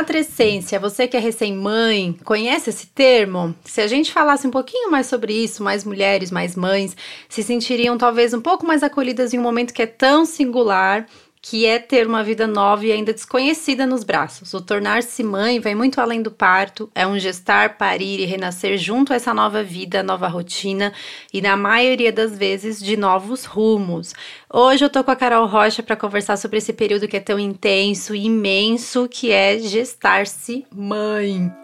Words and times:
Matrescência, 0.00 0.80
você 0.80 1.06
que 1.06 1.14
é 1.14 1.20
recém-mãe, 1.20 2.16
conhece 2.24 2.70
esse 2.70 2.86
termo? 2.86 3.54
Se 3.66 3.82
a 3.82 3.86
gente 3.86 4.10
falasse 4.10 4.46
um 4.46 4.50
pouquinho 4.50 4.90
mais 4.90 5.06
sobre 5.08 5.34
isso, 5.34 5.62
mais 5.62 5.84
mulheres, 5.84 6.30
mais 6.30 6.56
mães, 6.56 6.96
se 7.28 7.42
sentiriam 7.42 7.98
talvez 7.98 8.32
um 8.32 8.40
pouco 8.40 8.66
mais 8.66 8.82
acolhidas 8.82 9.34
em 9.34 9.38
um 9.38 9.42
momento 9.42 9.74
que 9.74 9.82
é 9.82 9.86
tão 9.86 10.24
singular 10.24 11.06
que 11.42 11.64
é 11.64 11.78
ter 11.78 12.06
uma 12.06 12.22
vida 12.22 12.46
nova 12.46 12.84
e 12.84 12.92
ainda 12.92 13.12
desconhecida 13.12 13.86
nos 13.86 14.04
braços. 14.04 14.52
O 14.52 14.60
tornar-se 14.60 15.22
mãe 15.22 15.58
vai 15.58 15.74
muito 15.74 16.00
além 16.00 16.22
do 16.22 16.30
parto, 16.30 16.90
é 16.94 17.06
um 17.06 17.18
gestar, 17.18 17.78
parir 17.78 18.20
e 18.20 18.26
renascer 18.26 18.76
junto 18.76 19.12
a 19.12 19.16
essa 19.16 19.32
nova 19.32 19.62
vida, 19.62 20.02
nova 20.02 20.28
rotina 20.28 20.92
e, 21.32 21.40
na 21.40 21.56
maioria 21.56 22.12
das 22.12 22.36
vezes, 22.36 22.78
de 22.78 22.96
novos 22.96 23.44
rumos. 23.44 24.14
Hoje 24.52 24.84
eu 24.84 24.90
tô 24.90 25.02
com 25.02 25.10
a 25.10 25.16
Carol 25.16 25.46
Rocha 25.46 25.82
para 25.82 25.96
conversar 25.96 26.36
sobre 26.36 26.58
esse 26.58 26.72
período 26.72 27.08
que 27.08 27.16
é 27.16 27.20
tão 27.20 27.38
intenso 27.38 28.14
e 28.14 28.26
imenso 28.26 29.08
que 29.08 29.30
é 29.30 29.58
gestar-se 29.58 30.66
mãe. 30.70 31.59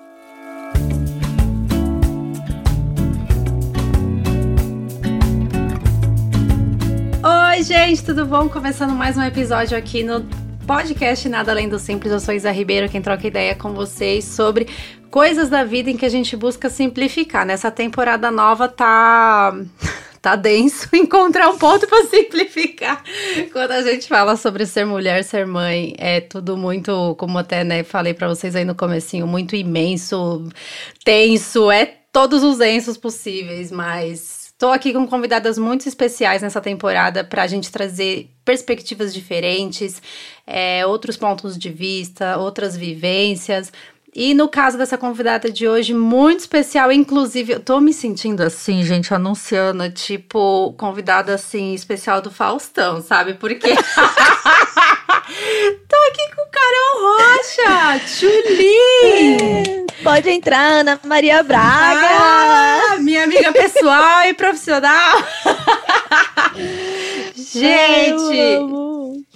Oi, 7.57 7.63
gente, 7.63 8.05
tudo 8.05 8.27
bom? 8.27 8.51
Começando 8.51 8.93
mais 8.93 9.17
um 9.17 9.23
episódio 9.23 9.79
aqui 9.79 10.03
no 10.03 10.23
podcast 10.67 11.27
Nada 11.27 11.53
Além 11.53 11.71
do 11.71 11.79
Simples. 11.79 12.13
Eu 12.13 12.21
sou 12.21 12.35
Isa 12.35 12.51
Ribeiro, 12.51 12.87
quem 12.87 13.01
troca 13.01 13.27
ideia 13.27 13.55
com 13.55 13.73
vocês 13.73 14.27
sobre 14.27 14.69
coisas 15.11 15.49
da 15.49 15.65
vida 15.65 15.91
em 15.91 15.97
que 15.97 16.05
a 16.05 16.09
gente 16.11 16.37
busca 16.37 16.69
simplificar. 16.69 17.47
Nessa 17.47 17.71
temporada 17.71 18.31
nova 18.31 18.69
tá 18.69 19.57
tá 20.21 20.37
denso 20.37 20.87
encontrar 20.95 21.49
um 21.49 21.57
ponto 21.57 21.87
para 21.87 22.05
simplificar. 22.05 23.03
Quando 23.51 23.71
a 23.71 23.81
gente 23.81 24.07
fala 24.07 24.37
sobre 24.37 24.67
ser 24.67 24.85
mulher, 24.85 25.25
ser 25.25 25.47
mãe, 25.47 25.95
é 25.97 26.21
tudo 26.21 26.59
muito, 26.59 27.15
como 27.15 27.39
até 27.39 27.65
né, 27.65 27.83
falei 27.83 28.13
para 28.13 28.29
vocês 28.29 28.55
aí 28.55 28.67
no 28.67 28.75
comecinho, 28.75 29.27
muito 29.27 29.57
imenso, 29.57 30.47
tenso, 31.03 31.71
é 31.71 31.87
todos 32.13 32.43
os 32.43 32.59
densos 32.59 32.99
possíveis, 32.99 33.73
mas 33.73 34.36
Estou 34.57 34.73
aqui 34.73 34.91
com 34.95 35.07
convidadas 35.07 35.59
muito 35.59 35.87
especiais 35.87 36.41
nessa 36.41 36.63
temporada 36.63 37.23
para 37.23 37.43
a 37.43 37.47
gente 37.47 37.71
trazer 37.71 38.31
perspectivas 38.43 39.13
diferentes, 39.13 40.01
é, 40.47 40.87
outros 40.87 41.15
pontos 41.15 41.59
de 41.59 41.69
vista, 41.69 42.39
outras 42.39 42.75
vivências. 42.75 43.71
E 44.15 44.33
no 44.33 44.49
caso 44.49 44.79
dessa 44.79 44.97
convidada 44.97 45.53
de 45.53 45.69
hoje, 45.69 45.93
muito 45.93 46.41
especial, 46.41 46.91
inclusive, 46.91 47.53
eu 47.53 47.61
tô 47.61 47.81
me 47.81 47.93
sentindo 47.93 48.41
assim, 48.43 48.83
gente, 48.83 49.13
anunciando, 49.13 49.91
tipo, 49.91 50.73
convidada 50.79 51.35
assim, 51.35 51.75
especial 51.75 52.23
do 52.23 52.31
Faustão, 52.31 53.03
sabe? 53.03 53.35
Porque. 53.35 53.69
tô 55.27 55.97
aqui 56.09 56.35
com 56.35 56.43
Carol 56.53 56.95
Rocha, 57.03 58.01
Tchuli! 58.07 59.87
Pode 60.03 60.31
entrar, 60.31 60.81
Ana 60.81 61.01
Maria 61.05 61.43
Braga! 61.43 62.09
Ah, 62.09 62.97
minha 63.01 63.25
amiga 63.25 63.53
pessoal 63.53 64.25
e 64.27 64.35
profissional! 64.35 65.19
Gente! 67.35 68.37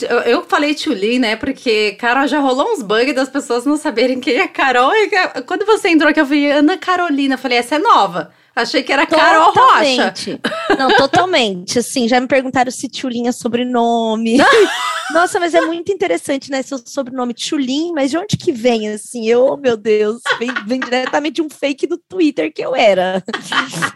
Eu, 0.08 0.18
eu, 0.20 0.44
falei 0.44 0.74
Tchuli, 0.74 1.18
né? 1.18 1.36
Porque, 1.36 1.92
cara, 1.92 2.26
já 2.26 2.38
rolou 2.38 2.72
uns 2.72 2.82
bugs 2.82 3.14
das 3.14 3.28
pessoas 3.28 3.66
não 3.66 3.76
saberem 3.76 4.20
quem 4.20 4.38
é 4.38 4.48
Carol. 4.48 4.92
E 4.94 5.10
quando 5.42 5.66
você 5.66 5.88
entrou 5.88 6.08
aqui, 6.08 6.20
eu 6.20 6.26
falei 6.26 6.50
Ana 6.50 6.78
Carolina. 6.78 7.34
Eu 7.34 7.38
falei, 7.38 7.58
essa 7.58 7.74
é 7.74 7.78
nova. 7.78 8.32
Achei 8.54 8.82
que 8.82 8.92
era 8.92 9.06
Carol 9.06 9.52
totalmente. 9.52 10.32
Rocha. 10.32 10.40
Não, 10.78 10.90
totalmente. 10.96 11.78
Assim, 11.78 12.08
já 12.08 12.20
me 12.20 12.26
perguntaram 12.26 12.70
se 12.70 12.88
Tchulin 12.88 13.28
é 13.28 13.32
sobrenome. 13.32 14.38
Nossa, 15.12 15.40
mas 15.40 15.54
é 15.54 15.60
muito 15.60 15.90
interessante, 15.90 16.50
né? 16.50 16.62
Seu 16.62 16.78
sobrenome 16.84 17.34
Tchulin, 17.34 17.92
mas 17.92 18.10
de 18.10 18.18
onde 18.18 18.36
que 18.36 18.52
vem, 18.52 18.88
assim? 18.88 19.28
Eu, 19.28 19.56
meu 19.56 19.76
Deus, 19.76 20.20
vem, 20.38 20.52
vem 20.66 20.80
diretamente 20.80 21.36
de 21.36 21.42
um 21.42 21.50
fake 21.50 21.86
do 21.86 21.98
Twitter 21.98 22.52
que 22.52 22.62
eu 22.62 22.74
era. 22.76 23.22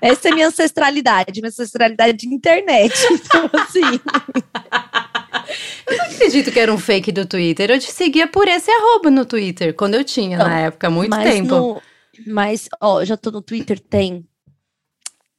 Essa 0.00 0.28
é 0.28 0.32
minha 0.32 0.48
ancestralidade, 0.48 1.41
minha 1.41 1.48
ancestralidade 1.48 2.16
de 2.19 2.28
internet. 2.34 2.94
Então, 3.25 3.50
assim. 3.54 4.00
Eu 5.86 5.97
não 5.97 6.04
acredito 6.04 6.53
que 6.53 6.60
era 6.60 6.72
um 6.72 6.78
fake 6.78 7.10
do 7.10 7.26
Twitter. 7.26 7.71
Eu 7.71 7.78
te 7.78 7.91
seguia 7.91 8.26
por 8.26 8.47
esse 8.47 8.71
arroba 8.71 9.10
no 9.10 9.25
Twitter, 9.25 9.75
quando 9.75 9.94
eu 9.94 10.04
tinha, 10.04 10.38
não, 10.38 10.47
na 10.47 10.60
época, 10.60 10.86
há 10.86 10.91
muito 10.91 11.10
mas 11.10 11.32
tempo. 11.34 11.48
No, 11.48 11.82
mas, 12.26 12.69
ó, 12.81 13.04
já 13.04 13.16
tô 13.16 13.31
no 13.31 13.42
Twitter 13.42 13.81
tem 13.81 14.25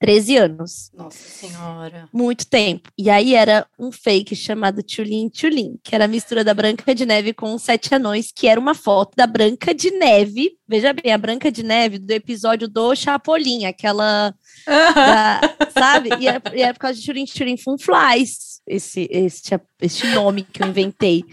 13 0.06 0.38
anos. 0.38 0.92
Nossa 0.94 1.18
Senhora. 1.18 2.08
Muito 2.14 2.46
tempo. 2.46 2.92
E 2.96 3.10
aí 3.10 3.34
era 3.34 3.66
um 3.80 3.92
fake 3.92 4.36
chamado 4.36 4.84
Tchulin 4.84 5.30
Tchulin, 5.30 5.80
que 5.84 5.96
era 5.96 6.06
a 6.06 6.08
mistura 6.08 6.44
da 6.44 6.54
Branca 6.54 6.94
de 6.94 7.08
Neve 7.08 7.34
com 7.34 7.56
os 7.56 7.64
Sete 7.64 7.96
Anões, 7.96 8.32
que 8.32 8.48
era 8.48 8.60
uma 8.60 8.76
foto 8.76 9.16
da 9.16 9.26
Branca 9.26 9.74
de 9.74 9.90
Neve. 9.90 10.60
Veja 10.68 10.94
bem, 10.94 11.12
a 11.12 11.18
Branca 11.18 11.52
de 11.52 11.64
Neve 11.64 11.98
do 11.98 12.12
episódio 12.12 12.68
do 12.68 12.94
Chapolin, 12.96 13.66
aquela. 13.66 14.32
da, 14.68 15.42
sabe? 15.74 16.10
E 16.20 16.28
era, 16.28 16.42
e 16.54 16.62
era 16.62 16.74
por 16.76 16.82
causa 16.82 17.00
de 17.00 17.04
Tchulin 17.04 17.26
Tchulin 17.26 17.58
Funflies, 17.58 18.62
esse, 18.68 19.08
esse, 19.10 19.60
esse 19.82 20.06
nome 20.14 20.44
que 20.44 20.62
eu 20.62 20.68
inventei. 20.68 21.26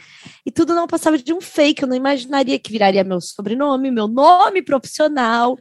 E 0.46 0.50
tudo 0.50 0.74
não 0.74 0.86
passava 0.86 1.18
de 1.18 1.34
um 1.34 1.42
fake, 1.42 1.82
eu 1.82 1.88
não 1.88 1.96
imaginaria 1.96 2.58
que 2.58 2.72
viraria 2.72 3.04
meu 3.04 3.20
sobrenome, 3.20 3.90
meu 3.90 4.08
nome 4.08 4.62
profissional. 4.62 5.58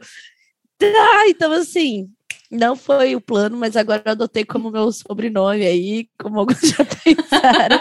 Ah, 0.82 1.28
então, 1.28 1.52
assim, 1.52 2.10
não 2.52 2.76
foi 2.76 3.16
o 3.16 3.20
plano, 3.20 3.56
mas 3.56 3.76
agora 3.76 4.02
eu 4.04 4.12
adotei 4.12 4.44
como 4.44 4.70
meu 4.70 4.92
sobrenome 4.92 5.64
aí, 5.64 6.08
como 6.20 6.38
alguns 6.38 6.60
já 6.68 6.84
pensaram. 6.84 7.80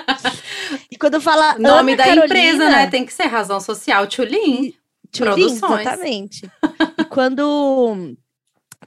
e 0.89 0.97
quando 0.97 1.15
eu 1.15 1.21
falar 1.21 1.59
nome 1.59 1.95
da 1.95 2.05
Carolina, 2.05 2.25
empresa, 2.25 2.69
né? 2.69 2.87
Tem 2.87 3.05
que 3.05 3.13
ser 3.13 3.25
razão 3.25 3.59
social, 3.59 4.07
Tchulin. 4.07 4.73
Tchulin, 5.11 5.45
exatamente. 5.45 6.49
e 6.97 7.03
quando 7.05 8.15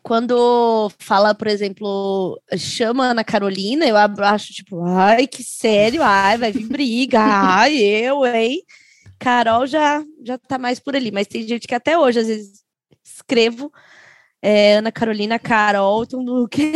quando 0.03 0.91
fala, 0.99 1.34
por 1.34 1.49
exemplo, 1.49 2.41
chama 2.56 3.09
Ana 3.11 3.25
Carolina, 3.25 3.87
eu 3.87 3.97
acho 3.97 4.53
tipo, 4.53 4.83
ai, 4.84 5.27
que 5.27 5.43
sério, 5.43 6.03
ai, 6.03 6.39
vai 6.39 6.51
vir 6.51 6.66
briga, 6.66 7.21
ai, 7.21 7.77
eu, 7.77 8.25
hein? 8.25 8.62
Carol 9.19 9.66
já 9.66 10.03
já 10.25 10.39
tá 10.39 10.56
mais 10.56 10.81
por 10.81 10.97
ali, 10.97 11.11
mas 11.11 11.27
tem 11.27 11.47
gente 11.47 11.69
que 11.69 11.75
até 11.75 11.99
hoje 11.99 12.21
às 12.21 12.27
vezes 12.27 12.65
escrevo 13.05 13.71
é, 14.47 14.77
Ana 14.77 14.93
Carolina, 14.93 15.38
Carol, 15.38 16.06
tudo 16.06 16.47
quê? 16.49 16.71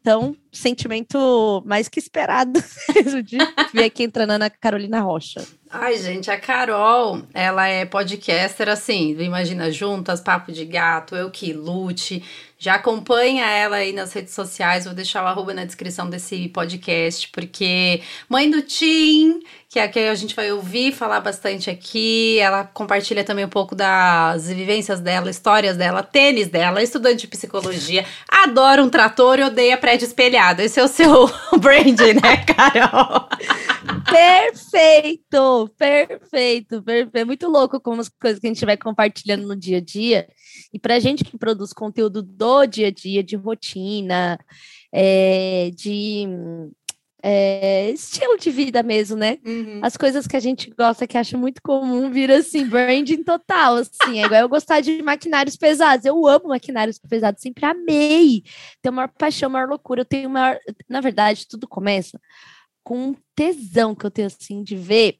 Então, 0.00 0.36
sentimento 0.52 1.60
mais 1.66 1.88
que 1.88 1.98
esperado 1.98 2.62
de 3.26 3.38
ver 3.74 3.84
aqui 3.86 4.04
entrando 4.04 4.30
Ana 4.30 4.48
Carolina 4.48 5.00
Rocha. 5.00 5.44
Ai, 5.68 5.96
gente, 5.98 6.30
a 6.30 6.38
Carol, 6.38 7.22
ela 7.34 7.66
é 7.66 7.84
podcaster 7.84 8.68
assim, 8.68 9.16
imagina 9.20 9.72
juntas, 9.72 10.20
papo 10.20 10.52
de 10.52 10.64
gato, 10.64 11.16
eu 11.16 11.32
que 11.32 11.52
lute. 11.52 12.22
Já 12.56 12.74
acompanha 12.74 13.44
ela 13.44 13.76
aí 13.76 13.92
nas 13.92 14.12
redes 14.12 14.32
sociais, 14.32 14.84
vou 14.84 14.94
deixar 14.94 15.24
o 15.24 15.26
arroba 15.26 15.52
na 15.52 15.64
descrição 15.64 16.08
desse 16.08 16.48
podcast, 16.48 17.28
porque 17.30 18.02
mãe 18.28 18.48
do 18.48 18.62
Tim, 18.62 19.40
que 19.70 19.78
é 19.78 19.84
a 19.84 19.88
que 19.88 20.00
a 20.00 20.14
gente 20.16 20.34
vai 20.34 20.50
ouvir 20.50 20.90
falar 20.90 21.20
bastante 21.20 21.70
aqui, 21.70 22.40
ela 22.40 22.64
compartilha 22.64 23.22
também 23.22 23.44
um 23.44 23.48
pouco 23.48 23.76
das 23.76 24.48
vivências 24.48 24.98
dela, 24.98 25.30
histórias 25.30 25.76
dela, 25.76 26.02
tênis 26.02 26.48
dela, 26.48 26.82
estudante 26.82 27.20
de 27.20 27.28
psicologia, 27.28 28.04
adora 28.28 28.82
um 28.82 28.90
trator 28.90 29.38
e 29.38 29.44
odeia 29.44 29.78
prédio 29.78 30.06
espelhado. 30.06 30.60
Esse 30.60 30.80
é 30.80 30.84
o 30.84 30.88
seu 30.88 31.30
brand, 31.60 32.00
né, 32.20 32.44
Carol? 32.46 33.28
Perfeito, 34.10 35.70
perfeito, 35.78 36.82
perfeito. 36.82 37.16
É 37.16 37.24
muito 37.24 37.48
louco 37.48 37.80
como 37.80 38.00
as 38.00 38.08
coisas 38.08 38.40
que 38.40 38.48
a 38.48 38.52
gente 38.52 38.66
vai 38.66 38.76
compartilhando 38.76 39.46
no 39.46 39.54
dia 39.54 39.78
a 39.78 39.80
dia 39.80 40.26
e 40.72 40.80
para 40.80 40.98
gente 40.98 41.22
que 41.22 41.38
produz 41.38 41.72
conteúdo 41.72 42.24
do 42.24 42.66
dia 42.66 42.88
a 42.88 42.90
dia, 42.90 43.22
de 43.22 43.36
rotina, 43.36 44.36
é, 44.92 45.70
de 45.74 46.26
é, 47.22 47.90
estilo 47.90 48.38
de 48.38 48.50
vida 48.50 48.82
mesmo, 48.82 49.16
né? 49.16 49.38
Uhum. 49.44 49.80
As 49.82 49.96
coisas 49.96 50.26
que 50.26 50.36
a 50.36 50.40
gente 50.40 50.70
gosta, 50.70 51.06
que 51.06 51.18
acha 51.18 51.36
muito 51.36 51.60
comum, 51.62 52.10
vira 52.10 52.38
assim, 52.38 52.66
branding 52.66 53.22
total, 53.22 53.76
assim. 53.76 54.20
É 54.20 54.26
igual 54.26 54.40
eu 54.40 54.48
gostar 54.48 54.80
de 54.80 55.02
maquinários 55.02 55.56
pesados. 55.56 56.04
Eu 56.04 56.26
amo 56.26 56.48
maquinários 56.48 56.98
pesados, 56.98 57.42
sempre 57.42 57.64
amei. 57.66 58.42
Tenho 58.82 58.94
maior 58.94 59.08
paixão, 59.08 59.50
maior 59.50 59.68
loucura. 59.68 60.02
Eu 60.02 60.06
tenho 60.06 60.30
maior. 60.30 60.58
Na 60.88 61.00
verdade, 61.00 61.46
tudo 61.46 61.68
começa 61.68 62.20
com 62.82 63.08
um 63.08 63.14
tesão 63.34 63.94
que 63.94 64.06
eu 64.06 64.10
tenho, 64.10 64.26
assim, 64.26 64.62
de 64.62 64.76
ver 64.76 65.18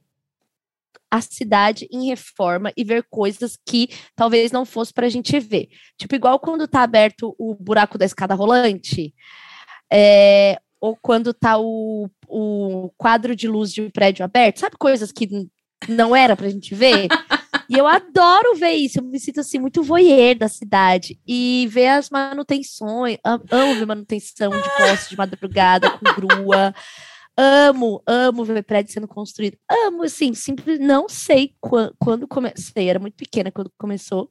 a 1.11 1.21
cidade 1.21 1.89
em 1.91 2.07
reforma 2.07 2.73
e 2.77 2.85
ver 2.85 3.05
coisas 3.11 3.59
que 3.67 3.89
talvez 4.15 4.53
não 4.53 4.65
fosse 4.65 4.93
para 4.93 5.07
a 5.07 5.11
gente 5.11 5.39
ver. 5.41 5.69
Tipo, 5.99 6.15
igual 6.15 6.39
quando 6.39 6.69
tá 6.69 6.83
aberto 6.83 7.35
o 7.37 7.55
buraco 7.55 7.99
da 7.99 8.05
escada 8.05 8.35
rolante, 8.35 9.13
é, 9.93 10.61
ou 10.81 10.97
quando 11.01 11.35
tá 11.35 11.59
o, 11.59 12.09
o 12.27 12.91
quadro 12.97 13.37
de 13.37 13.47
luz 13.47 13.73
de 13.73 13.83
um 13.83 13.91
prédio 13.91 14.25
aberto, 14.25 14.61
sabe 14.61 14.77
coisas 14.79 15.13
que 15.13 15.49
não 15.89 16.15
era 16.15 16.37
para 16.37 16.47
a 16.47 16.51
gente 16.51 16.75
ver? 16.75 17.09
E 17.69 17.79
eu 17.79 17.87
adoro 17.87 18.57
ver 18.57 18.73
isso, 18.73 18.99
eu 18.99 19.05
me 19.05 19.21
sinto 19.21 19.41
assim 19.41 19.59
muito 19.59 19.83
voyeur 19.83 20.37
da 20.37 20.49
cidade 20.49 21.21
e 21.27 21.69
ver 21.71 21.89
as 21.89 22.11
manutenções, 22.11 23.19
amo 23.25 23.75
ver 23.77 23.87
manutenção 23.87 24.51
de 24.51 24.77
poste 24.77 25.11
de 25.11 25.17
madrugada 25.17 25.91
com 25.91 26.05
grua 26.15 26.75
amo, 27.41 28.03
amo 28.07 28.45
ver 28.45 28.63
prédio 28.63 28.93
sendo 28.93 29.09
construído. 29.09 29.57
Amo, 29.71 30.03
assim, 30.03 30.35
simples, 30.35 30.79
não 30.79 31.09
sei 31.09 31.55
quando, 31.61 31.95
quando 31.99 32.29
comecei, 32.29 32.89
era 32.89 32.99
muito 32.99 33.15
pequena 33.15 33.51
quando 33.51 33.73
começou. 33.79 34.31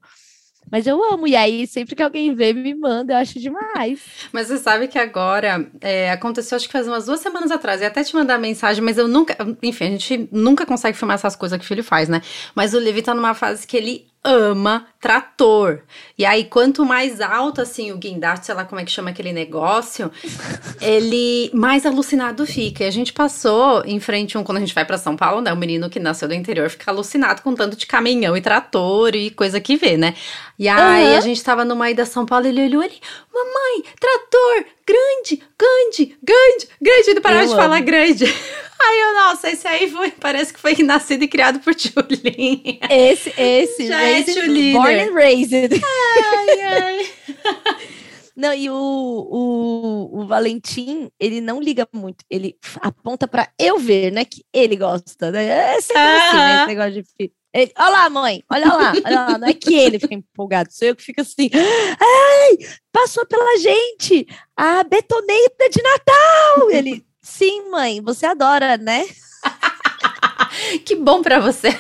Mas 0.72 0.86
eu 0.86 1.04
amo, 1.12 1.28
e 1.28 1.36
aí 1.36 1.66
sempre 1.66 1.96
que 1.96 2.04
alguém 2.04 2.34
vê, 2.36 2.54
me 2.54 2.76
manda, 2.76 3.14
eu 3.14 3.18
acho 3.18 3.40
demais. 3.40 4.02
Mas 4.32 4.48
você 4.48 4.58
sabe 4.58 4.88
que 4.88 5.00
agora 5.00 5.70
é, 5.82 6.12
aconteceu, 6.12 6.56
acho 6.56 6.68
que 6.68 6.72
faz 6.72 6.88
umas 6.88 7.06
duas 7.06 7.20
semanas 7.20 7.50
atrás, 7.52 7.82
e 7.82 7.86
até 7.86 8.04
te 8.04 8.16
mandar 8.16 8.38
mensagem, 8.38 8.84
mas 8.84 8.98
eu 8.98 9.08
nunca, 9.08 9.36
enfim, 9.64 9.86
a 9.86 9.90
gente 9.92 10.30
nunca 10.32 10.66
consegue 10.66 10.98
filmar 10.98 11.16
essas 11.16 11.36
coisas 11.36 11.58
que 11.58 11.66
o 11.66 11.68
filho 11.68 11.84
faz, 11.84 12.08
né? 12.08 12.22
Mas 12.54 12.74
o 12.74 12.80
Levi 12.80 13.02
tá 13.02 13.14
numa 13.16 13.34
fase 13.34 13.66
que 13.66 13.78
ele 13.78 14.09
ama 14.24 14.88
trator. 15.00 15.80
E 16.18 16.26
aí, 16.26 16.44
quanto 16.44 16.86
mais 16.86 17.22
alto, 17.22 17.62
assim, 17.62 17.92
o 17.92 17.98
guindaste, 17.98 18.46
sei 18.46 18.56
lá 18.56 18.66
como 18.66 18.82
é 18.82 18.86
que 18.86 18.92
chama 18.92 19.10
aquele 19.12 19.32
negócio, 19.32 20.12
ele 20.82 21.50
mais 21.54 21.86
alucinado 21.86 22.46
fica. 22.46 22.84
E 22.84 22.88
a 22.88 22.92
gente 22.92 23.14
passou 23.14 23.84
em 23.86 24.00
frente 24.00 24.38
um, 24.38 24.44
quando 24.44 24.58
a 24.58 24.62
gente 24.62 24.76
vai 24.76 24.84
para 24.84 24.98
São 24.98 25.16
Paulo, 25.16 25.42
né? 25.42 25.54
O 25.54 25.58
menino 25.58 25.90
que 25.90 26.00
nasceu 26.00 26.28
do 26.28 26.34
interior 26.34 26.70
fica 26.70 26.92
alucinado 26.92 27.42
com 27.42 27.56
tanto 27.56 27.78
de 27.78 27.88
caminhão 27.88 28.36
e 28.36 28.42
trator 28.42 29.16
e 29.16 29.32
coisa 29.32 29.60
que 29.62 29.78
vê, 29.78 29.98
né? 29.98 30.14
E 30.58 30.68
aí, 30.68 31.12
uhum. 31.12 31.18
a 31.18 31.22
gente 31.22 31.42
tava 31.44 31.64
numa 31.64 31.90
ida 31.90 32.06
São 32.06 32.26
Paulo, 32.26 32.46
ele 32.46 32.66
olhou 32.66 32.82
ali, 32.82 33.00
mamãe, 33.34 33.84
trator, 34.00 34.66
grande, 34.90 35.44
grande, 35.58 36.18
grande, 36.24 36.68
grande. 36.82 37.10
Ele 37.10 37.22
parava 37.22 37.46
de 37.46 37.54
amo. 37.54 37.62
falar 37.62 37.80
grande. 37.82 38.26
Aí 38.82 39.02
eu, 39.02 39.14
nossa, 39.14 39.50
esse 39.50 39.68
aí 39.68 39.92
foi, 39.92 40.10
parece 40.10 40.54
que 40.54 40.60
foi 40.60 40.74
nascido 40.84 41.22
e 41.24 41.28
criado 41.28 41.60
por 41.60 41.76
Tchulin. 41.76 42.80
Esse, 42.90 43.34
esse, 43.38 43.88
Já 43.88 44.02
é 44.02 44.22
é 44.22 44.24
Tchulin. 44.24 44.72
Born 44.72 45.02
and 45.02 45.14
raised. 45.14 45.82
Ai, 45.84 46.62
ai. 46.62 47.10
Não, 48.38 48.54
e 48.54 48.70
o, 48.70 48.74
o, 48.74 50.22
o, 50.22 50.26
Valentim, 50.26 51.12
ele 51.20 51.42
não 51.42 51.60
liga 51.60 51.86
muito, 51.94 52.24
ele 52.30 52.56
aponta 52.80 53.28
para 53.28 53.52
eu 53.60 53.78
ver, 53.78 54.14
né? 54.14 54.24
Que 54.24 54.46
ele 54.54 54.78
gosta, 54.78 55.30
né? 55.30 55.46
É 55.76 55.82
sempre 55.82 56.02
ah. 56.02 56.28
assim, 56.28 56.38
né? 56.38 56.56
Esse 56.56 56.68
negócio 56.68 56.94
de 56.94 57.04
filho. 57.18 57.39
Ele, 57.52 57.72
olha 57.78 57.90
lá, 57.90 58.10
mãe, 58.10 58.44
olha 58.50 58.68
lá, 58.68 58.94
olha 59.04 59.22
lá. 59.22 59.38
Não 59.38 59.48
é 59.48 59.54
que 59.54 59.74
ele 59.74 60.00
fica 60.00 60.14
empolgado, 60.14 60.72
sou 60.72 60.88
eu 60.88 60.96
que 60.96 61.04
fico 61.04 61.22
assim. 61.22 61.50
Ai, 61.54 62.58
passou 62.92 63.26
pela 63.26 63.58
gente 63.58 64.28
a 64.56 64.84
betoneira 64.84 65.70
de 65.72 65.82
Natal. 65.82 66.72
Ele, 66.72 67.04
sim, 67.22 67.70
mãe, 67.72 68.02
você 68.02 68.28
adora, 68.28 68.78
né? 68.78 69.04
que 70.86 70.96
bom 70.96 71.24
para 71.24 71.40
você. 71.40 71.70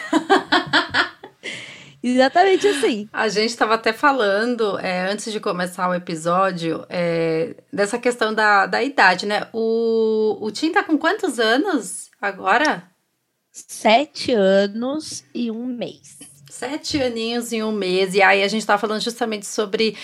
Exatamente 2.01 2.65
assim. 2.65 3.09
A 3.11 3.27
gente 3.27 3.49
estava 3.49 3.75
até 3.75 3.91
falando, 3.91 4.79
é, 4.79 5.11
antes 5.11 5.31
de 5.31 5.39
começar 5.39 5.89
o 5.89 5.93
episódio, 5.93 6.85
é, 6.89 7.55
dessa 7.71 7.99
questão 7.99 8.33
da, 8.33 8.65
da 8.65 8.81
idade, 8.81 9.25
né? 9.25 9.47
O, 9.53 10.37
o 10.41 10.49
Tim 10.49 10.71
tá 10.71 10.81
com 10.81 10.97
quantos 10.97 11.39
anos 11.39 12.09
agora? 12.21 12.88
Sete 13.51 14.31
anos 14.31 15.23
e 15.33 15.49
um 15.49 15.65
mês. 15.65 16.19
Sete 16.49 17.01
aninhos 17.01 17.51
e 17.51 17.63
um 17.63 17.71
mês. 17.71 18.13
E 18.13 18.21
aí 18.21 18.43
a 18.43 18.47
gente 18.47 18.61
estava 18.61 18.79
falando 18.79 19.01
justamente 19.01 19.45
sobre 19.45 19.95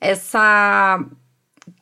essa 0.00 1.04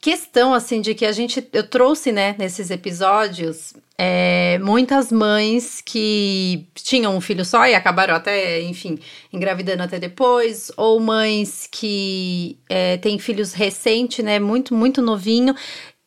questão 0.01 0.53
assim 0.53 0.81
de 0.81 0.95
que 0.95 1.05
a 1.05 1.13
gente 1.13 1.49
eu 1.53 1.67
trouxe 1.67 2.13
né 2.13 2.37
nesses 2.39 2.71
episódios 2.71 3.73
é, 3.97 4.59
muitas 4.59 5.11
mães 5.11 5.81
que 5.81 6.69
tinham 6.75 7.17
um 7.17 7.21
filho 7.21 7.45
só 7.45 7.67
e 7.67 7.75
acabaram 7.75 8.15
até 8.15 8.61
enfim 8.63 8.99
engravidando 9.33 9.83
até 9.83 9.99
depois 9.99 10.71
ou 10.77 11.01
mães 11.01 11.69
que 11.71 12.59
é, 12.69 12.97
têm 12.99 13.19
filhos 13.19 13.55
recente 13.55 14.23
né 14.23 14.39
muito 14.39 14.75
muito 14.75 15.01
novinho 15.01 15.55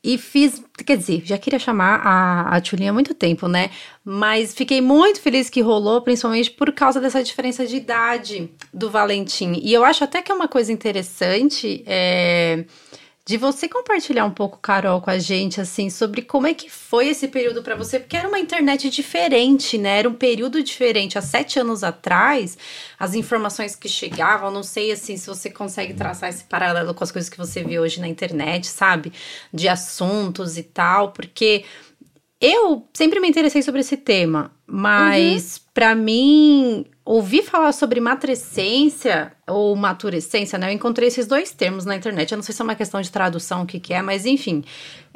e 0.03 0.17
fiz, 0.17 0.63
quer 0.85 0.97
dizer, 0.97 1.21
já 1.23 1.37
queria 1.37 1.59
chamar 1.59 2.01
a, 2.03 2.55
a 2.55 2.61
Tchulinha 2.61 2.89
há 2.89 2.93
muito 2.93 3.13
tempo, 3.13 3.47
né? 3.47 3.69
Mas 4.03 4.53
fiquei 4.53 4.81
muito 4.81 5.21
feliz 5.21 5.47
que 5.47 5.61
rolou, 5.61 6.01
principalmente 6.01 6.49
por 6.49 6.71
causa 6.71 6.99
dessa 6.99 7.23
diferença 7.23 7.67
de 7.67 7.75
idade 7.75 8.49
do 8.73 8.89
Valentim. 8.89 9.59
E 9.61 9.71
eu 9.71 9.85
acho 9.85 10.03
até 10.03 10.21
que 10.21 10.31
é 10.31 10.35
uma 10.35 10.47
coisa 10.47 10.71
interessante. 10.71 11.83
É, 11.85 12.65
de 13.31 13.37
você 13.37 13.65
compartilhar 13.69 14.25
um 14.25 14.31
pouco, 14.31 14.59
Carol, 14.61 14.99
com 14.99 15.09
a 15.09 15.17
gente, 15.17 15.61
assim, 15.61 15.89
sobre 15.89 16.21
como 16.21 16.47
é 16.47 16.53
que 16.53 16.69
foi 16.69 17.07
esse 17.07 17.29
período 17.29 17.63
para 17.63 17.77
você, 17.77 17.97
porque 17.97 18.17
era 18.17 18.27
uma 18.27 18.37
internet 18.37 18.89
diferente, 18.89 19.77
né? 19.77 19.99
Era 19.99 20.09
um 20.09 20.13
período 20.13 20.61
diferente. 20.61 21.17
Há 21.17 21.21
sete 21.21 21.57
anos 21.57 21.81
atrás, 21.81 22.57
as 22.99 23.13
informações 23.13 23.73
que 23.73 23.87
chegavam, 23.87 24.51
não 24.51 24.63
sei, 24.63 24.91
assim, 24.91 25.15
se 25.15 25.27
você 25.27 25.49
consegue 25.49 25.93
traçar 25.93 26.27
esse 26.27 26.43
paralelo 26.43 26.93
com 26.93 27.05
as 27.05 27.11
coisas 27.11 27.29
que 27.29 27.37
você 27.37 27.63
vê 27.63 27.79
hoje 27.79 28.01
na 28.01 28.07
internet, 28.09 28.67
sabe? 28.67 29.13
De 29.53 29.69
assuntos 29.69 30.57
e 30.57 30.63
tal, 30.63 31.13
porque 31.13 31.63
eu 32.41 32.87
sempre 32.91 33.19
me 33.19 33.29
interessei 33.29 33.61
sobre 33.61 33.81
esse 33.81 33.95
tema, 33.95 34.51
mas 34.65 35.57
uhum. 35.57 35.63
para 35.75 35.93
mim 35.93 36.85
ouvir 37.05 37.43
falar 37.43 37.71
sobre 37.71 37.99
matrescência 37.99 39.31
ou 39.47 39.75
maturescência, 39.75 40.57
né? 40.57 40.69
Eu 40.69 40.73
encontrei 40.73 41.07
esses 41.07 41.27
dois 41.27 41.51
termos 41.51 41.85
na 41.85 41.95
internet. 41.95 42.31
Eu 42.31 42.37
não 42.37 42.43
sei 42.43 42.55
se 42.55 42.61
é 42.61 42.63
uma 42.63 42.75
questão 42.75 43.01
de 43.01 43.11
tradução, 43.11 43.63
o 43.63 43.65
que, 43.65 43.79
que 43.79 43.93
é, 43.93 44.01
mas 44.01 44.25
enfim, 44.25 44.63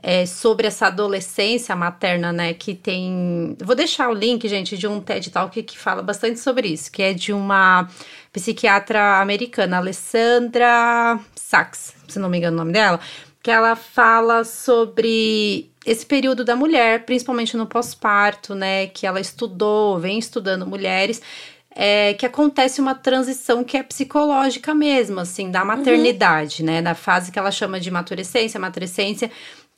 é 0.01 0.25
sobre 0.25 0.67
essa 0.67 0.87
adolescência 0.87 1.75
materna, 1.75 2.31
né? 2.31 2.53
Que 2.53 2.75
tem. 2.75 3.55
Vou 3.63 3.75
deixar 3.75 4.09
o 4.09 4.13
link, 4.13 4.47
gente, 4.47 4.77
de 4.77 4.87
um 4.87 4.99
TED 4.99 5.31
Talk 5.31 5.63
que 5.63 5.77
fala 5.77 6.03
bastante 6.03 6.39
sobre 6.39 6.67
isso, 6.67 6.91
que 6.91 7.01
é 7.01 7.13
de 7.13 7.33
uma 7.33 7.87
psiquiatra 8.31 9.19
americana, 9.21 9.77
Alessandra 9.77 11.19
Sachs, 11.35 11.95
se 12.07 12.19
não 12.19 12.29
me 12.29 12.37
engano 12.37 12.55
o 12.55 12.59
nome 12.59 12.73
dela, 12.73 12.99
que 13.45 13.51
ela 13.51 13.75
fala 13.75 14.43
sobre 14.43 15.69
esse 15.85 16.03
período 16.03 16.43
da 16.43 16.55
mulher, 16.55 17.05
principalmente 17.05 17.55
no 17.55 17.67
pós-parto, 17.67 18.55
né? 18.55 18.87
Que 18.87 19.05
ela 19.05 19.19
estudou, 19.21 19.99
vem 19.99 20.17
estudando 20.17 20.65
mulheres 20.65 21.21
é, 21.69 22.15
que 22.15 22.25
acontece 22.25 22.81
uma 22.81 22.95
transição 22.95 23.63
que 23.63 23.77
é 23.77 23.83
psicológica 23.83 24.73
mesmo, 24.73 25.19
assim, 25.19 25.51
da 25.51 25.63
maternidade, 25.63 26.63
uhum. 26.63 26.65
né? 26.65 26.81
Da 26.81 26.95
fase 26.95 27.31
que 27.31 27.37
ela 27.37 27.51
chama 27.51 27.79
de 27.79 27.91
maturescência, 27.91 28.59
matrescência, 28.59 29.29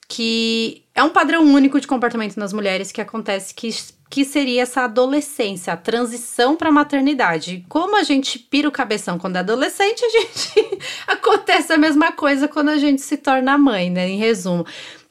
que 0.08 0.86
é 0.96 1.04
um 1.04 1.10
padrão 1.10 1.44
único 1.44 1.78
de 1.82 1.88
comportamento 1.88 2.38
nas 2.38 2.54
mulheres 2.54 2.90
que 2.94 3.02
acontece 3.02 3.54
que, 3.54 3.70
que 4.10 4.24
seria 4.24 4.62
essa 4.62 4.82
adolescência, 4.82 5.74
a 5.74 5.78
transição 5.78 6.56
para 6.56 6.70
a 6.70 6.72
maternidade. 6.72 7.66
Como 7.68 7.98
a 7.98 8.04
gente 8.04 8.40
pira 8.40 8.68
o 8.68 8.72
cabeção 8.72 9.18
quando 9.18 9.36
é 9.36 9.40
adolescente, 9.40 10.04
a 10.04 10.10
gente 10.10 10.80
acontece 11.08 11.74
a 11.74 11.78
mesma 11.78 12.12
coisa 12.12 12.48
quando 12.48 12.70
a 12.70 12.78
gente 12.78 13.02
se 13.02 13.18
torna 13.18 13.58
mãe, 13.58 13.90
né? 13.90 14.08
Em 14.08 14.18
resumo. 14.18 14.66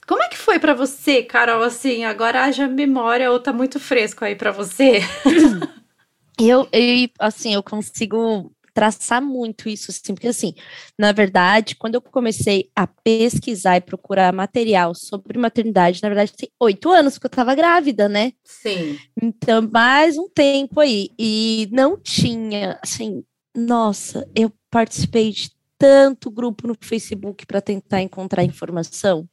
Como 0.06 0.22
é 0.22 0.28
que 0.28 0.38
foi 0.38 0.58
para 0.58 0.72
você, 0.72 1.22
Carol? 1.22 1.62
Assim, 1.62 2.04
agora 2.04 2.44
haja 2.44 2.68
memória 2.68 3.30
ou 3.30 3.40
tá 3.40 3.52
muito 3.52 3.80
fresco 3.80 4.24
aí 4.24 4.36
para 4.36 4.52
você? 4.52 5.00
eu, 6.38 6.68
eu, 6.72 7.08
assim, 7.18 7.54
eu 7.54 7.62
consigo 7.62 8.52
traçar 8.76 9.22
muito 9.22 9.70
isso, 9.70 9.90
assim, 9.90 10.12
porque 10.12 10.28
assim, 10.28 10.52
na 10.98 11.10
verdade, 11.10 11.74
quando 11.76 11.94
eu 11.94 12.02
comecei 12.02 12.70
a 12.76 12.86
pesquisar 12.86 13.78
e 13.78 13.80
procurar 13.80 14.34
material 14.34 14.94
sobre 14.94 15.38
maternidade, 15.38 16.02
na 16.02 16.10
verdade, 16.10 16.34
tem 16.36 16.50
oito 16.60 16.90
anos 16.90 17.16
que 17.16 17.24
eu 17.24 17.30
estava 17.30 17.54
grávida, 17.54 18.06
né? 18.06 18.34
Sim. 18.44 18.98
Então, 19.20 19.66
mais 19.72 20.18
um 20.18 20.28
tempo 20.28 20.78
aí, 20.78 21.08
e 21.18 21.70
não 21.72 21.98
tinha, 21.98 22.78
assim, 22.82 23.24
nossa, 23.56 24.28
eu 24.36 24.52
participei 24.70 25.32
de 25.32 25.52
tanto 25.78 26.30
grupo 26.30 26.68
no 26.68 26.76
Facebook 26.78 27.46
para 27.46 27.62
tentar 27.62 28.02
encontrar 28.02 28.44
informação 28.44 29.26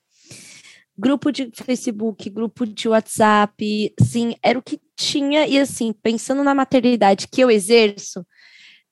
grupo 0.97 1.31
de 1.31 1.49
Facebook, 1.51 2.29
grupo 2.29 2.67
de 2.67 2.87
WhatsApp, 2.87 3.93
sim, 3.99 4.35
era 4.43 4.59
o 4.59 4.61
que 4.61 4.79
tinha, 4.95 5.47
e 5.47 5.59
assim, 5.59 5.91
pensando 5.91 6.43
na 6.43 6.53
maternidade 6.53 7.27
que 7.27 7.41
eu 7.41 7.49
exerço, 7.49 8.23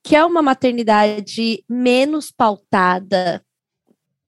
que 0.02 0.16
é 0.16 0.24
uma 0.24 0.42
maternidade 0.42 1.64
menos 1.68 2.30
pautada 2.30 3.44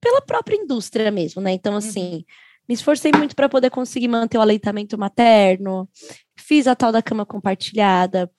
pela 0.00 0.20
própria 0.20 0.56
indústria 0.56 1.10
mesmo, 1.10 1.40
né? 1.42 1.52
Então, 1.52 1.74
assim, 1.74 2.16
uhum. 2.16 2.24
me 2.68 2.74
esforcei 2.74 3.10
muito 3.16 3.34
para 3.34 3.48
poder 3.48 3.70
conseguir 3.70 4.08
manter 4.08 4.38
o 4.38 4.40
aleitamento 4.40 4.96
materno, 4.98 5.88
fiz 6.36 6.66
a 6.66 6.74
tal 6.74 6.92
da 6.92 7.02
cama 7.02 7.24
compartilhada, 7.26 8.30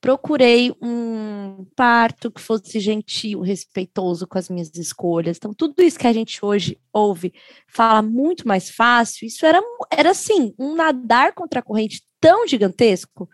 procurei 0.00 0.72
um 0.82 1.64
parto 1.76 2.30
que 2.30 2.40
fosse 2.40 2.80
gentil, 2.80 3.40
respeitoso 3.40 4.26
com 4.26 4.38
as 4.38 4.48
minhas 4.48 4.74
escolhas. 4.74 5.36
Então, 5.36 5.54
tudo 5.54 5.82
isso 5.82 5.98
que 5.98 6.06
a 6.06 6.12
gente 6.12 6.44
hoje 6.44 6.78
ouve 6.92 7.32
fala 7.68 8.02
muito 8.02 8.46
mais 8.46 8.70
fácil. 8.70 9.26
Isso 9.26 9.46
era, 9.46 9.60
era 9.90 10.10
assim, 10.10 10.54
um 10.58 10.74
nadar 10.74 11.32
contra 11.32 11.60
a 11.60 11.62
corrente 11.62 12.02
tão 12.20 12.46
gigantesco 12.46 13.28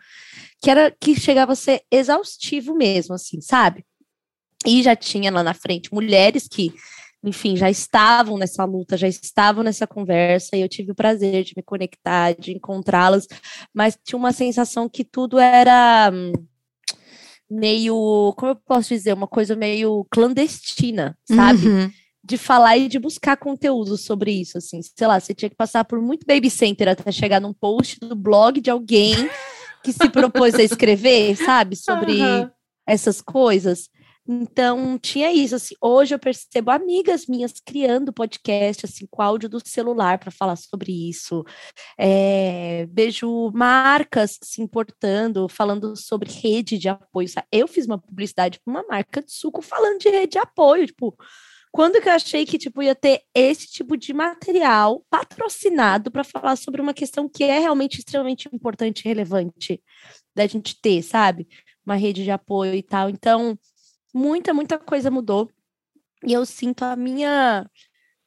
que 0.61 0.69
era 0.69 0.91
que 0.99 1.19
chegava 1.19 1.53
a 1.53 1.55
ser 1.55 1.81
exaustivo 1.91 2.75
mesmo, 2.75 3.15
assim, 3.15 3.39
sabe? 3.41 3.85
E 4.65 4.83
já 4.83 4.95
tinha 4.95 5.31
lá 5.31 5.41
na 5.41 5.53
frente 5.53 5.93
mulheres 5.93 6.47
que, 6.47 6.73
enfim, 7.23 7.55
já 7.55 7.69
estavam 7.69 8.37
nessa 8.37 8.63
luta, 8.63 8.95
já 8.95 9.07
estavam 9.07 9.63
nessa 9.63 9.85
conversa, 9.85 10.55
e 10.55 10.61
eu 10.61 10.69
tive 10.69 10.91
o 10.91 10.95
prazer 10.95 11.43
de 11.43 11.53
me 11.55 11.61
conectar, 11.61 12.33
de 12.33 12.53
encontrá-las, 12.53 13.27
mas 13.73 13.97
tinha 14.03 14.17
uma 14.17 14.31
sensação 14.31 14.87
que 14.87 15.03
tudo 15.03 15.37
era 15.37 16.09
hum, 16.13 16.31
meio, 17.49 18.33
como 18.37 18.51
eu 18.51 18.55
posso 18.55 18.89
dizer, 18.89 19.13
uma 19.13 19.27
coisa 19.27 19.55
meio 19.55 20.05
clandestina, 20.09 21.17
sabe? 21.25 21.67
Uhum. 21.67 21.91
de 22.23 22.37
falar 22.37 22.77
e 22.77 22.87
de 22.87 22.99
buscar 22.99 23.37
conteúdo 23.37 23.97
sobre 23.97 24.31
isso, 24.31 24.57
assim. 24.57 24.81
Sei 24.81 25.07
lá, 25.07 25.19
você 25.19 25.33
tinha 25.33 25.49
que 25.49 25.55
passar 25.55 25.83
por 25.83 25.99
muito 25.99 26.27
baby 26.27 26.49
center 26.49 26.87
até 26.87 27.11
chegar 27.11 27.41
num 27.41 27.53
post 27.53 27.99
do 27.99 28.15
blog 28.15 28.61
de 28.61 28.69
alguém 28.69 29.15
que 29.83 29.91
se 29.91 30.07
propôs 30.09 30.53
a 30.53 30.61
escrever, 30.61 31.35
sabe, 31.35 31.75
sobre 31.77 32.21
uhum. 32.21 32.49
essas 32.87 33.19
coisas. 33.19 33.89
Então, 34.31 34.99
tinha 34.99 35.33
isso, 35.33 35.55
assim, 35.55 35.73
hoje 35.81 36.13
eu 36.13 36.19
percebo 36.19 36.69
amigas 36.69 37.25
minhas 37.25 37.53
criando 37.65 38.13
podcast, 38.13 38.85
assim, 38.85 39.07
com 39.09 39.23
áudio 39.23 39.49
do 39.49 39.59
celular 39.67 40.19
para 40.19 40.29
falar 40.29 40.55
sobre 40.55 40.91
isso. 41.09 41.43
É, 41.97 42.85
vejo 42.91 43.49
marcas 43.55 44.37
se 44.43 44.61
importando, 44.61 45.49
falando 45.49 45.95
sobre 45.95 46.29
rede 46.31 46.77
de 46.77 46.87
apoio. 46.87 47.27
Sabe? 47.27 47.47
Eu 47.51 47.67
fiz 47.67 47.87
uma 47.87 47.97
publicidade 47.97 48.59
para 48.59 48.71
uma 48.71 48.83
marca 48.87 49.19
de 49.19 49.31
suco 49.31 49.63
falando 49.63 49.97
de 49.97 50.09
rede 50.09 50.33
de 50.33 50.37
apoio, 50.37 50.85
tipo, 50.85 51.17
quando 51.71 51.99
que 51.99 52.07
eu 52.07 52.13
achei 52.13 52.45
que 52.45 52.59
tipo 52.59 52.83
ia 52.83 52.93
ter 52.93 53.21
esse 53.33 53.67
tipo 53.67 53.97
de 53.97 54.13
material 54.13 55.03
patrocinado 55.09 56.11
para 56.11 56.23
falar 56.23 56.55
sobre 56.55 56.81
uma 56.81 56.93
questão 56.93 57.27
que 57.27 57.43
é 57.43 57.57
realmente 57.57 57.97
extremamente 57.97 58.47
importante 58.53 59.01
e 59.01 59.07
relevante 59.07 59.81
da 60.35 60.45
gente 60.45 60.79
ter, 60.79 61.01
sabe? 61.01 61.47
Uma 61.83 61.95
rede 61.95 62.23
de 62.23 62.31
apoio 62.31 62.75
e 62.75 62.83
tal. 62.83 63.09
Então, 63.09 63.57
muita, 64.13 64.53
muita 64.53 64.77
coisa 64.77 65.11
mudou. 65.11 65.49
E 66.25 66.33
eu 66.33 66.45
sinto 66.45 66.83
a 66.83 66.95
minha 66.95 67.69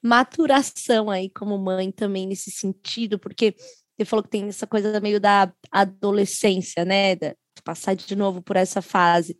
maturação 0.02 1.10
aí 1.10 1.30
como 1.30 1.58
mãe 1.58 1.92
também 1.92 2.26
nesse 2.26 2.50
sentido, 2.50 3.18
porque 3.18 3.54
você 3.96 4.04
falou 4.04 4.22
que 4.22 4.30
tem 4.30 4.48
essa 4.48 4.66
coisa 4.66 4.98
meio 5.00 5.20
da 5.20 5.52
adolescência, 5.70 6.84
né? 6.84 7.14
De 7.14 7.34
passar 7.64 7.94
de 7.94 8.16
novo 8.16 8.42
por 8.42 8.56
essa 8.56 8.82
fase. 8.82 9.38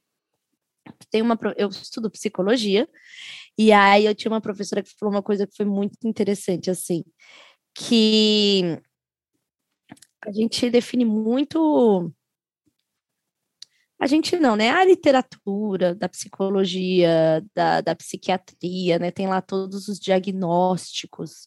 Tem 1.11 1.23
uma, 1.23 1.39
eu 1.57 1.69
estudo 1.69 2.11
psicologia, 2.11 2.89
e 3.57 3.73
aí 3.73 4.07
eu 4.07 4.15
tinha 4.15 4.31
uma 4.31 4.41
professora 4.41 4.83
que 4.83 4.93
falou 4.99 5.15
uma 5.15 5.23
coisa 5.23 5.47
que 5.47 5.57
foi 5.57 5.67
muito 5.67 5.97
interessante, 6.05 6.71
assim, 6.71 7.05
que 7.75 8.81
a 10.25 10.33
gente 10.33 10.71
define 10.71 11.05
muito 11.05 12.13
a 14.03 14.07
gente 14.09 14.37
não, 14.37 14.57
né? 14.57 14.69
A 14.69 14.85
literatura 14.85 15.95
da 15.95 16.09
psicologia, 16.09 17.41
da, 17.55 17.81
da 17.81 17.95
psiquiatria, 17.95 18.99
né? 18.99 19.13
Tem 19.13 19.29
lá 19.29 19.41
todos 19.41 19.87
os 19.87 20.01
diagnósticos 20.01 21.47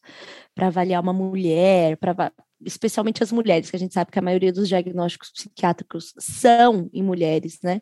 para 0.56 0.68
avaliar 0.68 1.04
uma 1.04 1.12
mulher, 1.12 1.98
para 1.98 2.32
especialmente 2.62 3.22
as 3.22 3.30
mulheres, 3.30 3.70
que 3.70 3.76
a 3.76 3.80
gente 3.80 3.94
sabe 3.94 4.10
que 4.10 4.20
a 4.20 4.22
maioria 4.22 4.54
dos 4.54 4.70
diagnósticos 4.70 5.32
psiquiátricos 5.32 6.14
são 6.18 6.90
em 6.94 7.04
mulheres, 7.04 7.60
né? 7.62 7.82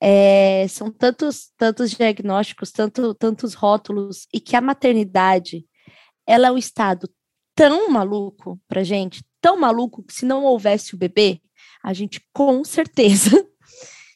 É, 0.00 0.66
são 0.66 0.90
tantos, 0.90 1.52
tantos 1.56 1.92
diagnósticos, 1.92 2.72
tanto, 2.72 3.14
tantos 3.14 3.54
rótulos, 3.54 4.26
e 4.34 4.40
que 4.40 4.56
a 4.56 4.60
maternidade 4.60 5.64
ela 6.26 6.48
é 6.48 6.50
um 6.50 6.58
estado 6.58 7.08
tão 7.54 7.88
maluco 7.88 8.60
para 8.66 8.82
gente, 8.82 9.22
tão 9.40 9.56
maluco 9.56 10.02
que 10.02 10.14
se 10.14 10.26
não 10.26 10.42
houvesse 10.42 10.96
o 10.96 10.98
bebê, 10.98 11.40
a 11.80 11.92
gente 11.92 12.20
com 12.32 12.64
certeza 12.64 13.48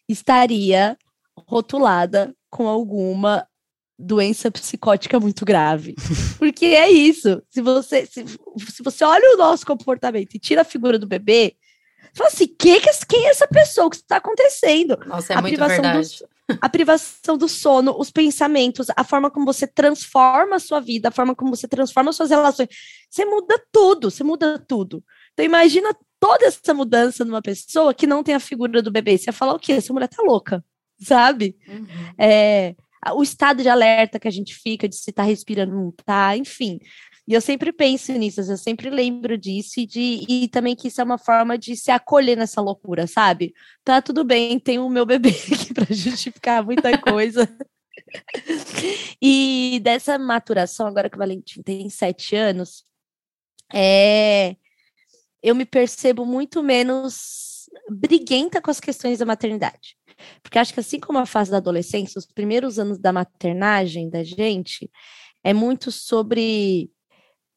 estaria 0.09 0.97
rotulada 1.37 2.35
com 2.50 2.68
alguma 2.68 3.47
doença 3.99 4.50
psicótica 4.50 5.18
muito 5.21 5.44
grave. 5.44 5.94
Porque 6.38 6.66
é 6.66 6.90
isso. 6.90 7.42
Se 7.50 7.61
você, 7.61 8.06
se, 8.06 8.25
se 8.26 8.82
você 8.82 9.04
olha 9.04 9.35
o 9.35 9.38
nosso 9.38 9.64
comportamento 9.64 10.35
e 10.35 10.38
tira 10.38 10.62
a 10.62 10.64
figura 10.64 10.99
do 10.99 11.06
bebê, 11.06 11.56
fala 12.14 12.28
assim: 12.28 12.47
que, 12.47 12.80
quem 13.09 13.26
é 13.26 13.30
essa 13.30 13.47
pessoa? 13.47 13.87
O 13.87 13.90
que 13.90 13.97
está 13.97 14.16
acontecendo? 14.16 14.99
Nossa, 15.06 15.32
é 15.32 15.37
a 15.37 15.40
muito 15.40 15.59
verdade. 15.59 16.18
Do, 16.18 16.59
a 16.61 16.68
privação 16.68 17.38
do 17.38 17.49
sono, 17.49 17.94
os 17.99 18.11
pensamentos, 18.11 18.88
a 18.94 19.04
forma 19.04 19.30
como 19.30 19.47
você 19.47 19.66
transforma 19.66 20.56
a 20.56 20.61
sua 20.61 20.80
vida, 20.80 21.09
a 21.09 21.12
forma 21.12 21.35
como 21.35 21.54
você 21.54 21.68
transforma 21.68 22.12
suas 22.12 22.30
relações. 22.30 22.68
Você 23.09 23.25
muda 23.25 23.62
tudo, 23.71 24.11
você 24.11 24.25
muda 24.25 24.59
tudo. 24.59 25.02
Então 25.32 25.47
imagina 25.47 25.97
toda 26.23 26.47
essa 26.47 26.73
mudança 26.73 27.25
numa 27.25 27.43
pessoa 27.43 27.93
que 27.93 28.07
não 28.07 28.23
tem 28.23 28.33
a 28.33 28.41
figura 28.41 28.81
do 28.81 28.93
bebê. 28.93 29.19
Você 29.19 29.29
ia 29.29 29.33
falar 29.33 29.55
o 29.55 29.59
quê? 29.59 29.73
Essa 29.73 29.93
mulher 29.93 30.07
tá 30.07 30.23
louca, 30.23 30.64
sabe? 31.00 31.57
Uhum. 31.67 31.87
É, 32.17 32.76
o 33.12 33.25
estado 33.25 33.61
de 33.61 33.69
alerta 33.69 34.21
que 34.21 34.29
a 34.29 34.31
gente 34.31 34.55
fica 34.55 34.88
de 34.88 34.95
se 34.95 35.11
tá 35.11 35.25
respirando, 35.25 35.75
não 35.75 35.91
tá, 35.91 36.37
enfim. 36.37 36.79
E 37.26 37.35
eu 37.35 37.41
sempre 37.41 37.73
penso 37.73 38.12
nisso, 38.12 38.41
eu 38.41 38.57
sempre 38.57 38.88
lembro 38.88 39.37
disso 39.37 39.81
e, 39.81 39.87
de, 39.87 40.25
e 40.29 40.47
também 40.47 40.76
que 40.76 40.87
isso 40.87 41.00
é 41.00 41.05
uma 41.05 41.19
forma 41.19 41.59
de 41.59 41.75
se 41.75 41.91
acolher 41.91 42.37
nessa 42.37 42.61
loucura, 42.61 43.09
sabe? 43.09 43.52
Tá 43.83 44.00
tudo 44.00 44.23
bem, 44.23 44.61
tem 44.61 44.79
o 44.79 44.88
meu 44.88 45.05
bebê 45.05 45.31
aqui 45.52 45.75
para 45.75 45.93
justificar 45.93 46.64
muita 46.64 46.97
coisa. 46.99 47.49
e 49.21 49.81
dessa 49.83 50.17
maturação, 50.21 50.87
agora 50.87 51.11
que 51.11 51.17
o 51.17 51.19
Valentim 51.19 51.62
tem 51.62 51.91
sete 51.91 52.37
anos, 52.37 52.85
é, 53.75 54.55
eu 55.42 55.54
me 55.54 55.64
percebo 55.64 56.25
muito 56.25 56.62
menos 56.62 57.52
briguenta 57.90 58.61
com 58.61 58.70
as 58.70 58.80
questões 58.80 59.18
da 59.18 59.26
maternidade. 59.26 59.96
Porque 60.42 60.58
acho 60.58 60.72
que 60.72 60.80
assim 60.80 61.00
como 61.00 61.18
a 61.18 61.26
fase 61.26 61.50
da 61.50 61.56
adolescência, 61.56 62.18
os 62.18 62.26
primeiros 62.26 62.78
anos 62.78 62.99
da 62.99 63.12
maternagem 63.12 64.08
da 64.08 64.22
gente 64.22 64.90
é 65.42 65.52
muito 65.52 65.90
sobre. 65.90 66.90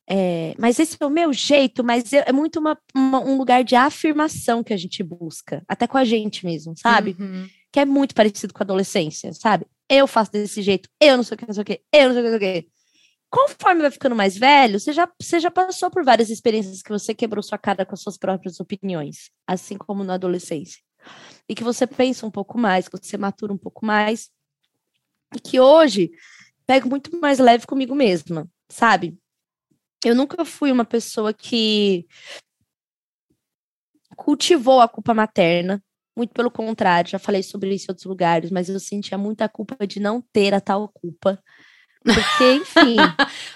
É, 0.07 0.53
mas 0.59 0.79
esse 0.79 0.97
é 0.99 1.05
o 1.05 1.09
meu 1.09 1.33
jeito, 1.33 1.83
mas 1.83 2.13
é, 2.13 2.25
é 2.27 2.31
muito 2.31 2.59
uma, 2.59 2.77
uma, 2.95 3.19
um 3.19 3.37
lugar 3.37 3.63
de 3.63 3.75
afirmação 3.75 4.63
que 4.63 4.71
a 4.71 4.77
gente 4.77 5.01
busca, 5.01 5.63
até 5.67 5.87
com 5.87 5.97
a 5.97 6.05
gente 6.05 6.45
mesmo, 6.45 6.75
sabe? 6.77 7.15
Uhum. 7.19 7.47
Que 7.71 7.79
é 7.79 7.85
muito 7.85 8.13
parecido 8.13 8.53
com 8.53 8.61
a 8.61 8.65
adolescência, 8.65 9.33
sabe? 9.33 9.65
Eu 9.89 10.05
faço 10.05 10.31
desse 10.31 10.61
jeito, 10.61 10.87
eu 11.01 11.17
não 11.17 11.23
sei 11.23 11.35
o 11.35 11.37
que, 11.37 11.47
não 11.47 11.53
sei 11.55 11.61
o 11.61 11.65
que, 11.65 11.81
eu 11.91 12.07
não 12.07 12.13
sei 12.13 12.21
o 12.21 12.23
que, 12.23 12.31
não 12.31 12.39
sei 12.39 12.49
o 12.59 12.61
que 12.61 12.74
conforme 13.35 13.81
vai 13.81 13.91
ficando 13.91 14.15
mais 14.15 14.37
velho, 14.37 14.79
você 14.79 14.93
já, 14.93 15.11
você 15.21 15.41
já 15.41 15.51
passou 15.51 15.91
por 15.91 16.05
várias 16.05 16.29
experiências 16.29 16.81
que 16.81 16.89
você 16.89 17.13
quebrou 17.13 17.43
sua 17.43 17.57
cara 17.57 17.85
com 17.85 17.93
as 17.93 17.99
suas 17.99 18.17
próprias 18.17 18.61
opiniões, 18.61 19.29
assim 19.45 19.77
como 19.77 20.05
na 20.05 20.13
adolescência. 20.13 20.81
E 21.47 21.53
que 21.53 21.61
você 21.61 21.85
pensa 21.85 22.25
um 22.25 22.31
pouco 22.31 22.57
mais, 22.57 22.87
que 22.87 22.97
você 22.97 23.17
matura 23.17 23.51
um 23.51 23.57
pouco 23.57 23.85
mais. 23.85 24.31
E 25.35 25.39
que 25.41 25.59
hoje 25.59 26.11
pego 26.65 26.87
muito 26.87 27.19
mais 27.19 27.37
leve 27.37 27.67
comigo 27.67 27.93
mesma, 27.93 28.49
sabe? 28.69 29.19
Eu 30.05 30.15
nunca 30.15 30.45
fui 30.45 30.71
uma 30.71 30.85
pessoa 30.85 31.33
que 31.33 32.07
cultivou 34.15 34.79
a 34.79 34.87
culpa 34.87 35.13
materna. 35.13 35.83
Muito 36.15 36.33
pelo 36.33 36.49
contrário, 36.49 37.11
já 37.11 37.19
falei 37.19 37.43
sobre 37.43 37.75
isso 37.75 37.87
em 37.87 37.91
outros 37.91 38.05
lugares, 38.05 38.49
mas 38.49 38.69
eu 38.69 38.79
sentia 38.79 39.17
muita 39.17 39.49
culpa 39.49 39.85
de 39.85 39.99
não 39.99 40.21
ter 40.21 40.53
a 40.53 40.61
tal 40.61 40.87
culpa 40.87 41.37
porque, 42.05 42.53
enfim. 42.53 42.95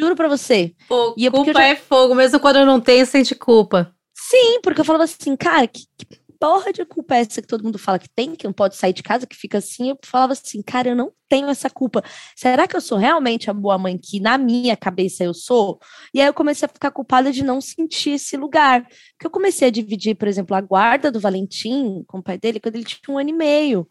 juro 0.00 0.16
pra 0.16 0.28
você. 0.28 0.74
Pô, 0.88 1.14
e 1.16 1.26
é 1.26 1.30
culpa 1.30 1.52
já... 1.52 1.66
é 1.66 1.76
fogo, 1.76 2.14
mesmo 2.14 2.40
quando 2.40 2.56
eu 2.56 2.66
não 2.66 2.80
tenho, 2.80 3.04
sente 3.04 3.34
culpa. 3.34 3.94
Sim, 4.14 4.60
porque 4.62 4.80
eu 4.80 4.84
falava 4.84 5.04
assim, 5.04 5.36
cara, 5.36 5.66
que, 5.66 5.84
que 5.98 6.06
porra 6.40 6.72
de 6.72 6.84
culpa 6.86 7.16
é 7.16 7.20
essa 7.20 7.42
que 7.42 7.46
todo 7.46 7.62
mundo 7.62 7.78
fala 7.78 7.98
que 7.98 8.08
tem, 8.08 8.34
que 8.34 8.46
não 8.46 8.52
pode 8.52 8.74
sair 8.74 8.94
de 8.94 9.02
casa, 9.02 9.26
que 9.26 9.36
fica 9.36 9.58
assim? 9.58 9.90
Eu 9.90 9.98
falava 10.04 10.32
assim, 10.32 10.62
cara, 10.62 10.88
eu 10.88 10.96
não 10.96 11.12
tenho 11.28 11.48
essa 11.48 11.68
culpa. 11.68 12.02
Será 12.34 12.66
que 12.66 12.74
eu 12.74 12.80
sou 12.80 12.96
realmente 12.96 13.50
a 13.50 13.52
boa 13.52 13.76
mãe 13.76 13.98
que 13.98 14.18
na 14.18 14.38
minha 14.38 14.76
cabeça 14.76 15.22
eu 15.22 15.34
sou? 15.34 15.78
E 16.14 16.20
aí 16.20 16.26
eu 16.26 16.32
comecei 16.32 16.64
a 16.66 16.72
ficar 16.72 16.90
culpada 16.90 17.30
de 17.30 17.44
não 17.44 17.60
sentir 17.60 18.12
esse 18.12 18.36
lugar. 18.38 18.82
Porque 18.82 19.26
eu 19.26 19.30
comecei 19.30 19.68
a 19.68 19.70
dividir, 19.70 20.14
por 20.16 20.28
exemplo, 20.28 20.56
a 20.56 20.60
guarda 20.62 21.12
do 21.12 21.20
Valentim 21.20 22.02
com 22.06 22.18
o 22.18 22.22
pai 22.22 22.38
dele 22.38 22.58
quando 22.58 22.76
ele 22.76 22.84
tinha 22.84 22.98
um 23.14 23.18
ano 23.18 23.28
e 23.28 23.34
meio. 23.34 23.86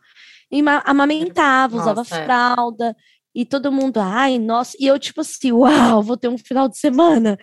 E 0.51 0.63
amamentava, 0.85 1.77
Nossa, 1.77 1.91
usava 1.91 2.01
é. 2.01 2.95
E 3.39 3.45
todo 3.45 3.71
mundo, 3.71 4.01
ai, 4.01 4.37
nossa, 4.37 4.75
e 4.77 4.85
eu, 4.85 4.99
tipo 4.99 5.21
assim, 5.21 5.53
uau, 5.53 6.03
vou 6.03 6.17
ter 6.17 6.27
um 6.27 6.37
final 6.37 6.67
de 6.67 6.77
semana, 6.77 7.37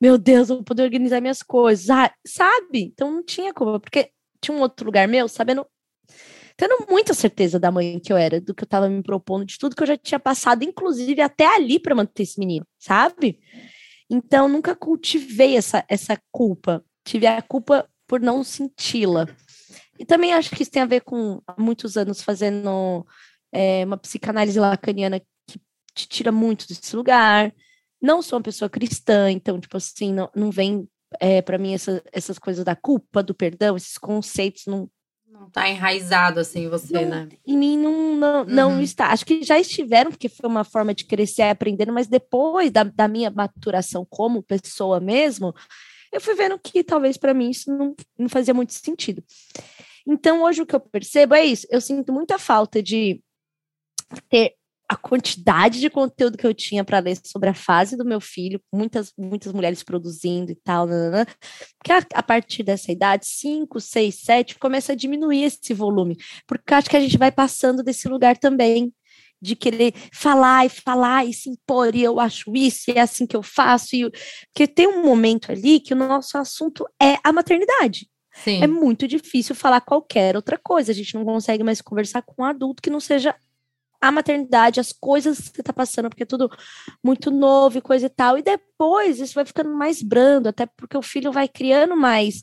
meu 0.00 0.16
Deus, 0.16 0.48
vou 0.48 0.64
poder 0.64 0.84
organizar 0.84 1.20
minhas 1.20 1.42
coisas, 1.42 1.90
ah, 1.90 2.10
sabe? 2.26 2.84
Então 2.84 3.12
não 3.12 3.22
tinha 3.22 3.52
como, 3.52 3.78
porque 3.78 4.10
tinha 4.40 4.56
um 4.56 4.62
outro 4.62 4.86
lugar 4.86 5.06
meu, 5.06 5.28
sabendo, 5.28 5.66
tendo 6.56 6.86
muita 6.88 7.12
certeza 7.12 7.60
da 7.60 7.70
mãe 7.70 8.00
que 8.00 8.10
eu 8.10 8.16
era, 8.16 8.40
do 8.40 8.54
que 8.54 8.64
eu 8.64 8.66
tava 8.66 8.88
me 8.88 9.02
propondo, 9.02 9.44
de 9.44 9.58
tudo 9.58 9.76
que 9.76 9.82
eu 9.82 9.86
já 9.86 9.98
tinha 9.98 10.18
passado, 10.18 10.64
inclusive 10.64 11.20
até 11.20 11.44
ali 11.44 11.78
para 11.78 11.94
manter 11.94 12.22
esse 12.22 12.40
menino, 12.40 12.66
sabe? 12.78 13.38
Então 14.08 14.48
nunca 14.48 14.74
cultivei 14.74 15.58
essa, 15.58 15.84
essa 15.90 16.18
culpa, 16.32 16.82
tive 17.04 17.26
a 17.26 17.42
culpa 17.42 17.86
por 18.06 18.18
não 18.18 18.42
senti-la. 18.42 19.28
E 19.98 20.06
também 20.06 20.32
acho 20.32 20.48
que 20.56 20.62
isso 20.62 20.70
tem 20.70 20.80
a 20.80 20.86
ver 20.86 21.02
com 21.02 21.42
muitos 21.58 21.98
anos 21.98 22.22
fazendo 22.22 23.04
é 23.54 23.84
uma 23.84 23.96
psicanálise 23.96 24.58
lacaniana 24.58 25.22
te 25.94 26.08
tira 26.08 26.32
muito 26.32 26.66
desse 26.66 26.94
lugar. 26.94 27.54
Não 28.00 28.20
sou 28.20 28.38
uma 28.38 28.42
pessoa 28.42 28.68
cristã, 28.68 29.30
então, 29.30 29.58
tipo 29.58 29.76
assim, 29.76 30.12
não, 30.12 30.30
não 30.34 30.50
vem 30.50 30.88
é, 31.20 31.40
para 31.40 31.58
mim 31.58 31.74
essa, 31.74 32.02
essas 32.12 32.38
coisas 32.38 32.64
da 32.64 32.76
culpa, 32.76 33.22
do 33.22 33.34
perdão, 33.34 33.76
esses 33.76 33.98
conceitos 33.98 34.64
não. 34.66 34.90
Não 35.26 35.50
tá 35.50 35.68
enraizado 35.68 36.38
assim 36.38 36.66
em 36.66 36.68
você, 36.68 36.92
não, 36.92 37.08
né? 37.08 37.28
Em 37.44 37.58
mim 37.58 37.76
não, 37.76 38.16
não, 38.16 38.38
uhum. 38.40 38.44
não 38.46 38.80
está. 38.80 39.08
Acho 39.08 39.26
que 39.26 39.42
já 39.42 39.58
estiveram, 39.58 40.10
porque 40.10 40.28
foi 40.28 40.48
uma 40.48 40.62
forma 40.64 40.94
de 40.94 41.04
crescer 41.04 41.42
e 41.42 41.50
aprendendo, 41.50 41.92
mas 41.92 42.06
depois 42.06 42.70
da, 42.70 42.84
da 42.84 43.08
minha 43.08 43.30
maturação 43.30 44.06
como 44.08 44.42
pessoa 44.42 45.00
mesmo, 45.00 45.52
eu 46.12 46.20
fui 46.20 46.34
vendo 46.34 46.58
que 46.58 46.84
talvez 46.84 47.16
para 47.16 47.34
mim 47.34 47.50
isso 47.50 47.76
não, 47.76 47.96
não 48.16 48.28
fazia 48.28 48.54
muito 48.54 48.72
sentido. 48.72 49.24
Então, 50.06 50.42
hoje 50.42 50.62
o 50.62 50.66
que 50.66 50.74
eu 50.74 50.80
percebo 50.80 51.34
é 51.34 51.44
isso. 51.44 51.66
Eu 51.68 51.80
sinto 51.80 52.12
muita 52.12 52.38
falta 52.38 52.80
de 52.82 53.20
ter 54.28 54.54
a 54.88 54.96
quantidade 54.96 55.80
de 55.80 55.88
conteúdo 55.88 56.36
que 56.36 56.46
eu 56.46 56.52
tinha 56.52 56.84
para 56.84 56.98
ler 56.98 57.18
sobre 57.24 57.48
a 57.48 57.54
fase 57.54 57.96
do 57.96 58.04
meu 58.04 58.20
filho, 58.20 58.60
muitas, 58.72 59.12
muitas 59.18 59.52
mulheres 59.52 59.82
produzindo 59.82 60.52
e 60.52 60.54
tal, 60.56 60.86
nanana, 60.86 61.26
porque 61.78 61.92
a, 61.92 62.04
a, 62.14 62.22
partir 62.22 62.62
dessa 62.62 62.92
idade, 62.92 63.26
5, 63.26 63.80
6, 63.80 64.14
7, 64.14 64.58
começa 64.58 64.92
a 64.92 64.96
diminuir 64.96 65.44
esse 65.44 65.72
volume, 65.72 66.16
porque 66.46 66.74
acho 66.74 66.90
que 66.90 66.96
a 66.96 67.00
gente 67.00 67.16
vai 67.16 67.32
passando 67.32 67.82
desse 67.82 68.08
lugar 68.08 68.36
também, 68.36 68.92
de 69.40 69.56
querer 69.56 69.92
falar 70.12 70.64
e 70.64 70.68
falar 70.70 71.26
e 71.26 71.32
se 71.32 71.50
impor, 71.50 71.94
e 71.94 72.02
eu 72.02 72.20
acho 72.20 72.54
isso, 72.54 72.90
e 72.90 72.94
é 72.94 73.00
assim 73.00 73.26
que 73.26 73.36
eu 73.36 73.42
faço, 73.42 73.94
e 73.94 74.10
porque 74.52 74.66
tem 74.66 74.86
um 74.86 75.02
momento 75.02 75.50
ali 75.50 75.80
que 75.80 75.92
o 75.92 75.96
nosso 75.96 76.38
assunto 76.38 76.86
é 77.00 77.18
a 77.22 77.32
maternidade. 77.32 78.08
Sim. 78.34 78.62
É 78.62 78.66
muito 78.66 79.06
difícil 79.06 79.54
falar 79.54 79.80
qualquer 79.80 80.34
outra 80.34 80.58
coisa. 80.58 80.90
A 80.90 80.94
gente 80.94 81.14
não 81.14 81.24
consegue 81.24 81.62
mais 81.62 81.80
conversar 81.80 82.20
com 82.22 82.42
um 82.42 82.44
adulto 82.44 82.82
que 82.82 82.90
não 82.90 82.98
seja 82.98 83.34
a 84.08 84.12
maternidade, 84.12 84.80
as 84.80 84.92
coisas 84.92 85.48
que 85.48 85.56
você 85.56 85.62
tá 85.62 85.72
passando, 85.72 86.08
porque 86.08 86.22
é 86.22 86.26
tudo 86.26 86.50
muito 87.02 87.30
novo 87.30 87.78
e 87.78 87.80
coisa 87.80 88.06
e 88.06 88.10
tal. 88.10 88.38
E 88.38 88.42
depois 88.42 89.20
isso 89.20 89.34
vai 89.34 89.44
ficando 89.44 89.70
mais 89.74 90.02
brando, 90.02 90.48
até 90.48 90.66
porque 90.66 90.96
o 90.96 91.02
filho 91.02 91.32
vai 91.32 91.48
criando 91.48 91.96
mais 91.96 92.42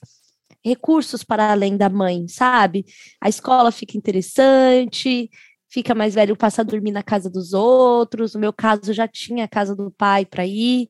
recursos 0.63 1.23
para 1.23 1.51
além 1.51 1.77
da 1.77 1.89
mãe, 1.89 2.27
sabe? 2.27 2.85
A 3.19 3.29
escola 3.29 3.71
fica 3.71 3.97
interessante, 3.97 5.29
fica 5.69 5.95
mais 5.95 6.13
velho, 6.13 6.35
passa 6.35 6.61
a 6.61 6.65
dormir 6.65 6.91
na 6.91 7.03
casa 7.03 7.29
dos 7.29 7.53
outros. 7.53 8.33
No 8.33 8.39
meu 8.39 8.53
caso, 8.53 8.93
já 8.93 9.07
tinha 9.07 9.45
a 9.45 9.47
casa 9.47 9.75
do 9.75 9.91
pai 9.91 10.25
para 10.25 10.45
ir. 10.45 10.89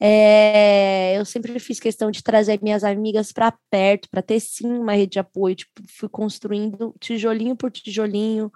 É, 0.00 1.16
eu 1.16 1.24
sempre 1.24 1.58
fiz 1.58 1.78
questão 1.78 2.10
de 2.10 2.22
trazer 2.22 2.60
minhas 2.62 2.82
amigas 2.84 3.32
para 3.32 3.56
perto, 3.70 4.08
para 4.10 4.22
ter 4.22 4.40
sim 4.40 4.66
uma 4.66 4.92
rede 4.92 5.12
de 5.12 5.18
apoio. 5.18 5.54
Tipo, 5.54 5.82
fui 5.88 6.08
construindo 6.08 6.94
tijolinho 7.00 7.56
por 7.56 7.70
tijolinho, 7.70 8.52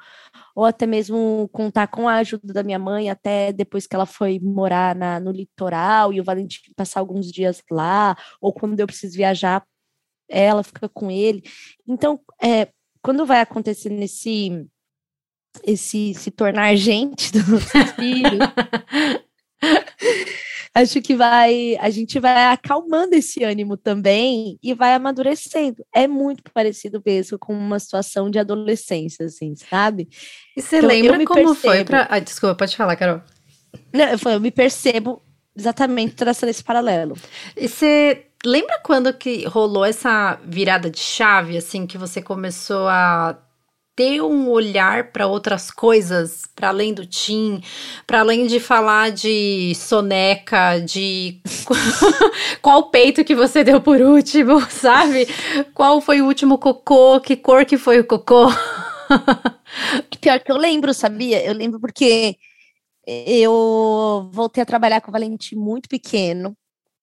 ou 0.54 0.64
até 0.64 0.86
mesmo 0.86 1.48
contar 1.52 1.86
com 1.88 2.08
a 2.08 2.16
ajuda 2.16 2.52
da 2.52 2.62
minha 2.62 2.78
mãe, 2.78 3.08
até 3.10 3.52
depois 3.52 3.86
que 3.86 3.94
ela 3.94 4.06
foi 4.06 4.38
morar 4.40 4.94
na, 4.94 5.20
no 5.20 5.30
litoral 5.30 6.12
e 6.12 6.20
o 6.20 6.24
Valentim 6.24 6.72
passar 6.76 7.00
alguns 7.00 7.30
dias 7.30 7.62
lá, 7.70 8.16
ou 8.40 8.52
quando 8.52 8.78
eu 8.80 8.86
preciso 8.86 9.16
viajar, 9.16 9.64
ela 10.28 10.62
fica 10.62 10.88
com 10.88 11.10
ele. 11.10 11.42
Então, 11.86 12.20
é, 12.42 12.68
quando 13.02 13.24
vai 13.26 13.40
acontecer 13.40 13.90
nesse 13.90 14.66
esse 15.64 16.14
se 16.14 16.30
tornar 16.30 16.74
gente 16.76 17.32
do 17.32 17.38
nosso 17.52 17.94
filho 17.96 18.38
acho 20.74 21.00
que 21.00 21.14
vai, 21.14 21.76
a 21.80 21.90
gente 21.90 22.18
vai 22.18 22.46
acalmando 22.52 23.14
esse 23.14 23.42
ânimo 23.42 23.76
também 23.76 24.58
e 24.62 24.74
vai 24.74 24.94
amadurecendo. 24.94 25.84
É 25.94 26.06
muito 26.06 26.42
parecido 26.52 27.02
mesmo 27.04 27.38
com 27.38 27.52
uma 27.52 27.78
situação 27.78 28.30
de 28.30 28.38
adolescência, 28.38 29.26
assim, 29.26 29.54
sabe? 29.56 30.08
E 30.56 30.62
você 30.62 30.78
então, 30.78 30.88
lembra 30.88 31.24
como 31.24 31.54
percebo... 31.54 31.54
foi 31.54 31.84
para? 31.84 32.06
Ah, 32.10 32.18
desculpa, 32.18 32.54
pode 32.54 32.76
falar, 32.76 32.96
Carol. 32.96 33.20
Não, 33.92 34.04
eu, 34.04 34.18
eu 34.32 34.40
me 34.40 34.50
percebo 34.50 35.22
exatamente 35.56 36.14
traçando 36.14 36.50
esse 36.50 36.62
paralelo. 36.62 37.16
E 37.56 37.68
você 37.68 38.26
lembra 38.44 38.78
quando 38.82 39.12
que 39.12 39.44
rolou 39.46 39.84
essa 39.84 40.38
virada 40.44 40.90
de 40.90 41.00
chave, 41.00 41.56
assim, 41.56 41.86
que 41.86 41.98
você 41.98 42.22
começou 42.22 42.88
a 42.88 43.38
ter 43.98 44.22
um 44.22 44.48
olhar 44.48 45.10
para 45.10 45.26
outras 45.26 45.72
coisas, 45.72 46.46
para 46.54 46.68
além 46.68 46.94
do 46.94 47.04
Tim, 47.04 47.60
para 48.06 48.20
além 48.20 48.46
de 48.46 48.60
falar 48.60 49.10
de 49.10 49.74
soneca, 49.74 50.78
de 50.78 51.40
qual 52.62 52.90
peito 52.90 53.24
que 53.24 53.34
você 53.34 53.64
deu 53.64 53.80
por 53.80 54.00
último, 54.00 54.60
sabe? 54.70 55.26
Qual 55.74 56.00
foi 56.00 56.22
o 56.22 56.26
último 56.26 56.58
cocô, 56.58 57.20
que 57.20 57.34
cor 57.34 57.64
que 57.64 57.76
foi 57.76 57.98
o 57.98 58.06
cocô? 58.06 58.46
Pior 60.20 60.38
que 60.38 60.52
eu 60.52 60.56
lembro, 60.56 60.94
sabia? 60.94 61.44
Eu 61.44 61.52
lembro 61.52 61.80
porque 61.80 62.36
eu 63.04 64.30
voltei 64.32 64.62
a 64.62 64.66
trabalhar 64.66 65.00
com 65.00 65.10
o 65.10 65.12
Valentim 65.12 65.56
muito 65.56 65.88
pequeno, 65.88 66.56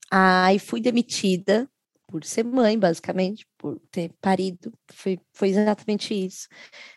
aí 0.09 0.59
fui 0.59 0.79
demitida 0.79 1.67
por 2.15 2.23
ser 2.23 2.45
mãe, 2.45 2.79
basicamente, 2.79 3.45
por 3.57 3.77
ter 3.91 4.13
parido. 4.21 4.71
Foi, 4.89 5.19
foi 5.33 5.49
exatamente 5.49 6.13
isso. 6.13 6.47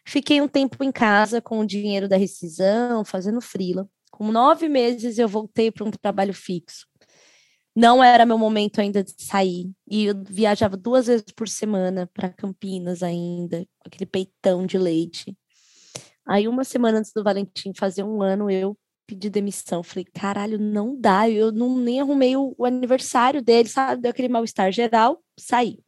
Fiquei 0.07 0.41
um 0.41 0.47
tempo 0.47 0.85
em 0.85 0.93
casa 0.93 1.43
com 1.43 1.59
o 1.59 1.67
dinheiro 1.67 2.09
da 2.09 2.17
rescisão, 2.17 3.05
fazendo 3.05 3.41
frila. 3.41 3.89
Com 4.13 4.31
nove 4.31 4.69
meses 4.69 5.19
eu 5.19 5.27
voltei 5.27 5.73
para 5.73 5.85
um 5.85 5.91
trabalho 5.91 6.33
fixo. 6.33 6.87
Não 7.75 8.03
era 8.03 8.25
meu 8.25 8.39
momento 8.39 8.81
ainda 8.81 9.03
de 9.03 9.13
sair. 9.21 9.73
E 9.91 10.05
eu 10.05 10.15
viajava 10.25 10.77
duas 10.77 11.09
vezes 11.09 11.25
por 11.35 11.49
semana 11.49 12.09
para 12.15 12.29
Campinas 12.29 13.03
ainda, 13.03 13.67
com 13.81 13.89
aquele 13.89 14.07
peitão 14.07 14.65
de 14.65 14.79
leite. 14.79 15.37
Aí, 16.29 16.47
uma 16.47 16.63
semana 16.63 16.99
antes 16.99 17.13
do 17.13 17.25
Valentim 17.25 17.73
fazer 17.75 18.05
um 18.05 18.23
ano, 18.23 18.49
eu 18.49 18.79
pedi 19.09 19.31
demissão. 19.31 19.83
Falei, 19.83 20.05
caralho, 20.05 20.59
não 20.59 20.95
dá. 20.95 21.29
Eu 21.29 21.51
não 21.51 21.79
nem 21.79 22.01
arrumei 22.01 22.37
o, 22.37 22.55
o 22.57 22.67
aniversário 22.67 23.41
dele, 23.43 23.69
sabe? 23.69 24.03
Deu 24.03 24.11
aquele 24.11 24.29
mal-estar 24.29 24.71
geral, 24.71 25.21
saí. 25.37 25.81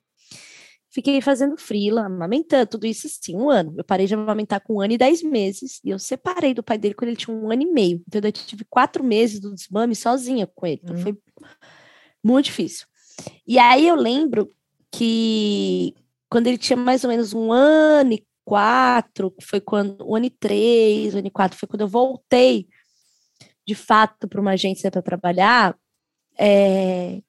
Fiquei 0.92 1.20
fazendo 1.20 1.56
frila, 1.56 2.06
amamentando, 2.06 2.66
tudo 2.66 2.86
isso 2.86 3.08
sim, 3.08 3.36
um 3.36 3.48
ano. 3.48 3.74
Eu 3.76 3.84
parei 3.84 4.06
de 4.06 4.14
amamentar 4.14 4.60
com 4.60 4.76
um 4.76 4.80
ano 4.80 4.94
e 4.94 4.98
dez 4.98 5.22
meses. 5.22 5.80
E 5.84 5.90
eu 5.90 5.98
separei 5.98 6.52
do 6.54 6.64
pai 6.64 6.78
dele 6.78 6.94
quando 6.94 7.10
ele 7.10 7.16
tinha 7.16 7.36
um 7.36 7.52
ano 7.52 7.62
e 7.62 7.66
meio. 7.66 8.02
Então 8.08 8.20
eu 8.24 8.32
tive 8.32 8.64
quatro 8.68 9.04
meses 9.04 9.38
do 9.38 9.54
desmame 9.54 9.94
sozinha 9.94 10.48
com 10.48 10.66
ele. 10.66 10.80
Então 10.82 10.96
hum. 10.96 11.02
foi 11.02 11.18
muito 12.24 12.46
difícil. 12.46 12.86
E 13.46 13.58
aí 13.58 13.86
eu 13.86 13.94
lembro 13.94 14.50
que 14.90 15.94
quando 16.28 16.46
ele 16.46 16.58
tinha 16.58 16.76
mais 16.76 17.04
ou 17.04 17.10
menos 17.10 17.34
um 17.34 17.52
ano 17.52 18.14
e 18.14 18.26
quatro, 18.44 19.32
foi 19.40 19.60
quando, 19.60 20.04
um 20.04 20.16
ano 20.16 20.26
e 20.26 20.30
três, 20.30 21.14
um 21.14 21.18
ano 21.18 21.26
e 21.26 21.30
quatro, 21.30 21.56
foi 21.56 21.68
quando 21.68 21.82
eu 21.82 21.88
voltei 21.88 22.66
de 23.70 23.74
fato 23.76 24.26
para 24.26 24.40
uma 24.40 24.52
agência 24.52 24.90
para 24.90 25.00
trabalhar, 25.00 25.78
é, 26.36 27.22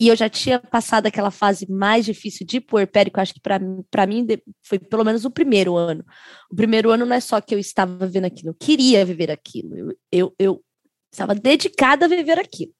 e 0.00 0.08
eu 0.08 0.16
já 0.16 0.28
tinha 0.28 0.58
passado 0.58 1.06
aquela 1.06 1.30
fase 1.30 1.70
mais 1.70 2.04
difícil 2.04 2.44
de 2.44 2.60
puerpério, 2.60 3.12
que 3.12 3.18
eu 3.18 3.22
acho 3.22 3.32
que 3.32 3.40
para 3.40 4.06
mim 4.06 4.26
foi 4.60 4.76
pelo 4.76 5.04
menos 5.04 5.24
o 5.24 5.30
primeiro 5.30 5.76
ano. 5.76 6.04
O 6.50 6.56
primeiro 6.56 6.90
ano 6.90 7.06
não 7.06 7.14
é 7.14 7.20
só 7.20 7.40
que 7.40 7.54
eu 7.54 7.60
estava 7.60 8.04
vivendo 8.06 8.24
aquilo, 8.24 8.48
eu 8.48 8.54
queria 8.54 9.04
viver 9.04 9.30
aquilo, 9.30 9.76
eu, 9.76 9.96
eu, 10.10 10.34
eu 10.36 10.64
estava 11.12 11.32
dedicada 11.32 12.06
a 12.06 12.08
viver 12.08 12.40
aquilo. 12.40 12.72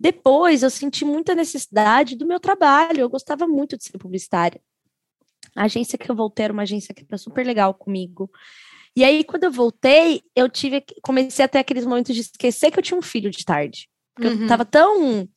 Depois 0.00 0.62
eu 0.62 0.70
senti 0.70 1.04
muita 1.04 1.34
necessidade 1.34 2.16
do 2.16 2.26
meu 2.26 2.40
trabalho, 2.40 3.00
eu 3.00 3.10
gostava 3.10 3.46
muito 3.46 3.76
de 3.76 3.84
ser 3.84 3.98
publicitária. 3.98 4.58
A 5.54 5.64
agência 5.64 5.98
que 5.98 6.10
eu 6.10 6.16
voltei 6.16 6.44
era 6.44 6.52
uma 6.52 6.62
agência 6.62 6.94
que 6.94 7.04
era 7.06 7.18
super 7.18 7.44
legal 7.44 7.74
comigo. 7.74 8.30
E 8.98 9.04
aí, 9.04 9.22
quando 9.22 9.44
eu 9.44 9.52
voltei, 9.52 10.22
eu 10.34 10.48
tive, 10.48 10.84
comecei 11.04 11.44
a 11.44 11.46
ter 11.46 11.60
aqueles 11.60 11.86
momentos 11.86 12.12
de 12.16 12.20
esquecer 12.20 12.72
que 12.72 12.80
eu 12.80 12.82
tinha 12.82 12.98
um 12.98 13.02
filho 13.02 13.30
de 13.30 13.44
tarde. 13.44 13.88
Porque 14.12 14.28
uhum. 14.28 14.42
eu 14.42 14.48
tava 14.48 14.64
tão 14.64 15.28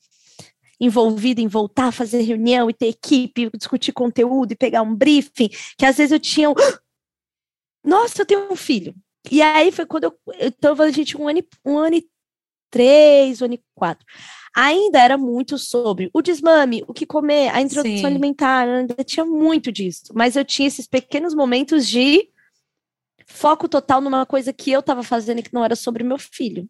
envolvida 0.80 1.42
em 1.42 1.48
voltar 1.48 1.90
a 1.90 1.92
fazer 1.92 2.24
reunião 2.24 2.72
e 2.72 2.74
ter 2.74 2.88
equipe, 2.88 3.52
discutir 3.56 3.92
conteúdo 3.92 4.52
e 4.52 4.56
pegar 4.56 4.82
um 4.82 4.96
briefing, 4.96 5.48
que 5.78 5.86
às 5.86 5.98
vezes 5.98 6.12
eu 6.12 6.20
tinha 6.20 6.50
um... 6.50 6.56
Nossa, 7.86 8.24
eu 8.24 8.26
tenho 8.26 8.52
um 8.52 8.56
filho. 8.56 8.96
E 9.30 9.44
aí 9.44 9.72
foi 9.72 9.86
quando 9.86 10.06
eu. 10.06 10.18
Então, 10.40 10.74
a 10.82 10.90
gente 10.90 11.16
um 11.16 11.28
ano, 11.28 11.44
um 11.64 11.78
ano 11.78 11.98
e 11.98 12.08
três, 12.72 13.44
um 13.44 13.46
ano 13.46 13.54
e 13.54 13.64
quatro. 13.76 14.04
Ainda 14.56 15.00
era 15.00 15.20
muito 15.20 15.60
sobre 15.60 16.10
o 16.12 16.20
desmame, 16.24 16.84
o 16.88 16.96
que 16.96 17.06
comer, 17.06 17.50
a 17.50 17.62
introdução 17.62 17.96
Sim. 17.96 18.06
alimentar, 18.08 18.68
ainda 18.68 19.04
tinha 19.04 19.24
muito 19.24 19.72
disso. 19.72 20.06
Mas 20.16 20.36
eu 20.36 20.44
tinha 20.44 20.68
esses 20.68 20.88
pequenos 20.88 21.36
momentos 21.36 21.88
de 21.88 22.28
foco 23.32 23.68
total 23.68 24.02
numa 24.02 24.26
coisa 24.26 24.54
que 24.54 24.72
eu 24.72 24.82
estava 24.82 25.04
fazendo 25.04 25.40
e 25.40 25.44
que 25.44 25.54
não 25.54 25.64
era 25.64 25.76
sobre 25.76 26.04
meu 26.04 26.18
filho. 26.18 26.70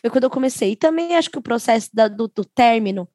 Foi 0.00 0.10
quando 0.10 0.24
eu 0.24 0.30
comecei. 0.30 0.72
E 0.72 0.76
também 0.76 1.16
acho 1.16 1.30
que 1.30 1.38
o 1.38 1.42
processo 1.42 1.90
da, 1.92 2.08
do, 2.08 2.28
do 2.28 2.44
término 2.44 3.08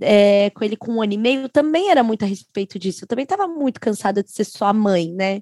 é, 0.00 0.50
com 0.50 0.64
ele 0.64 0.76
com 0.76 0.92
um 0.92 1.02
ano 1.02 1.12
e 1.12 1.18
meio 1.18 1.48
também 1.48 1.90
era 1.90 2.02
muito 2.02 2.24
a 2.24 2.28
respeito 2.28 2.78
disso. 2.78 3.04
Eu 3.04 3.08
também 3.08 3.24
estava 3.24 3.46
muito 3.46 3.80
cansada 3.80 4.22
de 4.22 4.30
ser 4.30 4.44
só 4.44 4.72
mãe, 4.72 5.12
né? 5.12 5.40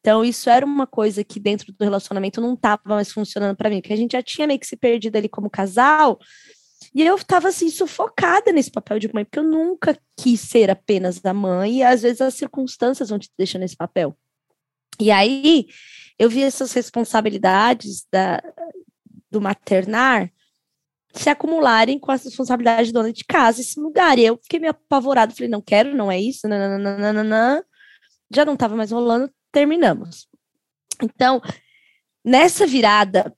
Então, 0.00 0.24
isso 0.24 0.48
era 0.48 0.64
uma 0.64 0.86
coisa 0.86 1.22
que 1.22 1.38
dentro 1.38 1.72
do 1.72 1.84
relacionamento 1.84 2.40
não 2.40 2.54
estava 2.54 2.80
mais 2.86 3.12
funcionando 3.12 3.56
para 3.56 3.68
mim, 3.68 3.80
porque 3.80 3.92
a 3.92 3.96
gente 3.96 4.12
já 4.12 4.22
tinha 4.22 4.46
meio 4.46 4.58
que 4.58 4.66
se 4.66 4.76
perdido 4.76 5.16
ali 5.16 5.28
como 5.28 5.50
casal, 5.50 6.18
e 6.94 7.02
eu 7.02 7.16
estava 7.16 7.48
assim, 7.48 7.68
sufocada 7.68 8.50
nesse 8.50 8.70
papel 8.70 8.98
de 8.98 9.12
mãe, 9.12 9.24
porque 9.24 9.38
eu 9.38 9.44
nunca 9.44 9.96
quis 10.16 10.40
ser 10.40 10.70
apenas 10.70 11.22
a 11.22 11.34
mãe, 11.34 11.78
e 11.78 11.82
às 11.82 12.00
vezes 12.00 12.22
as 12.22 12.34
circunstâncias 12.34 13.10
vão 13.10 13.18
te 13.18 13.28
deixando 13.38 13.60
nesse 13.60 13.76
papel. 13.76 14.16
E 15.00 15.10
aí, 15.10 15.66
eu 16.18 16.28
vi 16.28 16.42
essas 16.42 16.72
responsabilidades 16.72 18.06
da, 18.12 18.42
do 19.30 19.40
maternar 19.40 20.30
se 21.12 21.28
acumularem 21.28 21.98
com 21.98 22.12
as 22.12 22.24
responsabilidades 22.24 22.88
de 22.88 22.92
dona 22.92 23.12
de 23.12 23.24
casa, 23.24 23.60
esse 23.60 23.80
lugar. 23.80 24.18
E 24.18 24.26
eu 24.26 24.38
fiquei 24.42 24.60
meio 24.60 24.70
apavorada, 24.70 25.34
falei, 25.34 25.48
não 25.48 25.60
quero, 25.60 25.94
não 25.94 26.10
é 26.10 26.20
isso, 26.20 26.46
nananana. 26.46 27.64
já 28.32 28.44
não 28.44 28.54
estava 28.54 28.76
mais 28.76 28.90
rolando, 28.90 29.32
terminamos. 29.50 30.28
Então, 31.02 31.40
nessa 32.24 32.66
virada 32.66 33.34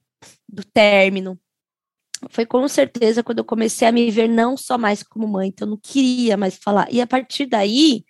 do 0.48 0.64
término, 0.64 1.40
foi 2.30 2.44
com 2.44 2.66
certeza 2.68 3.22
quando 3.22 3.38
eu 3.38 3.44
comecei 3.44 3.88
a 3.88 3.92
me 3.92 4.10
ver 4.10 4.28
não 4.28 4.56
só 4.56 4.76
mais 4.76 5.02
como 5.02 5.26
mãe, 5.26 5.48
então 5.48 5.66
eu 5.66 5.70
não 5.70 5.78
queria 5.78 6.36
mais 6.36 6.56
falar. 6.56 6.92
E 6.92 7.00
a 7.00 7.06
partir 7.06 7.46
daí, 7.46 8.04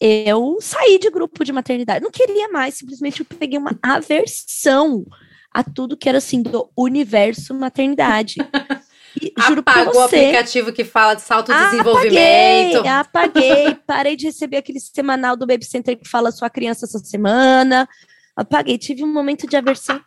eu 0.00 0.58
saí 0.60 0.98
de 0.98 1.10
grupo 1.10 1.44
de 1.44 1.52
maternidade. 1.52 2.04
Não 2.04 2.10
queria 2.10 2.48
mais, 2.48 2.74
simplesmente 2.74 3.20
eu 3.20 3.26
peguei 3.26 3.58
uma 3.58 3.78
aversão 3.82 5.04
a 5.50 5.64
tudo 5.64 5.96
que 5.96 6.08
era 6.08 6.18
assim 6.18 6.42
do 6.42 6.70
universo 6.76 7.54
maternidade. 7.54 8.36
E, 9.18 9.32
juro 9.46 9.60
Apagou 9.60 9.94
você, 9.94 9.98
o 9.98 10.04
aplicativo 10.04 10.72
que 10.74 10.84
fala 10.84 11.14
de 11.14 11.22
salto 11.22 11.50
desenvolvimento. 11.50 12.76
Apaguei, 12.86 12.90
apaguei, 12.90 13.74
parei 13.86 14.16
de 14.16 14.26
receber 14.26 14.58
aquele 14.58 14.78
semanal 14.78 15.36
do 15.36 15.46
Baby 15.46 15.64
Center 15.64 15.96
que 15.96 16.06
fala 16.06 16.30
sua 16.30 16.50
criança 16.50 16.84
essa 16.84 16.98
semana. 16.98 17.88
Apaguei, 18.36 18.76
tive 18.76 19.02
um 19.02 19.12
momento 19.12 19.46
de 19.46 19.56
aversão 19.56 20.00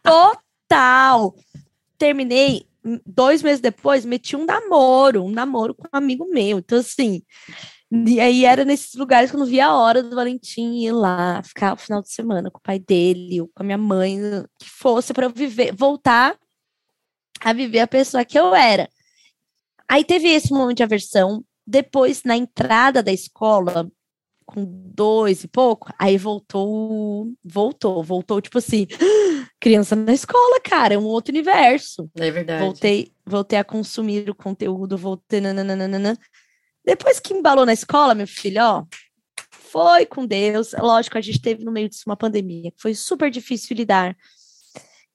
total. 0.00 1.34
Terminei, 1.98 2.66
dois 3.04 3.42
meses 3.42 3.60
depois, 3.60 4.04
meti 4.04 4.36
um 4.36 4.44
namoro, 4.44 5.24
um 5.24 5.30
namoro 5.30 5.74
com 5.74 5.88
um 5.92 5.98
amigo 5.98 6.28
meu. 6.30 6.58
Então, 6.58 6.78
assim, 6.78 7.22
e 7.94 8.18
aí 8.18 8.46
era 8.46 8.64
nesses 8.64 8.94
lugares 8.94 9.30
que 9.30 9.36
eu 9.36 9.40
não 9.40 9.46
via 9.46 9.66
a 9.66 9.76
hora 9.76 10.02
do 10.02 10.16
Valentim 10.16 10.82
ir 10.82 10.92
lá, 10.92 11.42
ficar 11.42 11.74
o 11.74 11.76
final 11.76 12.00
de 12.00 12.10
semana 12.10 12.50
com 12.50 12.58
o 12.58 12.62
pai 12.62 12.78
dele, 12.78 13.42
ou 13.42 13.48
com 13.48 13.62
a 13.62 13.64
minha 13.64 13.76
mãe, 13.76 14.18
que 14.58 14.68
fosse 14.68 15.12
para 15.12 15.26
eu 15.26 15.30
viver, 15.30 15.74
voltar 15.74 16.38
a 17.38 17.52
viver 17.52 17.80
a 17.80 17.86
pessoa 17.86 18.24
que 18.24 18.38
eu 18.38 18.54
era. 18.54 18.88
Aí 19.86 20.04
teve 20.04 20.28
esse 20.28 20.52
momento 20.52 20.78
de 20.78 20.82
aversão. 20.82 21.44
Depois, 21.66 22.22
na 22.24 22.34
entrada 22.34 23.02
da 23.02 23.12
escola, 23.12 23.86
com 24.46 24.64
dois 24.66 25.44
e 25.44 25.48
pouco, 25.48 25.92
aí 25.98 26.16
voltou, 26.16 27.30
voltou, 27.44 28.02
voltou, 28.02 28.40
tipo 28.40 28.56
assim, 28.56 28.86
criança 29.60 29.94
na 29.94 30.14
escola, 30.14 30.60
cara, 30.60 30.94
é 30.94 30.98
um 30.98 31.04
outro 31.04 31.30
universo. 31.30 32.10
É 32.16 32.30
verdade. 32.30 32.64
Voltei, 32.64 33.12
voltei 33.26 33.58
a 33.58 33.64
consumir 33.64 34.30
o 34.30 34.34
conteúdo, 34.34 34.96
voltei, 34.96 35.42
nananana. 35.42 36.18
Depois 36.84 37.20
que 37.20 37.32
embalou 37.32 37.64
na 37.64 37.72
escola, 37.72 38.14
meu 38.14 38.26
filho, 38.26 38.62
ó, 38.62 38.84
foi 39.50 40.04
com 40.06 40.26
Deus. 40.26 40.72
Lógico, 40.72 41.16
a 41.16 41.20
gente 41.20 41.40
teve 41.40 41.64
no 41.64 41.72
meio 41.72 41.88
disso 41.88 42.04
uma 42.06 42.16
pandemia, 42.16 42.70
que 42.72 42.80
foi 42.80 42.94
super 42.94 43.30
difícil 43.30 43.76
lidar 43.76 44.16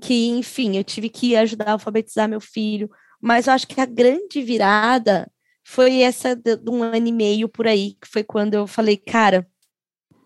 que, 0.01 0.27
enfim, 0.27 0.77
eu 0.77 0.83
tive 0.83 1.09
que 1.09 1.35
ajudar 1.35 1.69
a 1.69 1.71
alfabetizar 1.73 2.29
meu 2.29 2.39
filho, 2.39 2.89
mas 3.21 3.47
eu 3.47 3.53
acho 3.53 3.67
que 3.67 3.81
a 3.81 3.85
grande 3.85 4.41
virada 4.41 5.29
foi 5.63 6.01
essa 6.01 6.35
de, 6.35 6.57
um 6.69 6.83
ano 6.83 7.07
e 7.07 7.11
meio 7.11 7.49
por 7.49 7.67
aí, 7.67 7.97
que 8.01 8.07
foi 8.07 8.23
quando 8.23 8.53
eu 8.53 8.67
falei, 8.67 8.95
cara, 8.95 9.47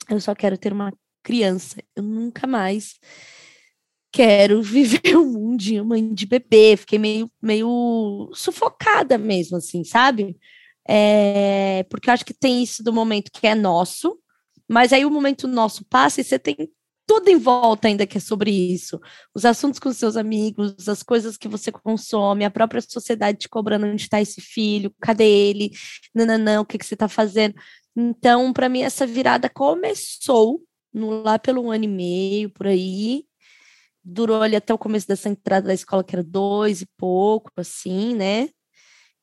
eu 0.09 0.19
só 0.19 0.35
quero 0.35 0.57
ter 0.57 0.73
uma 0.73 0.93
criança, 1.23 1.81
eu 1.95 2.03
nunca 2.03 2.45
mais 2.45 2.99
quero 4.11 4.61
viver 4.63 5.15
um 5.15 5.31
mundo 5.31 5.57
de 5.57 5.81
mãe 5.81 6.13
de 6.13 6.25
bebê, 6.25 6.75
fiquei 6.75 6.99
meio, 6.99 7.31
meio 7.41 8.29
sufocada 8.33 9.17
mesmo, 9.17 9.57
assim, 9.57 9.83
sabe? 9.83 10.37
É, 10.87 11.83
porque 11.89 12.09
eu 12.09 12.13
acho 12.13 12.25
que 12.25 12.33
tem 12.33 12.63
isso 12.63 12.83
do 12.83 12.91
momento 12.91 13.31
que 13.31 13.47
é 13.47 13.55
nosso, 13.55 14.17
mas 14.67 14.93
aí 14.93 15.05
o 15.05 15.11
momento 15.11 15.47
nosso 15.47 15.85
passa 15.85 16.21
e 16.21 16.23
você 16.23 16.39
tem 16.39 16.55
tudo 17.05 17.27
em 17.29 17.37
volta 17.37 17.87
ainda 17.87 18.07
que 18.07 18.17
é 18.17 18.21
sobre 18.21 18.51
isso. 18.51 18.99
Os 19.35 19.43
assuntos 19.43 19.79
com 19.79 19.91
seus 19.91 20.15
amigos, 20.15 20.87
as 20.87 21.03
coisas 21.03 21.35
que 21.35 21.47
você 21.47 21.71
consome, 21.71 22.45
a 22.45 22.51
própria 22.51 22.81
sociedade 22.81 23.39
te 23.39 23.49
cobrando 23.49 23.85
onde 23.85 24.03
está 24.03 24.21
esse 24.21 24.39
filho, 24.39 24.93
cadê 25.01 25.25
ele, 25.25 25.71
não, 26.15 26.61
o 26.61 26.65
que, 26.65 26.77
que 26.77 26.85
você 26.85 26.93
está 26.93 27.09
fazendo. 27.09 27.55
Então, 27.95 28.53
para 28.53 28.69
mim, 28.69 28.81
essa 28.83 29.05
virada 29.05 29.49
começou 29.49 30.61
no, 30.93 31.21
lá 31.21 31.37
pelo 31.37 31.69
ano 31.69 31.83
e 31.83 31.87
meio, 31.87 32.49
por 32.49 32.67
aí, 32.67 33.25
durou 34.03 34.41
ali 34.41 34.55
até 34.55 34.73
o 34.73 34.77
começo 34.77 35.07
dessa 35.07 35.29
entrada 35.29 35.67
da 35.67 35.73
escola, 35.73 36.03
que 36.03 36.15
era 36.15 36.23
dois 36.23 36.81
e 36.81 36.87
pouco, 36.97 37.51
assim, 37.57 38.15
né? 38.15 38.49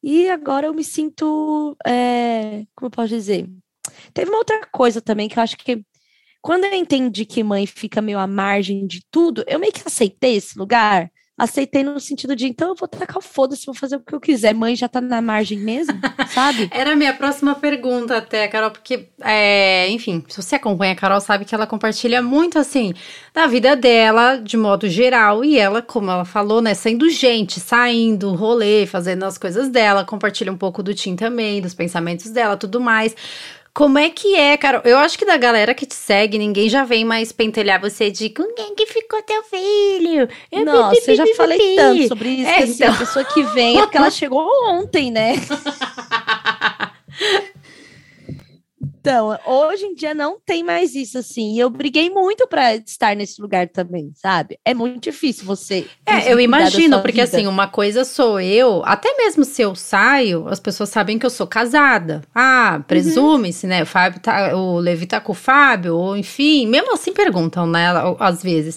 E 0.03 0.29
agora 0.29 0.67
eu 0.67 0.75
me 0.75 0.85
sinto, 0.85 1.77
é, 1.87 2.65
como 2.75 2.87
eu 2.87 2.91
posso 2.91 3.09
dizer? 3.09 3.49
Teve 4.15 4.31
uma 4.31 4.39
outra 4.39 4.67
coisa 4.67 5.01
também 5.01 5.29
que 5.29 5.39
eu 5.39 5.43
acho 5.43 5.57
que 5.57 5.85
quando 6.41 6.65
eu 6.65 6.75
entendi 6.75 7.25
que 7.27 7.43
mãe 7.43 7.67
fica 7.67 8.01
meio 8.01 8.19
à 8.19 8.27
margem 8.27 8.87
de 8.87 9.03
tudo, 9.11 9.45
eu 9.47 9.59
meio 9.59 9.73
que 9.73 9.83
aceitei 9.87 10.37
esse 10.37 10.59
lugar. 10.59 11.11
Aceitei 11.39 11.85
no 11.85 12.01
sentido 12.01 12.35
de, 12.35 12.47
então 12.47 12.71
eu 12.71 12.75
vou 12.75 12.89
tacar 12.89 13.19
o 13.19 13.23
foda-se, 13.23 13.65
vou 13.65 13.75
fazer 13.75 13.97
o 13.97 14.01
que 14.01 14.13
eu 14.13 14.21
quiser. 14.21 14.53
Mãe 14.53 14.75
já 14.75 14.89
tá 14.89 15.01
na 15.01 15.23
margem 15.23 15.59
mesmo, 15.59 15.95
sabe? 16.35 16.69
Era 16.73 16.93
a 16.93 16.97
minha 16.97 17.15
próxima 17.15 17.55
pergunta 17.55 18.17
até, 18.17 18.49
Carol, 18.49 18.73
porque, 18.73 19.09
é, 19.21 19.89
enfim, 19.89 20.25
se 20.29 20.43
você 20.43 20.57
acompanha 20.57 20.95
a 20.95 20.97
Carol, 20.97 21.21
sabe 21.21 21.45
que 21.45 21.55
ela 21.55 21.67
compartilha 21.67 22.21
muito, 22.21 22.59
assim, 22.59 22.93
da 23.33 23.47
vida 23.47 23.77
dela, 23.77 24.37
de 24.37 24.57
modo 24.57 24.89
geral, 24.89 25.45
e 25.45 25.57
ela, 25.57 25.81
como 25.81 26.11
ela 26.11 26.25
falou, 26.25 26.61
né, 26.61 26.75
sendo 26.75 27.09
gente, 27.09 27.61
saindo, 27.61 28.35
rolê, 28.35 28.85
fazendo 28.85 29.25
as 29.25 29.39
coisas 29.39 29.69
dela, 29.69 30.05
compartilha 30.05 30.51
um 30.51 30.57
pouco 30.59 30.83
do 30.83 30.93
Tim 30.93 31.15
também, 31.15 31.61
dos 31.61 31.75
pensamentos 31.75 32.31
dela, 32.31 32.57
tudo 32.57 32.81
mais. 32.81 33.15
Como 33.79 33.97
é 33.97 34.11
que 34.11 34.35
é, 34.35 34.57
Carol? 34.57 34.83
Eu 34.85 34.99
acho 34.99 35.17
que 35.17 35.25
da 35.25 35.37
galera 35.37 35.73
que 35.73 35.87
te 35.87 35.95
segue, 35.95 36.37
ninguém 36.37 36.69
já 36.69 36.83
vem 36.83 37.05
mais 37.05 37.31
pentelhar 37.31 37.81
você 37.81 38.11
de 38.11 38.29
com 38.29 38.53
quem 38.53 38.75
que 38.75 38.87
ficou 38.87 39.23
teu 39.23 39.41
filho? 39.45 40.29
Eu 40.51 40.65
Nossa, 40.65 41.13
eu 41.13 41.15
já 41.15 41.25
falei 41.37 41.77
tanto 41.77 42.09
sobre 42.09 42.29
isso. 42.29 42.51
É, 42.51 42.59
assim, 42.65 42.73
então... 42.73 42.93
a 42.93 42.97
pessoa 42.97 43.25
que 43.25 43.41
vem 43.45 43.79
é 43.79 43.83
porque 43.83 43.97
ela 43.97 44.11
chegou 44.11 44.45
ontem, 44.69 45.13
né? 45.13 45.35
Então, 49.09 49.39
hoje 49.47 49.87
em 49.87 49.95
dia 49.95 50.15
não 50.15 50.39
tem 50.39 50.63
mais 50.63 50.95
isso 50.95 51.17
assim. 51.17 51.55
E 51.55 51.59
eu 51.59 51.71
briguei 51.71 52.11
muito 52.11 52.47
para 52.47 52.77
estar 52.77 53.17
nesse 53.17 53.41
lugar 53.41 53.67
também, 53.67 54.13
sabe? 54.15 54.59
É 54.63 54.75
muito 54.75 55.01
difícil 55.01 55.47
você. 55.47 55.87
É, 56.05 56.31
eu 56.31 56.39
imagino, 56.39 57.01
porque 57.01 57.25
vida. 57.25 57.37
assim, 57.37 57.47
uma 57.47 57.67
coisa 57.67 58.05
sou 58.05 58.39
eu, 58.39 58.83
até 58.85 59.17
mesmo 59.17 59.47
se 59.47 59.63
eu 59.63 59.75
saio, 59.75 60.47
as 60.49 60.61
pessoas 60.61 60.91
sabem 60.91 61.19
que 61.19 61.25
eu 61.25 61.31
sou 61.31 61.47
casada. 61.47 62.21
Ah, 62.35 62.83
presume-se, 62.87 63.65
uhum. 63.65 63.71
né? 63.71 63.83
O 63.83 63.87
Fábio 63.87 64.21
tá, 64.21 64.55
o 64.55 64.79
Levi 64.79 65.07
tá 65.07 65.21
com 65.21 65.33
o 65.33 65.35
Fábio, 65.35 65.97
ou 65.97 66.15
enfim, 66.15 66.67
mesmo 66.67 66.93
assim 66.93 67.15
perguntam, 67.15 67.67
né? 67.67 67.87
Às 68.19 68.43
vezes. 68.43 68.77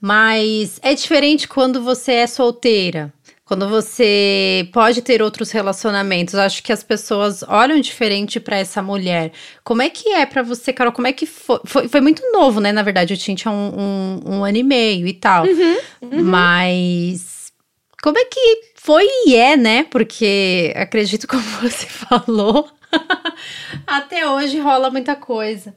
Mas 0.00 0.78
é 0.82 0.94
diferente 0.94 1.48
quando 1.48 1.82
você 1.82 2.12
é 2.12 2.26
solteira. 2.28 3.12
Quando 3.44 3.68
você 3.68 4.68
pode 4.72 5.02
ter 5.02 5.20
outros 5.20 5.50
relacionamentos, 5.50 6.36
acho 6.36 6.62
que 6.62 6.72
as 6.72 6.82
pessoas 6.82 7.42
olham 7.42 7.80
diferente 7.80 8.38
para 8.38 8.56
essa 8.56 8.80
mulher. 8.80 9.32
Como 9.64 9.82
é 9.82 9.90
que 9.90 10.10
é 10.10 10.24
para 10.24 10.42
você, 10.42 10.72
Carol? 10.72 10.92
Como 10.92 11.08
é 11.08 11.12
que 11.12 11.26
foi? 11.26 11.60
Foi, 11.64 11.88
foi 11.88 12.00
muito 12.00 12.22
novo, 12.32 12.60
né? 12.60 12.70
Na 12.70 12.82
verdade, 12.82 13.14
eu 13.14 13.18
tinha 13.18 13.52
um, 13.52 13.80
um, 13.80 14.20
um 14.36 14.44
ano 14.44 14.56
e 14.56 14.62
meio 14.62 15.06
e 15.08 15.12
tal. 15.12 15.44
Uhum, 15.44 15.76
uhum. 16.02 16.22
Mas 16.22 17.52
como 18.00 18.16
é 18.18 18.24
que 18.24 18.60
foi 18.76 19.04
e 19.26 19.34
é, 19.34 19.56
né? 19.56 19.84
Porque 19.84 20.72
acredito 20.76 21.26
como 21.28 21.42
você 21.42 21.86
falou, 21.86 22.68
até 23.86 24.28
hoje 24.28 24.60
rola 24.60 24.88
muita 24.88 25.16
coisa. 25.16 25.74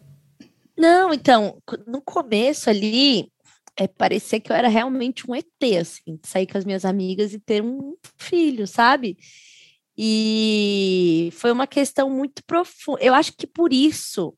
Não, 0.78 1.14
então, 1.14 1.58
no 1.88 2.02
começo 2.02 2.70
ali, 2.70 3.28
é 3.78 3.88
parecer 3.88 4.40
que 4.40 4.52
eu 4.52 4.56
era 4.56 4.68
realmente 4.68 5.30
um 5.30 5.36
ET, 5.36 5.46
assim, 5.80 6.20
sair 6.24 6.48
com 6.48 6.58
as 6.58 6.66
minhas 6.66 6.86
amigas 6.86 7.34
e 7.34 7.40
ter 7.40 7.62
um 7.62 7.96
filho, 8.18 8.66
sabe? 8.66 9.18
E 9.98 11.30
foi 11.34 11.52
uma 11.52 11.68
questão 11.68 12.10
muito 12.10 12.44
profunda. 12.46 13.02
Eu 13.02 13.14
acho 13.14 13.34
que 13.34 13.48
por 13.48 13.72
isso, 13.72 14.36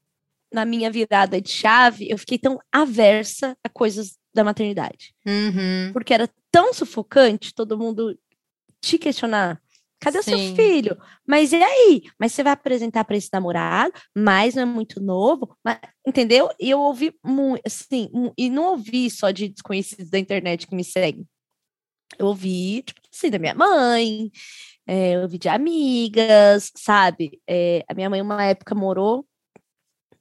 na 0.52 0.66
minha 0.66 0.92
virada 0.92 1.42
de 1.42 1.50
chave, 1.50 2.10
eu 2.10 2.18
fiquei 2.18 2.38
tão 2.38 2.60
aversa 2.72 3.58
a 3.64 3.70
coisas 3.70 4.18
da 4.34 4.44
maternidade. 4.44 5.14
Uhum. 5.26 5.92
Porque 5.94 6.14
era 6.14 6.30
tão 6.52 6.74
sufocante 6.74 7.54
todo 7.54 7.78
mundo 7.78 8.18
te 8.82 8.98
questionar 8.98 9.62
Cadê 10.00 10.22
Sim. 10.22 10.34
o 10.34 10.38
seu 10.38 10.56
filho? 10.56 10.98
Mas 11.26 11.52
e 11.52 11.56
aí? 11.56 12.04
Mas 12.20 12.32
você 12.32 12.44
vai 12.44 12.54
apresentar 12.54 13.04
para 13.04 13.18
esse 13.18 13.30
namorado, 13.34 13.94
mas 14.16 14.54
não 14.54 14.64
é 14.64 14.66
muito 14.66 15.02
novo, 15.02 15.58
mas, 15.64 15.80
entendeu? 16.06 16.50
E 16.60 16.70
eu 16.70 16.80
ouvi 16.80 17.14
muito, 17.24 17.62
assim, 17.66 18.10
e 18.38 18.50
não 18.50 18.72
ouvi 18.72 19.10
só 19.10 19.32
de 19.32 19.50
desconhecidos 19.50 20.10
da 20.10 20.20
internet 20.20 20.68
que 20.68 20.76
me 20.76 20.84
seguem. 20.84 21.28
Eu 22.18 22.28
ouvi, 22.28 22.84
tipo 22.84 23.02
assim, 23.12 23.30
da 23.30 23.40
minha 23.40 23.56
mãe, 23.56 24.32
é, 24.86 25.16
eu 25.16 25.22
ouvi 25.24 25.38
de 25.38 25.50
amigas, 25.50 26.72
sabe? 26.76 27.42
É, 27.48 27.84
a 27.88 27.94
minha 27.94 28.10
mãe, 28.10 28.22
uma 28.22 28.44
época, 28.44 28.76
morou 28.76 29.28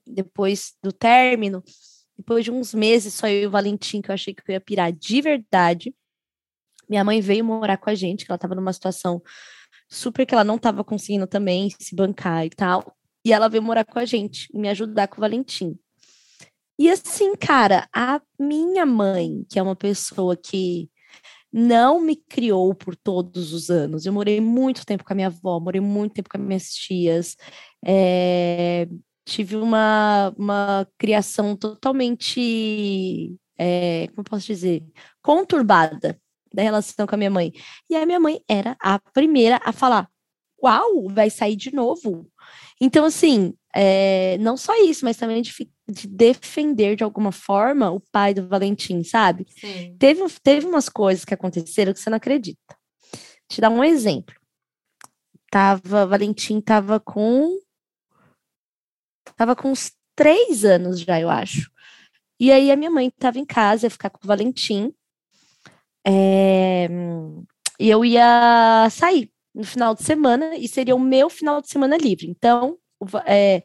depois 0.06 0.74
do 0.82 0.92
término, 0.92 1.62
depois 2.16 2.44
de 2.44 2.50
uns 2.50 2.72
meses, 2.72 3.14
só 3.14 3.28
eu 3.28 3.42
e 3.42 3.46
o 3.46 3.50
Valentim, 3.50 4.00
que 4.00 4.10
eu 4.10 4.14
achei 4.14 4.34
que 4.34 4.42
eu 4.48 4.54
ia 4.54 4.60
pirar 4.60 4.92
de 4.92 5.20
verdade. 5.20 5.94
Minha 6.88 7.04
mãe 7.04 7.20
veio 7.20 7.44
morar 7.44 7.76
com 7.76 7.90
a 7.90 7.94
gente, 7.94 8.24
que 8.24 8.30
ela 8.30 8.36
estava 8.36 8.54
numa 8.54 8.72
situação 8.72 9.22
super 9.88 10.26
que 10.26 10.34
ela 10.34 10.44
não 10.44 10.56
estava 10.56 10.84
conseguindo 10.84 11.26
também 11.26 11.70
se 11.78 11.94
bancar 11.94 12.44
e 12.46 12.50
tal. 12.50 12.96
E 13.24 13.32
ela 13.32 13.48
veio 13.48 13.62
morar 13.62 13.84
com 13.84 13.98
a 13.98 14.04
gente 14.04 14.48
me 14.56 14.68
ajudar 14.68 15.08
com 15.08 15.18
o 15.18 15.20
Valentim. 15.20 15.78
E 16.78 16.90
assim, 16.90 17.34
cara, 17.36 17.88
a 17.94 18.20
minha 18.38 18.84
mãe, 18.84 19.44
que 19.50 19.58
é 19.58 19.62
uma 19.62 19.76
pessoa 19.76 20.36
que 20.36 20.90
não 21.52 22.00
me 22.00 22.16
criou 22.16 22.74
por 22.74 22.94
todos 22.94 23.52
os 23.52 23.70
anos. 23.70 24.04
Eu 24.04 24.12
morei 24.12 24.40
muito 24.40 24.84
tempo 24.84 25.04
com 25.04 25.12
a 25.12 25.16
minha 25.16 25.28
avó, 25.28 25.58
morei 25.58 25.80
muito 25.80 26.14
tempo 26.14 26.28
com 26.28 26.36
as 26.38 26.44
minhas 26.44 26.68
tias. 26.74 27.36
É, 27.84 28.86
tive 29.24 29.56
uma, 29.56 30.34
uma 30.36 30.86
criação 30.98 31.56
totalmente, 31.56 33.34
é, 33.58 34.08
como 34.08 34.24
posso 34.24 34.46
dizer, 34.46 34.84
conturbada 35.22 36.20
da 36.56 36.62
relação 36.62 37.06
com 37.06 37.14
a 37.14 37.18
minha 37.18 37.30
mãe. 37.30 37.52
E 37.88 37.94
a 37.94 38.04
minha 38.04 38.18
mãe 38.18 38.40
era 38.48 38.76
a 38.80 38.98
primeira 38.98 39.60
a 39.64 39.72
falar: 39.72 40.08
Uau, 40.62 41.08
vai 41.08 41.30
sair 41.30 41.54
de 41.54 41.72
novo. 41.74 42.26
Então, 42.80 43.04
assim, 43.04 43.54
é, 43.74 44.36
não 44.38 44.56
só 44.56 44.74
isso, 44.84 45.04
mas 45.04 45.16
também 45.16 45.42
de 45.42 45.52
de 45.88 46.08
defender 46.08 46.96
de 46.96 47.04
alguma 47.04 47.30
forma 47.30 47.90
o 47.90 48.00
pai 48.00 48.34
do 48.34 48.46
Valentim, 48.48 49.04
sabe? 49.04 49.46
Sim. 49.48 49.96
Teve, 49.98 50.22
teve 50.42 50.66
umas 50.66 50.88
coisas 50.88 51.24
que 51.24 51.34
aconteceram 51.34 51.92
que 51.92 52.00
você 52.00 52.10
não 52.10 52.16
acredita. 52.16 52.76
Vou 53.12 53.48
te 53.48 53.60
dar 53.60 53.70
um 53.70 53.84
exemplo. 53.84 54.34
Tava, 55.50 56.06
Valentim 56.06 56.60
tava 56.60 56.98
com. 56.98 57.56
Tava 59.36 59.54
com 59.54 59.70
uns 59.70 59.92
três 60.16 60.64
anos 60.64 61.00
já, 61.00 61.20
eu 61.20 61.30
acho. 61.30 61.70
E 62.38 62.50
aí 62.50 62.70
a 62.70 62.76
minha 62.76 62.90
mãe 62.90 63.10
tava 63.10 63.38
em 63.38 63.46
casa, 63.46 63.86
ia 63.86 63.90
ficar 63.90 64.10
com 64.10 64.18
o 64.22 64.26
Valentim. 64.26 64.92
É, 66.06 66.88
e 67.80 67.90
eu 67.90 68.04
ia 68.04 68.88
sair 68.90 69.30
no 69.54 69.64
final 69.64 69.94
de 69.94 70.02
semana, 70.02 70.56
e 70.56 70.68
seria 70.68 70.94
o 70.94 71.00
meu 71.00 71.28
final 71.30 71.60
de 71.60 71.68
semana 71.68 71.96
livre. 71.96 72.28
Então, 72.28 72.78
é, 73.26 73.62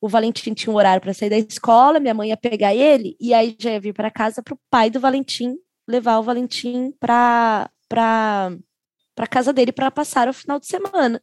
o 0.00 0.08
Valentim 0.08 0.54
tinha 0.54 0.72
um 0.72 0.76
horário 0.76 1.02
para 1.02 1.14
sair 1.14 1.30
da 1.30 1.38
escola, 1.38 2.00
minha 2.00 2.14
mãe 2.14 2.30
ia 2.30 2.36
pegar 2.36 2.74
ele, 2.74 3.16
e 3.20 3.34
aí 3.34 3.56
já 3.58 3.70
ia 3.72 3.80
vir 3.80 3.92
para 3.92 4.10
casa 4.10 4.42
para 4.42 4.54
o 4.54 4.60
pai 4.70 4.90
do 4.90 5.00
Valentim 5.00 5.56
levar 5.88 6.18
o 6.18 6.22
Valentim 6.22 6.92
para 7.00 7.70
para 7.88 9.26
casa 9.30 9.52
dele 9.52 9.72
para 9.72 9.90
passar 9.90 10.28
o 10.28 10.32
final 10.32 10.60
de 10.60 10.66
semana. 10.66 11.20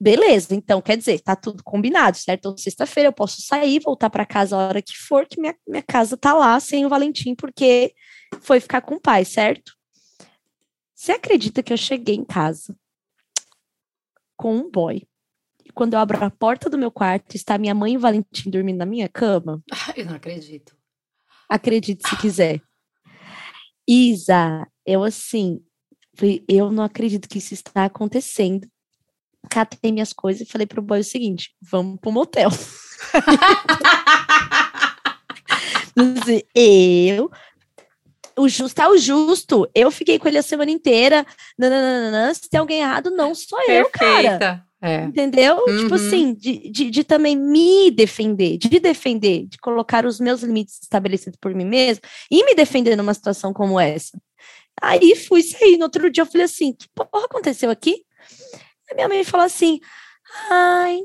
Beleza, 0.00 0.54
então 0.54 0.82
quer 0.82 0.96
dizer, 0.96 1.20
tá 1.20 1.36
tudo 1.36 1.62
combinado, 1.62 2.16
certo? 2.16 2.40
Então, 2.40 2.56
sexta-feira 2.56 3.08
eu 3.08 3.12
posso 3.12 3.40
sair, 3.40 3.80
voltar 3.80 4.10
para 4.10 4.26
casa 4.26 4.56
a 4.56 4.68
hora 4.68 4.82
que 4.82 4.96
for, 4.96 5.26
que 5.26 5.40
minha, 5.40 5.56
minha 5.66 5.82
casa 5.82 6.16
tá 6.16 6.34
lá 6.34 6.58
sem 6.60 6.84
o 6.84 6.88
Valentim, 6.88 7.34
porque 7.34 7.94
foi 8.40 8.60
ficar 8.60 8.80
com 8.80 8.96
o 8.96 9.00
pai, 9.00 9.24
certo? 9.24 9.72
Você 10.94 11.12
acredita 11.12 11.62
que 11.62 11.72
eu 11.72 11.76
cheguei 11.76 12.14
em 12.14 12.24
casa 12.24 12.76
com 14.36 14.56
um 14.56 14.70
boy 14.70 15.06
quando 15.74 15.94
eu 15.94 15.98
abro 15.98 16.24
a 16.24 16.30
porta 16.30 16.70
do 16.70 16.78
meu 16.78 16.90
quarto, 16.90 17.34
está 17.34 17.58
minha 17.58 17.74
mãe 17.74 17.94
e 17.94 17.96
o 17.96 18.00
Valentim 18.00 18.48
dormindo 18.48 18.78
na 18.78 18.86
minha 18.86 19.08
cama. 19.08 19.62
Eu 19.96 20.06
não 20.06 20.14
acredito. 20.14 20.76
Acredite 21.48 22.08
se 22.08 22.16
quiser. 22.16 22.62
Isa, 23.86 24.66
eu 24.86 25.02
assim, 25.02 25.60
eu 26.48 26.70
não 26.70 26.84
acredito 26.84 27.28
que 27.28 27.38
isso 27.38 27.52
está 27.52 27.84
acontecendo. 27.84 28.66
Catei 29.50 29.92
minhas 29.92 30.12
coisas 30.12 30.42
e 30.42 30.50
falei 30.50 30.66
pro 30.66 30.82
boy 30.82 31.00
o 31.00 31.04
seguinte: 31.04 31.54
vamos 31.60 31.98
pro 32.00 32.12
motel. 32.12 32.50
eu 36.54 37.30
o 38.36 38.48
justo 38.48 38.80
é 38.80 38.88
o 38.88 38.98
justo. 38.98 39.68
Eu 39.74 39.90
fiquei 39.90 40.18
com 40.18 40.28
ele 40.28 40.38
a 40.38 40.42
semana 40.42 40.70
inteira. 40.70 41.26
Nananana. 41.58 42.34
Se 42.34 42.48
tem 42.48 42.60
alguém 42.60 42.80
errado, 42.80 43.10
não 43.10 43.34
sou 43.34 43.58
eu, 43.68 43.88
cara. 43.90 44.64
É. 44.82 45.04
Entendeu? 45.04 45.56
Tipo 45.56 45.70
uhum. 45.70 45.82
Tipo 45.82 45.94
assim, 45.94 46.34
de, 46.34 46.70
de, 46.70 46.90
de, 46.90 47.04
também 47.04 47.34
me 47.34 47.90
defender, 47.90 48.58
de 48.58 48.78
defender, 48.78 49.46
de 49.46 49.56
colocar 49.56 50.04
os 50.04 50.20
meus 50.20 50.42
limites 50.42 50.78
estabelecidos 50.82 51.38
por 51.40 51.54
mim 51.54 51.64
mesmo 51.64 52.02
e 52.30 52.44
me 52.44 52.54
defender 52.54 52.94
numa 52.94 53.14
situação 53.14 53.54
como 53.54 53.80
essa. 53.80 54.18
Aí 54.82 55.16
fui 55.16 55.42
sair. 55.42 55.78
No 55.78 55.84
outro 55.84 56.10
dia 56.10 56.22
eu 56.22 56.26
falei 56.26 56.44
assim: 56.44 56.74
que 56.74 56.86
porra 56.94 57.24
aconteceu 57.24 57.70
aqui? 57.70 58.02
Minha 58.94 59.08
mãe 59.08 59.24
falou 59.24 59.46
assim: 59.46 59.80
ai, 60.50 61.00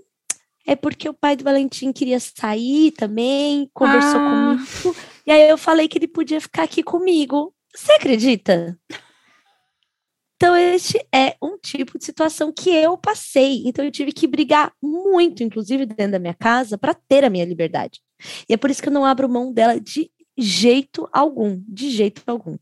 é 0.65 0.75
porque 0.75 1.10
o 1.10 1.13
pai 1.13 1.36
do 1.36 1.43
Valentim 1.43 1.91
queria 1.91 2.19
sair 2.19 2.91
também, 2.91 3.69
conversou 3.73 4.19
ah. 4.19 4.58
comigo. 4.58 4.95
E 5.25 5.32
aí 5.32 5.49
eu 5.49 5.58
falei 5.58 5.88
que 5.88 5.97
ele 5.97 6.08
podia 6.08 6.39
ficar 6.41 6.63
aqui 6.63 6.84
comigo. 6.84 7.54
Você 7.75 7.91
acredita? 7.93 8.78
Então, 10.36 10.56
este 10.56 11.06
é 11.13 11.36
um 11.43 11.58
tipo 11.58 11.97
de 11.99 12.06
situação 12.06 12.52
que 12.52 12.69
eu 12.69 12.97
passei. 12.97 13.62
Então, 13.65 13.84
eu 13.84 13.91
tive 13.91 14.13
que 14.13 14.25
brigar 14.25 14.71
muito, 14.82 15.43
inclusive 15.43 15.86
dentro 15.86 16.13
da 16.13 16.19
minha 16.19 16.34
casa, 16.34 16.78
para 16.78 16.93
ter 16.93 17.25
a 17.25 17.30
minha 17.30 17.43
liberdade. 17.43 17.99
E 18.47 18.54
é 18.54 18.58
por 18.58 18.69
isso 18.69 18.82
que 18.82 18.88
eu 18.88 18.93
não 18.93 19.04
abro 19.04 19.28
mão 19.28 19.52
dela 19.52 19.78
de 19.78 20.10
jeito 20.38 21.10
algum, 21.12 21.62
de 21.67 21.89
jeito 21.89 22.23
algum. 22.25 22.58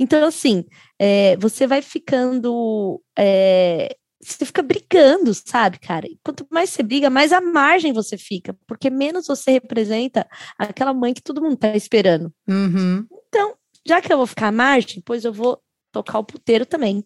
Então, 0.00 0.26
assim, 0.26 0.64
é, 0.98 1.36
você 1.36 1.66
vai 1.66 1.82
ficando. 1.82 3.02
É, 3.18 3.94
você 4.20 4.44
fica 4.44 4.62
brigando, 4.62 5.32
sabe, 5.34 5.78
cara? 5.78 6.06
E 6.06 6.18
quanto 6.24 6.46
mais 6.50 6.70
você 6.70 6.82
briga, 6.82 7.08
mais 7.08 7.32
à 7.32 7.40
margem 7.40 7.92
você 7.92 8.18
fica, 8.18 8.56
porque 8.66 8.90
menos 8.90 9.26
você 9.26 9.52
representa 9.52 10.28
aquela 10.58 10.92
mãe 10.92 11.14
que 11.14 11.22
todo 11.22 11.42
mundo 11.42 11.56
tá 11.56 11.76
esperando. 11.76 12.32
Uhum. 12.48 13.06
Então, 13.28 13.54
já 13.86 14.00
que 14.00 14.12
eu 14.12 14.16
vou 14.16 14.26
ficar 14.26 14.48
à 14.48 14.52
margem, 14.52 15.02
pois 15.04 15.24
eu 15.24 15.32
vou 15.32 15.60
tocar 15.92 16.18
o 16.18 16.24
puteiro 16.24 16.66
também. 16.66 17.04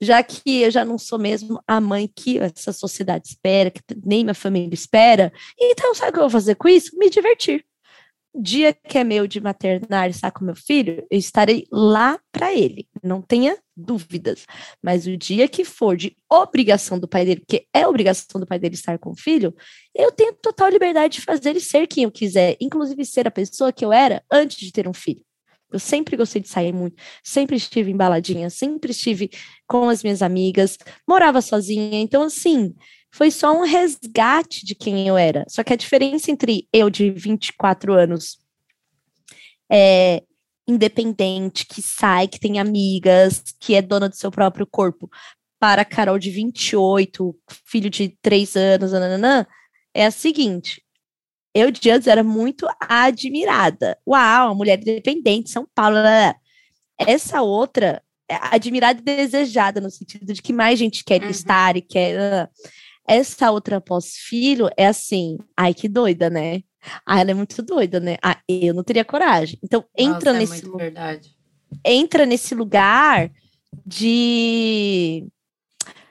Já 0.00 0.22
que 0.22 0.62
eu 0.62 0.70
já 0.70 0.84
não 0.84 0.98
sou 0.98 1.18
mesmo 1.18 1.62
a 1.66 1.80
mãe 1.80 2.10
que 2.14 2.38
essa 2.38 2.72
sociedade 2.72 3.28
espera, 3.28 3.70
que 3.70 3.80
nem 4.04 4.24
minha 4.24 4.34
família 4.34 4.74
espera. 4.74 5.32
Então, 5.58 5.94
sabe 5.94 6.10
o 6.10 6.12
que 6.12 6.18
eu 6.18 6.24
vou 6.24 6.30
fazer 6.30 6.54
com 6.54 6.68
isso? 6.68 6.96
Me 6.96 7.10
divertir. 7.10 7.64
Dia 8.32 8.72
que 8.72 8.96
é 8.96 9.02
meu 9.02 9.26
de 9.26 9.40
maternar 9.40 10.06
e 10.06 10.10
estar 10.10 10.30
com 10.30 10.44
meu 10.44 10.54
filho, 10.54 11.04
eu 11.10 11.18
estarei 11.18 11.66
lá 11.70 12.18
para 12.30 12.54
ele, 12.54 12.88
não 13.02 13.20
tenha 13.20 13.58
dúvidas. 13.76 14.46
Mas 14.80 15.06
o 15.06 15.16
dia 15.16 15.48
que 15.48 15.64
for 15.64 15.96
de 15.96 16.16
obrigação 16.30 16.98
do 16.98 17.08
pai 17.08 17.24
dele, 17.24 17.40
porque 17.40 17.66
é 17.74 17.86
obrigação 17.86 18.40
do 18.40 18.46
pai 18.46 18.58
dele 18.58 18.74
estar 18.74 18.98
com 18.98 19.10
o 19.10 19.16
filho, 19.16 19.52
eu 19.94 20.12
tenho 20.12 20.32
total 20.34 20.68
liberdade 20.68 21.14
de 21.14 21.24
fazer 21.24 21.50
ele 21.50 21.60
ser 21.60 21.88
quem 21.88 22.04
eu 22.04 22.10
quiser, 22.12 22.56
inclusive 22.60 23.04
ser 23.04 23.26
a 23.26 23.32
pessoa 23.32 23.72
que 23.72 23.84
eu 23.84 23.92
era 23.92 24.22
antes 24.32 24.58
de 24.58 24.70
ter 24.70 24.86
um 24.86 24.94
filho. 24.94 25.24
Eu 25.72 25.78
sempre 25.78 26.16
gostei 26.16 26.42
de 26.42 26.48
sair 26.48 26.72
muito, 26.72 27.00
sempre 27.22 27.56
estive 27.56 27.90
em 27.90 27.96
baladinha, 27.96 28.50
sempre 28.50 28.90
estive 28.90 29.30
com 29.68 29.88
as 29.88 30.02
minhas 30.02 30.20
amigas, 30.20 30.76
morava 31.08 31.40
sozinha. 31.40 32.00
Então, 32.00 32.24
assim, 32.24 32.74
foi 33.12 33.30
só 33.30 33.52
um 33.52 33.64
resgate 33.64 34.64
de 34.64 34.74
quem 34.74 35.06
eu 35.06 35.16
era. 35.16 35.44
Só 35.48 35.62
que 35.62 35.72
a 35.72 35.76
diferença 35.76 36.30
entre 36.30 36.68
eu 36.72 36.88
de 36.88 37.10
24 37.10 37.92
anos 37.92 38.38
é, 39.70 40.22
independente, 40.66 41.66
que 41.66 41.82
sai, 41.82 42.28
que 42.28 42.40
tem 42.40 42.58
amigas, 42.58 43.42
que 43.58 43.74
é 43.74 43.82
dona 43.82 44.08
do 44.08 44.16
seu 44.16 44.30
próprio 44.30 44.66
corpo, 44.66 45.10
para 45.58 45.82
a 45.82 45.84
Carol 45.84 46.18
de 46.18 46.30
28, 46.30 47.36
filho 47.66 47.90
de 47.90 48.16
3 48.22 48.56
anos, 48.56 48.92
nananã, 48.92 49.46
é 49.94 50.06
a 50.06 50.10
seguinte: 50.10 50.82
eu 51.54 51.70
de 51.70 51.90
antes 51.90 52.08
era 52.08 52.22
muito 52.22 52.66
admirada. 52.80 53.98
Uau, 54.06 54.54
mulher 54.54 54.80
independente, 54.80 55.50
São 55.50 55.66
Paulo. 55.74 55.98
Essa 56.98 57.42
outra 57.42 58.02
é 58.28 58.36
admirada 58.54 59.00
e 59.00 59.02
desejada, 59.02 59.80
no 59.80 59.90
sentido 59.90 60.32
de 60.32 60.40
que 60.40 60.52
mais 60.52 60.78
gente 60.78 61.04
quer 61.04 61.22
uhum. 61.22 61.30
estar 61.30 61.76
e 61.76 61.82
quer. 61.82 62.48
Essa 63.10 63.50
outra 63.50 63.80
pós-filho 63.80 64.70
é 64.76 64.86
assim, 64.86 65.36
ai 65.56 65.74
que 65.74 65.88
doida, 65.88 66.30
né? 66.30 66.62
Ah, 67.04 67.20
ela 67.20 67.32
é 67.32 67.34
muito 67.34 67.60
doida, 67.60 67.98
né? 67.98 68.16
Ah, 68.22 68.38
eu 68.48 68.72
não 68.72 68.84
teria 68.84 69.04
coragem. 69.04 69.58
Então, 69.64 69.84
entra 69.98 70.32
Nossa, 70.32 70.36
é 70.36 70.38
nesse. 70.38 70.70
Verdade. 70.70 71.36
Entra 71.84 72.24
nesse 72.24 72.54
lugar 72.54 73.28
de 73.84 75.26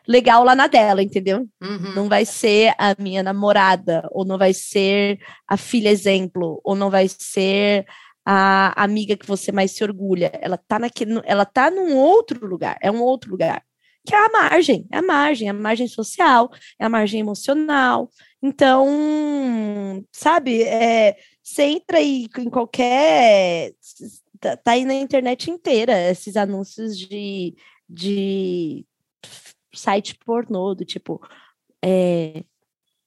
legal 0.05 0.43
lá 0.43 0.53
na 0.53 0.67
dela, 0.67 1.01
entendeu? 1.01 1.47
Uhum. 1.61 1.95
Não 1.95 2.09
vai 2.09 2.25
ser 2.25 2.73
a 2.77 2.93
minha 2.99 3.23
namorada, 3.23 4.05
ou 4.11 4.25
não 4.25 4.37
vai 4.37 4.53
ser 4.53 5.21
a 5.47 5.55
filha 5.55 5.87
exemplo, 5.87 6.59
ou 6.65 6.75
não 6.75 6.89
vai 6.89 7.07
ser 7.07 7.85
a 8.25 8.83
amiga 8.83 9.15
que 9.15 9.25
você 9.25 9.53
mais 9.53 9.71
se 9.71 9.85
orgulha. 9.85 10.31
Ela 10.41 10.57
tá 10.57 10.77
naquele, 10.77 11.21
ela 11.23 11.45
tá 11.45 11.71
num 11.71 11.95
outro 11.95 12.45
lugar, 12.45 12.77
é 12.81 12.91
um 12.91 13.01
outro 13.01 13.31
lugar. 13.31 13.63
Que 14.05 14.15
é 14.15 14.25
a 14.25 14.29
margem, 14.29 14.87
é 14.91 14.97
a 14.97 15.01
margem, 15.01 15.47
é 15.47 15.51
a 15.51 15.53
margem 15.53 15.87
social, 15.87 16.51
é 16.79 16.85
a 16.85 16.89
margem 16.89 17.19
emocional. 17.19 18.09
Então, 18.41 20.03
sabe, 20.11 20.63
é, 20.63 21.17
você 21.43 21.63
entra 21.63 21.97
aí 21.97 22.27
em 22.37 22.49
qualquer. 22.49 23.73
Tá, 24.39 24.55
tá 24.55 24.71
aí 24.71 24.85
na 24.85 24.93
internet 24.93 25.51
inteira 25.51 26.09
esses 26.09 26.37
anúncios 26.37 26.97
de, 26.97 27.55
de 27.89 28.85
site 29.73 30.15
pornô, 30.25 30.73
do 30.73 30.85
tipo, 30.85 31.21
é, 31.83 32.43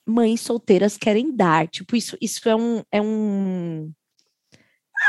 mães 0.07 0.41
solteiras 0.41 0.97
querem 0.97 1.35
dar. 1.35 1.69
Tipo, 1.69 1.97
isso, 1.97 2.17
isso 2.21 2.49
é 2.49 2.57
um. 2.57 2.83
É 2.91 3.01
um 3.01 3.93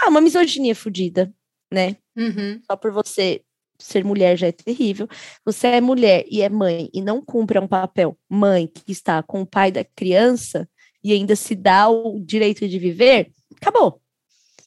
ah, 0.02 0.10
uma 0.10 0.22
misoginia 0.22 0.76
fodida, 0.76 1.34
né? 1.72 1.98
Uhum. 2.16 2.62
Só 2.66 2.76
por 2.76 2.92
você 2.92 3.44
ser 3.78 4.04
mulher 4.04 4.38
já 4.38 4.48
é 4.48 4.52
terrível. 4.52 5.08
Você 5.46 5.68
é 5.68 5.82
mulher 5.82 6.26
e 6.30 6.42
é 6.42 6.50
mãe 6.50 6.90
e 6.94 7.02
não 7.02 7.22
cumpre 7.22 7.60
um 7.60 7.68
papel 7.68 8.18
mãe 8.30 8.68
que 8.68 8.92
está 8.92 9.22
com 9.22 9.42
o 9.42 9.46
pai 9.46 9.72
da 9.72 9.84
criança 9.84 10.68
e 11.04 11.12
ainda 11.12 11.36
se 11.36 11.56
dá 11.56 11.90
o 11.90 12.20
direito 12.20 12.68
de 12.68 12.80
viver, 12.80 13.32
acabou. 13.56 14.02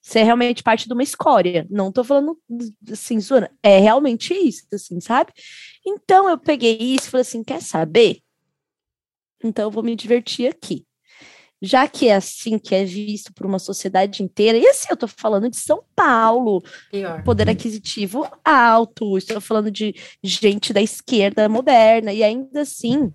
Você 0.07 0.21
é 0.21 0.23
realmente 0.23 0.63
parte 0.63 0.87
de 0.87 0.93
uma 0.93 1.03
escória. 1.03 1.67
Não 1.69 1.91
tô 1.91 2.05
falando 2.05 2.39
assim, 2.93 3.19
zoando. 3.19 3.49
É 3.61 3.81
realmente 3.81 4.33
isso, 4.33 4.65
assim, 4.73 5.01
sabe? 5.01 5.33
Então 5.85 6.29
eu 6.29 6.39
peguei 6.39 6.77
isso 6.77 7.09
e 7.09 7.11
falei 7.11 7.23
assim: 7.23 7.43
quer 7.43 7.61
saber? 7.61 8.21
Então 9.43 9.65
eu 9.65 9.71
vou 9.71 9.83
me 9.83 9.97
divertir 9.97 10.49
aqui. 10.49 10.86
Já 11.63 11.89
que 11.89 12.09
é 12.09 12.15
assim 12.15 12.59
que 12.59 12.75
é 12.75 12.85
visto 12.85 13.33
por 13.33 13.47
uma 13.47 13.59
sociedade 13.59 14.23
inteira, 14.23 14.59
e 14.59 14.67
assim 14.67 14.89
eu 14.91 14.97
tô 14.97 15.09
falando 15.09 15.49
de 15.49 15.57
São 15.57 15.83
Paulo, 15.95 16.63
Pior. 16.91 17.23
poder 17.25 17.49
aquisitivo 17.49 18.29
alto, 18.45 19.17
estou 19.17 19.41
falando 19.41 19.71
de 19.71 19.95
gente 20.23 20.73
da 20.73 20.83
esquerda 20.83 21.49
moderna, 21.49 22.13
e 22.13 22.23
ainda 22.23 22.61
assim 22.61 23.13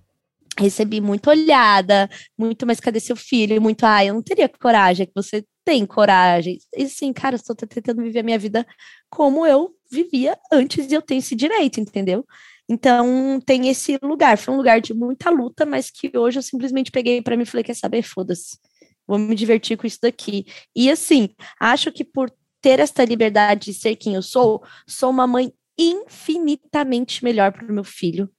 recebi 0.60 1.00
muita 1.00 1.30
olhada, 1.30 2.10
muito, 2.38 2.66
mas 2.66 2.80
cadê 2.80 3.00
seu 3.00 3.16
filho? 3.16 3.62
Muito, 3.62 3.86
ah, 3.86 4.04
eu 4.04 4.14
não 4.14 4.22
teria 4.22 4.50
coragem, 4.50 5.04
é 5.04 5.06
que 5.06 5.14
você 5.16 5.46
tem 5.64 5.86
coragem. 5.86 6.58
E 6.76 6.88
sim, 6.90 7.14
cara, 7.14 7.36
estou 7.36 7.56
tentando 7.56 8.02
viver 8.02 8.20
a 8.20 8.24
minha 8.24 8.40
vida 8.40 8.66
como 9.10 9.46
eu 9.46 9.74
vivia 9.92 10.38
antes 10.52 10.88
de 10.88 10.96
eu 10.96 11.02
ter 11.02 11.16
esse 11.16 11.36
direito, 11.36 11.80
entendeu? 11.80 12.26
Então, 12.72 13.38
tem 13.46 13.68
esse 13.68 14.00
lugar. 14.02 14.38
Foi 14.38 14.54
um 14.54 14.58
lugar 14.58 14.80
de 14.80 14.94
muita 14.94 15.30
luta, 15.30 15.66
mas 15.66 15.92
que 15.92 16.10
hoje 16.18 16.40
eu 16.40 16.42
simplesmente 16.42 16.90
peguei 16.90 17.22
para 17.22 17.36
mim 17.36 17.44
e 17.44 17.46
falei: 17.46 17.66
quer 17.66 17.76
saber? 17.76 18.02
Foda-se. 18.02 18.58
Vou 19.06 19.20
me 19.20 19.36
divertir 19.36 19.78
com 19.78 19.86
isso 19.86 20.00
daqui. 20.02 20.46
E 20.74 20.90
assim, 20.90 21.36
acho 21.60 21.92
que 21.92 22.06
por 22.06 22.32
ter 22.62 22.80
esta 22.80 23.04
liberdade 23.04 23.66
de 23.66 23.74
ser 23.74 23.98
quem 23.98 24.16
eu 24.16 24.22
sou, 24.22 24.64
sou 24.88 25.10
uma 25.10 25.28
mãe 25.28 25.52
infinitamente 25.78 27.22
melhor 27.26 27.52
para 27.52 27.66
o 27.66 27.74
meu 27.74 27.84
filho 27.84 28.30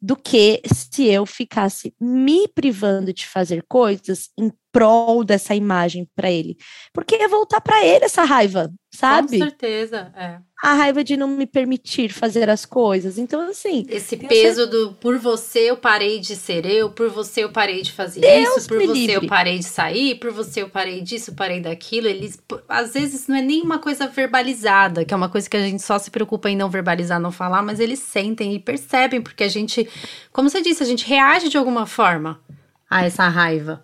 do 0.00 0.16
que 0.16 0.62
se 0.72 1.04
eu 1.04 1.26
ficasse 1.26 1.94
me 2.00 2.48
privando 2.48 3.12
de 3.12 3.26
fazer 3.26 3.64
coisas 3.68 4.30
em 4.38 4.50
prol 4.74 5.22
dessa 5.22 5.54
imagem 5.54 6.08
para 6.16 6.30
ele. 6.30 6.56
Porque 6.92 7.16
ia 7.16 7.28
voltar 7.28 7.60
para 7.60 7.84
ele 7.86 8.04
essa 8.04 8.24
raiva, 8.24 8.72
sabe? 8.90 9.38
Com 9.38 9.44
certeza, 9.44 10.12
é 10.16 10.38
a 10.64 10.72
raiva 10.72 11.04
de 11.04 11.14
não 11.14 11.28
me 11.28 11.46
permitir 11.46 12.10
fazer 12.10 12.48
as 12.48 12.64
coisas. 12.64 13.18
Então, 13.18 13.50
assim. 13.50 13.84
Esse 13.86 14.16
peso 14.16 14.66
do 14.66 14.94
por 14.94 15.18
você 15.18 15.70
eu 15.70 15.76
parei 15.76 16.18
de 16.18 16.34
ser 16.34 16.64
eu, 16.64 16.88
por 16.88 17.10
você 17.10 17.44
eu 17.44 17.52
parei 17.52 17.82
de 17.82 17.92
fazer 17.92 18.20
Deus 18.20 18.56
isso, 18.56 18.68
por 18.68 18.78
você 18.78 18.86
livre. 18.86 19.12
eu 19.12 19.26
parei 19.26 19.58
de 19.58 19.66
sair, 19.66 20.14
por 20.14 20.32
você 20.32 20.62
eu 20.62 20.70
parei 20.70 21.02
disso, 21.02 21.34
parei 21.34 21.60
daquilo. 21.60 22.08
Eles, 22.08 22.42
às 22.66 22.94
vezes, 22.94 23.28
não 23.28 23.36
é 23.36 23.42
nem 23.42 23.60
uma 23.60 23.78
coisa 23.78 24.06
verbalizada, 24.08 25.04
que 25.04 25.12
é 25.12 25.16
uma 25.16 25.28
coisa 25.28 25.50
que 25.50 25.56
a 25.58 25.60
gente 25.60 25.82
só 25.82 25.98
se 25.98 26.10
preocupa 26.10 26.48
em 26.48 26.56
não 26.56 26.70
verbalizar, 26.70 27.20
não 27.20 27.30
falar, 27.30 27.60
mas 27.60 27.78
eles 27.78 27.98
sentem 27.98 28.54
e 28.54 28.58
percebem, 28.58 29.20
porque 29.20 29.44
a 29.44 29.48
gente, 29.48 29.86
como 30.32 30.48
você 30.48 30.62
disse, 30.62 30.82
a 30.82 30.86
gente 30.86 31.06
reage 31.06 31.50
de 31.50 31.58
alguma 31.58 31.84
forma 31.84 32.40
a 32.88 33.04
essa 33.04 33.28
raiva. 33.28 33.82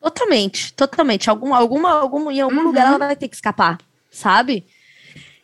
Totalmente, 0.00 0.72
totalmente. 0.72 1.28
Algum, 1.28 1.54
alguma, 1.54 1.92
algum, 1.92 2.30
em 2.30 2.40
algum 2.40 2.56
uhum. 2.56 2.62
lugar 2.64 2.86
ela 2.86 2.98
vai 2.98 3.16
ter 3.16 3.28
que 3.28 3.36
escapar, 3.36 3.78
sabe? 4.10 4.66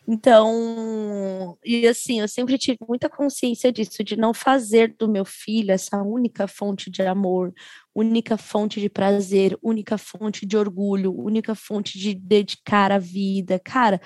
Então, 0.09 1.57
e 1.65 1.85
assim, 1.85 2.21
eu 2.21 2.29
sempre 2.29 2.57
tive 2.57 2.77
muita 2.87 3.09
consciência 3.09 3.73
disso, 3.73 4.01
de 4.05 4.15
não 4.15 4.33
fazer 4.33 4.95
do 4.97 5.07
meu 5.07 5.25
filho 5.25 5.71
essa 5.71 6.01
única 6.01 6.47
fonte 6.47 6.89
de 6.89 7.01
amor, 7.01 7.53
única 7.93 8.37
fonte 8.37 8.79
de 8.79 8.89
prazer, 8.89 9.57
única 9.61 9.97
fonte 9.97 10.45
de 10.45 10.55
orgulho, 10.55 11.13
única 11.13 11.53
fonte 11.53 11.99
de 11.99 12.13
dedicar 12.13 12.89
a 12.89 12.97
vida. 12.97 13.59
Cara, 13.59 13.99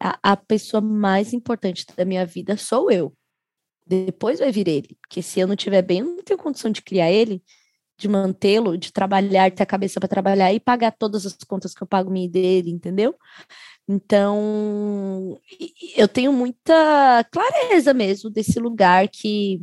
a, 0.00 0.32
a 0.32 0.36
pessoa 0.36 0.80
mais 0.80 1.34
importante 1.34 1.84
da 1.94 2.04
minha 2.04 2.24
vida 2.24 2.56
sou 2.56 2.90
eu. 2.90 3.12
Depois 3.86 4.38
vai 4.38 4.50
vir 4.50 4.66
ele, 4.68 4.96
porque 5.02 5.20
se 5.20 5.38
eu 5.38 5.46
não 5.46 5.54
estiver 5.54 5.82
bem, 5.82 5.98
eu 5.98 6.06
não 6.06 6.22
tenho 6.22 6.38
condição 6.38 6.70
de 6.70 6.80
criar 6.80 7.10
ele, 7.10 7.42
de 8.02 8.08
mantê-lo, 8.08 8.76
de 8.76 8.92
trabalhar, 8.92 9.50
ter 9.52 9.62
a 9.62 9.66
cabeça 9.66 10.00
para 10.00 10.08
trabalhar 10.08 10.52
e 10.52 10.58
pagar 10.58 10.90
todas 10.90 11.24
as 11.24 11.36
contas 11.46 11.72
que 11.72 11.82
eu 11.82 11.86
pago 11.86 12.10
minha 12.10 12.28
dele, 12.28 12.70
entendeu? 12.70 13.14
Então, 13.88 15.40
eu 15.96 16.08
tenho 16.08 16.32
muita 16.32 17.24
clareza 17.30 17.94
mesmo 17.94 18.28
desse 18.28 18.58
lugar 18.58 19.08
que, 19.08 19.62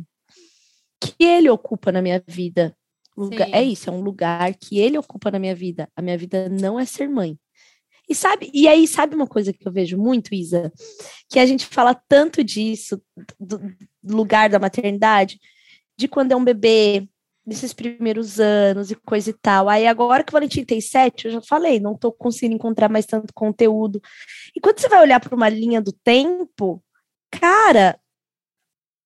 que 1.00 1.22
ele 1.22 1.50
ocupa 1.50 1.92
na 1.92 2.00
minha 2.00 2.22
vida. 2.26 2.74
Lugar, 3.14 3.48
é 3.52 3.62
isso, 3.62 3.90
é 3.90 3.92
um 3.92 4.00
lugar 4.00 4.54
que 4.54 4.78
ele 4.78 4.96
ocupa 4.96 5.30
na 5.30 5.38
minha 5.38 5.54
vida. 5.54 5.86
A 5.94 6.00
minha 6.00 6.16
vida 6.16 6.48
não 6.48 6.80
é 6.80 6.86
ser 6.86 7.08
mãe. 7.08 7.38
E 8.08 8.14
sabe, 8.14 8.50
e 8.54 8.66
aí 8.66 8.88
sabe 8.88 9.14
uma 9.14 9.26
coisa 9.26 9.52
que 9.52 9.68
eu 9.68 9.70
vejo 9.70 9.98
muito, 9.98 10.34
Isa, 10.34 10.72
que 11.28 11.38
a 11.38 11.44
gente 11.44 11.66
fala 11.66 11.94
tanto 11.94 12.42
disso 12.42 13.00
do, 13.38 13.58
do 14.02 14.16
lugar 14.16 14.48
da 14.48 14.58
maternidade, 14.58 15.38
de 15.96 16.08
quando 16.08 16.32
é 16.32 16.36
um 16.36 16.42
bebê, 16.42 17.06
nesses 17.46 17.72
primeiros 17.72 18.38
anos 18.38 18.90
e 18.90 18.94
coisa 18.94 19.30
e 19.30 19.32
tal. 19.32 19.68
Aí 19.68 19.86
agora 19.86 20.22
que 20.22 20.30
o 20.30 20.32
Valentim 20.32 20.64
tem 20.64 20.80
sete, 20.80 21.26
eu 21.26 21.32
já 21.32 21.42
falei, 21.42 21.80
não 21.80 21.94
estou 21.94 22.12
conseguindo 22.12 22.54
encontrar 22.54 22.88
mais 22.88 23.06
tanto 23.06 23.32
conteúdo. 23.34 24.00
E 24.54 24.60
quando 24.60 24.78
você 24.78 24.88
vai 24.88 25.00
olhar 25.00 25.20
para 25.20 25.34
uma 25.34 25.48
linha 25.48 25.80
do 25.80 25.92
tempo, 25.92 26.82
cara, 27.30 27.98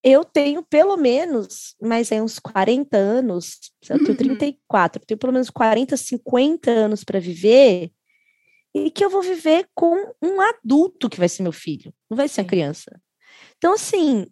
eu 0.03 0.23
tenho 0.23 0.62
pelo 0.62 0.97
menos, 0.97 1.75
mais 1.81 2.12
aí 2.12 2.20
uns 2.20 2.38
40 2.38 2.97
anos, 2.97 3.59
eu 3.88 3.99
tenho 4.05 4.16
34, 4.16 5.01
eu 5.01 5.07
tenho 5.07 5.18
pelo 5.18 5.33
menos 5.33 5.49
40, 5.49 5.97
50 5.97 6.70
anos 6.70 7.03
para 7.03 7.18
viver, 7.18 7.90
e 8.75 8.90
que 8.90 9.05
eu 9.05 9.09
vou 9.09 9.23
viver 9.23 9.66
com 9.75 9.97
um 10.20 10.40
adulto 10.40 11.09
que 11.09 11.18
vai 11.18 11.29
ser 11.29 11.42
meu 11.42 11.53
filho, 11.53 11.94
não 12.11 12.16
vai 12.16 12.29
ser 12.29 12.42
a 12.42 12.44
criança. 12.44 13.01
Então, 13.57 13.73
assim, 13.73 14.27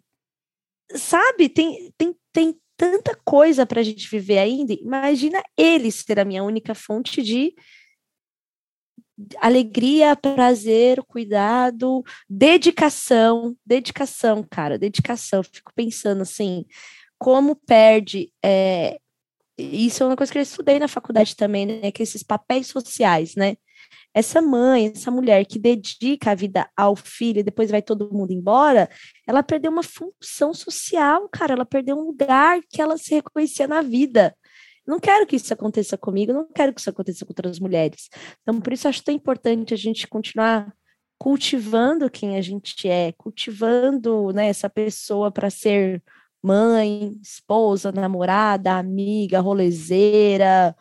sabe, 0.95 1.49
tem, 1.49 1.91
tem, 1.97 2.15
tem 2.31 2.61
tanta 2.83 3.17
coisa 3.23 3.65
para 3.65 3.79
a 3.79 3.83
gente 3.83 4.09
viver 4.09 4.39
ainda. 4.39 4.73
Imagina 4.73 5.41
ele 5.57 5.89
ser 5.89 6.19
a 6.19 6.25
minha 6.25 6.43
única 6.43 6.75
fonte 6.75 7.21
de 7.21 7.55
alegria, 9.39 10.17
prazer, 10.17 11.01
cuidado, 11.03 12.03
dedicação, 12.29 13.55
dedicação, 13.65 14.45
cara, 14.49 14.77
dedicação. 14.77 15.41
Fico 15.43 15.71
pensando 15.73 16.23
assim, 16.23 16.65
como 17.17 17.55
perde. 17.55 18.33
É, 18.43 18.99
isso 19.57 20.03
é 20.03 20.07
uma 20.07 20.17
coisa 20.17 20.31
que 20.31 20.39
eu 20.39 20.43
estudei 20.43 20.77
na 20.77 20.89
faculdade 20.89 21.37
também, 21.37 21.65
né? 21.65 21.89
Que 21.89 22.03
esses 22.03 22.21
papéis 22.21 22.67
sociais, 22.67 23.35
né? 23.35 23.55
Essa 24.13 24.41
mãe, 24.41 24.91
essa 24.93 25.09
mulher 25.09 25.45
que 25.45 25.57
dedica 25.57 26.31
a 26.31 26.35
vida 26.35 26.69
ao 26.77 26.95
filho 26.95 27.39
e 27.39 27.43
depois 27.43 27.71
vai 27.71 27.81
todo 27.81 28.13
mundo 28.13 28.31
embora, 28.31 28.89
ela 29.27 29.41
perdeu 29.41 29.71
uma 29.71 29.83
função 29.83 30.53
social, 30.53 31.27
cara, 31.29 31.53
ela 31.53 31.65
perdeu 31.65 31.97
um 31.97 32.03
lugar 32.03 32.61
que 32.69 32.81
ela 32.81 32.97
se 32.97 33.15
reconhecia 33.15 33.67
na 33.67 33.81
vida. 33.81 34.35
Não 34.85 34.99
quero 34.99 35.25
que 35.25 35.37
isso 35.37 35.53
aconteça 35.53 35.97
comigo, 35.97 36.33
não 36.33 36.47
quero 36.53 36.73
que 36.73 36.81
isso 36.81 36.89
aconteça 36.89 37.25
com 37.25 37.31
outras 37.31 37.59
mulheres. 37.59 38.09
Então, 38.41 38.59
por 38.61 38.73
isso 38.73 38.87
acho 38.87 39.03
tão 39.03 39.13
importante 39.15 39.73
a 39.73 39.77
gente 39.77 40.07
continuar 40.07 40.73
cultivando 41.17 42.09
quem 42.09 42.37
a 42.37 42.41
gente 42.41 42.87
é, 42.87 43.13
cultivando 43.13 44.31
né, 44.33 44.47
essa 44.47 44.69
pessoa 44.69 45.31
para 45.31 45.49
ser 45.49 46.03
mãe, 46.43 47.17
esposa, 47.21 47.91
namorada, 47.93 48.77
amiga, 48.77 49.39
rolezeira, 49.39 50.75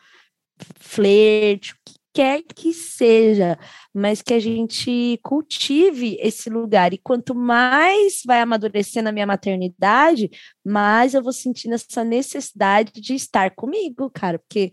flerte, 0.80 1.72
o 1.72 1.76
que 1.84 2.01
quer 2.12 2.42
que 2.42 2.72
seja, 2.72 3.58
mas 3.92 4.22
que 4.22 4.34
a 4.34 4.38
gente 4.38 5.18
cultive 5.22 6.16
esse 6.20 6.50
lugar. 6.50 6.92
E 6.92 6.98
quanto 6.98 7.34
mais 7.34 8.22
vai 8.26 8.40
amadurecer 8.40 9.02
na 9.02 9.12
minha 9.12 9.26
maternidade, 9.26 10.30
mais 10.64 11.14
eu 11.14 11.22
vou 11.22 11.32
sentindo 11.32 11.74
essa 11.74 12.04
necessidade 12.04 12.92
de 13.00 13.14
estar 13.14 13.50
comigo, 13.54 14.10
cara. 14.10 14.38
Porque 14.38 14.72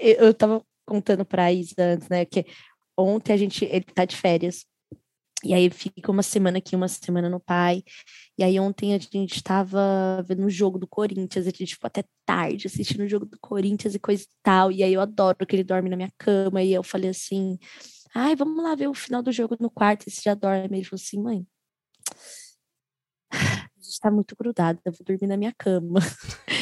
eu, 0.00 0.26
eu 0.26 0.34
tava 0.34 0.62
contando 0.86 1.24
para 1.24 1.44
a 1.46 1.52
Isa 1.52 1.74
antes, 1.78 2.08
né? 2.08 2.24
Que 2.24 2.46
ontem 2.96 3.32
a 3.32 3.36
gente, 3.36 3.64
ele 3.64 3.84
tá 3.84 4.04
de 4.04 4.16
férias. 4.16 4.64
E 5.44 5.52
aí 5.54 5.70
fica 5.70 6.10
uma 6.10 6.22
semana 6.22 6.58
aqui, 6.58 6.74
uma 6.74 6.88
semana 6.88 7.28
no 7.28 7.38
pai. 7.38 7.82
E 8.38 8.42
aí 8.44 8.58
ontem 8.58 8.94
a 8.94 8.98
gente 8.98 9.36
estava 9.36 10.22
vendo 10.26 10.46
o 10.46 10.50
jogo 10.50 10.78
do 10.78 10.86
Corinthians, 10.86 11.46
a 11.46 11.50
gente 11.50 11.74
ficou 11.74 11.88
até 11.88 12.04
tarde 12.24 12.66
assistindo 12.66 13.02
o 13.02 13.08
jogo 13.08 13.26
do 13.26 13.38
Corinthians 13.40 13.94
e 13.94 13.98
coisa 13.98 14.22
e 14.24 14.28
tal. 14.42 14.72
E 14.72 14.82
aí 14.82 14.92
eu 14.94 15.00
adoro 15.00 15.46
que 15.46 15.56
ele 15.56 15.64
dorme 15.64 15.90
na 15.90 15.96
minha 15.96 16.12
cama. 16.18 16.62
E 16.62 16.72
eu 16.72 16.82
falei 16.82 17.10
assim: 17.10 17.58
ai, 18.14 18.34
vamos 18.36 18.62
lá 18.62 18.74
ver 18.74 18.88
o 18.88 18.94
final 18.94 19.22
do 19.22 19.32
jogo 19.32 19.56
no 19.60 19.70
quarto. 19.70 20.08
E 20.08 20.10
você 20.10 20.22
já 20.24 20.34
dorme. 20.34 20.78
Ele 20.78 20.84
falou 20.84 21.00
assim: 21.00 21.22
mãe, 21.22 21.46
a 23.32 23.80
gente 23.80 24.00
tá 24.00 24.10
muito 24.10 24.36
grudado, 24.36 24.80
eu 24.84 24.92
vou 24.92 25.04
dormir 25.04 25.26
na 25.26 25.36
minha 25.36 25.52
cama. 25.56 26.00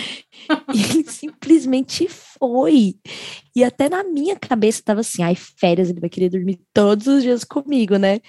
e 0.74 1.04
simplesmente 1.10 2.08
foi. 2.08 2.96
E 3.54 3.64
até 3.64 3.88
na 3.88 4.04
minha 4.04 4.36
cabeça 4.36 4.82
tava 4.84 5.00
assim, 5.00 5.22
ai, 5.22 5.34
férias, 5.34 5.90
ele 5.90 6.00
vai 6.00 6.10
querer 6.10 6.28
dormir 6.28 6.60
todos 6.72 7.06
os 7.06 7.22
dias 7.22 7.44
comigo, 7.44 7.96
né? 7.96 8.20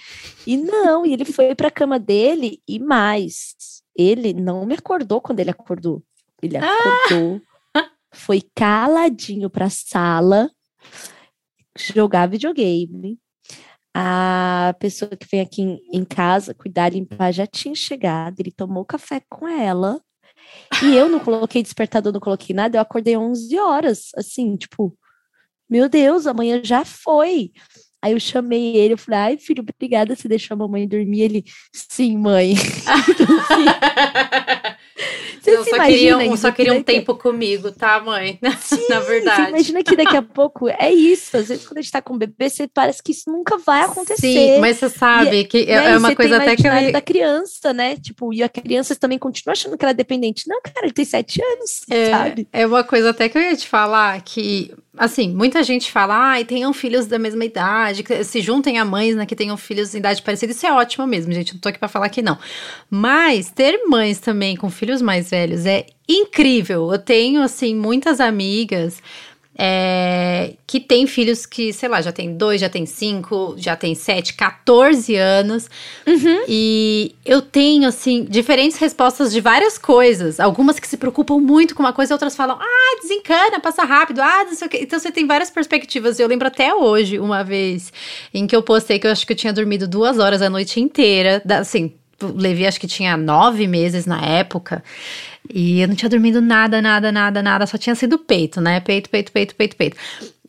E 0.46 0.56
não, 0.56 1.04
e 1.04 1.12
ele 1.12 1.24
foi 1.24 1.54
pra 1.54 1.70
cama 1.70 1.98
dele 1.98 2.60
e 2.68 2.78
mais. 2.78 3.54
Ele 3.96 4.32
não 4.32 4.66
me 4.66 4.74
acordou 4.74 5.20
quando 5.20 5.40
ele 5.40 5.50
acordou. 5.50 6.02
Ele 6.42 6.56
ah! 6.56 6.64
acordou, 6.64 7.40
ah! 7.74 7.90
foi 8.12 8.42
caladinho 8.54 9.48
pra 9.48 9.70
sala 9.70 10.50
jogar 11.76 12.28
videogame. 12.28 13.18
A 13.94 14.74
pessoa 14.78 15.10
que 15.16 15.26
vem 15.30 15.40
aqui 15.40 15.62
em, 15.62 15.80
em 15.90 16.04
casa 16.04 16.52
cuidar, 16.52 16.92
limpar, 16.92 17.32
já 17.32 17.46
tinha 17.46 17.74
chegado. 17.74 18.40
Ele 18.40 18.52
tomou 18.52 18.84
café 18.84 19.22
com 19.28 19.48
ela 19.48 20.00
e 20.82 20.94
eu 20.94 21.08
não 21.08 21.20
coloquei 21.20 21.62
despertador, 21.62 22.12
não 22.12 22.20
coloquei 22.20 22.54
nada, 22.54 22.76
eu 22.76 22.82
acordei 22.82 23.16
11 23.16 23.58
horas, 23.58 24.10
assim, 24.16 24.56
tipo, 24.56 24.96
meu 25.68 25.88
Deus, 25.88 26.26
amanhã 26.26 26.60
já 26.62 26.84
foi. 26.84 27.52
Aí 28.02 28.12
eu 28.12 28.20
chamei 28.20 28.76
ele, 28.76 28.94
eu 28.94 28.98
falei, 28.98 29.18
ai, 29.18 29.38
filho, 29.38 29.62
obrigada, 29.62 30.14
você 30.14 30.28
deixou 30.28 30.54
a 30.54 30.58
mamãe 30.58 30.86
dormir. 30.86 31.22
Ele, 31.22 31.44
sim, 31.72 32.16
mãe. 32.16 32.54
Você 35.40 35.50
eu 35.50 35.64
só 35.64 35.78
queria, 35.84 36.18
um, 36.18 36.36
só 36.36 36.50
queria 36.50 36.72
um 36.72 36.82
tempo 36.82 37.14
comigo, 37.14 37.70
tá, 37.70 38.00
mãe? 38.00 38.38
Sim, 38.60 38.86
Na 38.88 39.00
verdade. 39.00 39.50
Imagina 39.50 39.82
que 39.82 39.94
daqui 39.94 40.16
a 40.16 40.22
pouco 40.22 40.68
é 40.68 40.92
isso. 40.92 41.36
Às 41.36 41.48
vezes, 41.48 41.66
quando 41.66 41.78
a 41.78 41.82
gente 41.82 41.92
tá 41.92 42.02
com 42.02 42.18
bebê, 42.18 42.48
você 42.48 42.66
parece 42.66 43.02
que 43.02 43.12
isso 43.12 43.30
nunca 43.30 43.56
vai 43.58 43.82
acontecer. 43.82 44.20
Sim, 44.20 44.58
mas 44.58 44.78
você 44.78 44.88
sabe 44.88 45.40
e, 45.40 45.44
que 45.44 45.58
é, 45.58 45.76
né, 45.76 45.92
é 45.92 45.98
uma 45.98 46.14
coisa 46.14 46.36
até 46.36 46.56
que 46.56 46.66
eu. 46.66 46.92
da 46.92 47.00
criança, 47.00 47.72
né? 47.72 47.96
Tipo, 47.96 48.32
e 48.32 48.42
a 48.42 48.48
criança 48.48 48.96
também 48.96 49.18
continua 49.18 49.52
achando 49.52 49.76
que 49.76 49.84
ela 49.84 49.92
é 49.92 49.94
dependente. 49.94 50.48
Não, 50.48 50.60
cara, 50.62 50.86
ele 50.86 50.92
tem 50.92 51.04
sete 51.04 51.40
anos, 51.42 51.82
é, 51.90 52.10
sabe? 52.10 52.48
É 52.52 52.66
uma 52.66 52.82
coisa 52.82 53.10
até 53.10 53.28
que 53.28 53.38
eu 53.38 53.42
ia 53.42 53.56
te 53.56 53.68
falar 53.68 54.20
que 54.22 54.74
assim, 54.96 55.34
muita 55.34 55.62
gente 55.62 55.92
fala, 55.92 56.16
ai, 56.16 56.42
ah, 56.42 56.44
tenham 56.44 56.72
filhos 56.72 57.06
da 57.06 57.18
mesma 57.18 57.44
idade, 57.44 58.04
se 58.24 58.40
juntem 58.40 58.78
a 58.78 58.84
mães 58.84 59.14
né, 59.14 59.26
que 59.26 59.36
tenham 59.36 59.56
filhos 59.56 59.90
de 59.90 59.98
idade 59.98 60.22
parecida, 60.22 60.52
isso 60.52 60.66
é 60.66 60.72
ótimo 60.72 61.06
mesmo, 61.06 61.32
gente, 61.32 61.52
não 61.52 61.60
tô 61.60 61.68
aqui 61.68 61.78
pra 61.78 61.88
falar 61.88 62.08
que 62.08 62.22
não. 62.22 62.38
Mas 62.90 63.50
ter 63.50 63.84
mães 63.86 64.18
também 64.18 64.56
com 64.56 64.70
filhos 64.70 64.85
mais 65.02 65.30
velhos 65.30 65.66
é 65.66 65.86
incrível. 66.08 66.92
Eu 66.92 66.98
tenho, 66.98 67.42
assim, 67.42 67.74
muitas 67.74 68.20
amigas 68.20 69.02
é, 69.58 70.52
que 70.66 70.78
tem 70.78 71.06
filhos 71.06 71.46
que, 71.46 71.72
sei 71.72 71.88
lá, 71.88 72.02
já 72.02 72.12
tem 72.12 72.36
dois, 72.36 72.60
já 72.60 72.68
tem 72.68 72.84
cinco, 72.84 73.54
já 73.56 73.74
tem 73.74 73.94
sete, 73.94 74.34
14 74.34 75.16
anos. 75.16 75.70
Uhum. 76.06 76.44
E 76.46 77.14
eu 77.24 77.40
tenho, 77.40 77.88
assim, 77.88 78.24
diferentes 78.28 78.76
respostas 78.76 79.32
de 79.32 79.40
várias 79.40 79.78
coisas. 79.78 80.38
Algumas 80.38 80.78
que 80.78 80.86
se 80.86 80.98
preocupam 80.98 81.38
muito 81.38 81.74
com 81.74 81.82
uma 81.82 81.92
coisa, 81.92 82.12
outras 82.12 82.36
falam, 82.36 82.58
ah, 82.60 83.00
desencana, 83.00 83.58
passa 83.58 83.82
rápido, 83.82 84.20
ah, 84.20 84.44
não 84.44 84.54
sei 84.54 84.66
o 84.66 84.70
quê. 84.70 84.80
Então 84.82 84.98
você 84.98 85.10
tem 85.10 85.26
várias 85.26 85.50
perspectivas. 85.50 86.20
Eu 86.20 86.28
lembro 86.28 86.48
até 86.48 86.74
hoje, 86.74 87.18
uma 87.18 87.42
vez, 87.42 87.92
em 88.34 88.46
que 88.46 88.54
eu 88.54 88.62
postei 88.62 88.98
que 88.98 89.06
eu 89.06 89.10
acho 89.10 89.26
que 89.26 89.32
eu 89.32 89.36
tinha 89.36 89.54
dormido 89.54 89.88
duas 89.88 90.18
horas 90.18 90.42
a 90.42 90.50
noite 90.50 90.80
inteira, 90.80 91.42
assim, 91.48 91.94
o 92.22 92.26
Levi 92.26 92.66
acho 92.66 92.80
que 92.80 92.86
tinha 92.86 93.16
nove 93.16 93.66
meses 93.66 94.06
na 94.06 94.20
época. 94.20 94.82
E 95.52 95.80
eu 95.80 95.88
não 95.88 95.94
tinha 95.94 96.08
dormido 96.08 96.40
nada, 96.40 96.82
nada, 96.82 97.12
nada, 97.12 97.42
nada. 97.42 97.66
Só 97.66 97.78
tinha 97.78 97.94
sido 97.94 98.18
peito, 98.18 98.60
né? 98.60 98.80
Peito, 98.80 99.08
peito, 99.08 99.30
peito, 99.30 99.54
peito, 99.54 99.76
peito. 99.76 99.96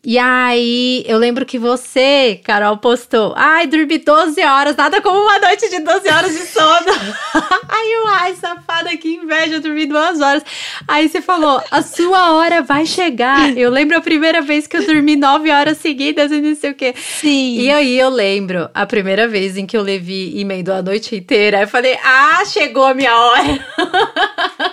E 0.10 0.18
aí, 0.18 1.04
eu 1.06 1.18
lembro 1.18 1.46
que 1.46 1.60
você, 1.60 2.40
Carol, 2.46 2.78
postou: 2.78 3.34
Ai, 3.36 3.68
dormi 3.68 3.98
12 3.98 4.42
horas, 4.42 4.78
nada 4.78 5.02
como 5.02 5.20
uma 5.20 5.38
noite 5.38 5.70
de 5.70 5.82
12 5.82 6.10
horas 6.10 6.32
de 6.32 6.46
sono. 6.46 6.86
aí 7.68 7.92
eu, 7.92 8.08
ai, 8.08 8.34
safada, 8.36 8.96
que 8.96 9.16
inveja, 9.16 9.60
dormi 9.60 9.86
duas 9.86 10.22
horas. 10.22 10.44
Aí 10.88 11.10
você 11.10 11.22
falou: 11.22 11.62
A 11.70 11.82
sua 11.82 12.32
hora 12.36 12.62
vai 12.62 12.86
chegar. 12.86 13.58
Eu 13.58 13.70
lembro 13.70 13.98
a 13.98 14.02
primeira 14.02 14.42
vez 14.42 14.66
que 14.66 14.78
eu 14.78 14.86
dormi 14.86 15.18
9 15.18 15.52
horas 15.52 15.78
seguidas 15.78 16.32
e 16.32 16.40
não 16.40 16.56
sei 16.56 16.72
o 16.72 16.76
quê. 16.76 16.94
Sim. 16.96 17.60
E 17.60 17.70
aí 17.70 18.00
eu 18.00 18.08
lembro 18.08 18.70
a 18.74 18.86
primeira 18.86 19.28
vez 19.28 19.58
em 19.58 19.66
que 19.66 19.76
eu 19.76 19.82
levi 19.82 20.40
emendou 20.40 20.74
a 20.74 20.82
noite 20.82 21.18
inteira. 21.18 21.64
Eu 21.64 21.68
falei: 21.68 22.00
Ah, 22.02 22.46
chegou 22.46 22.86
a 22.86 22.94
minha 22.94 23.14
hora. 23.14 23.60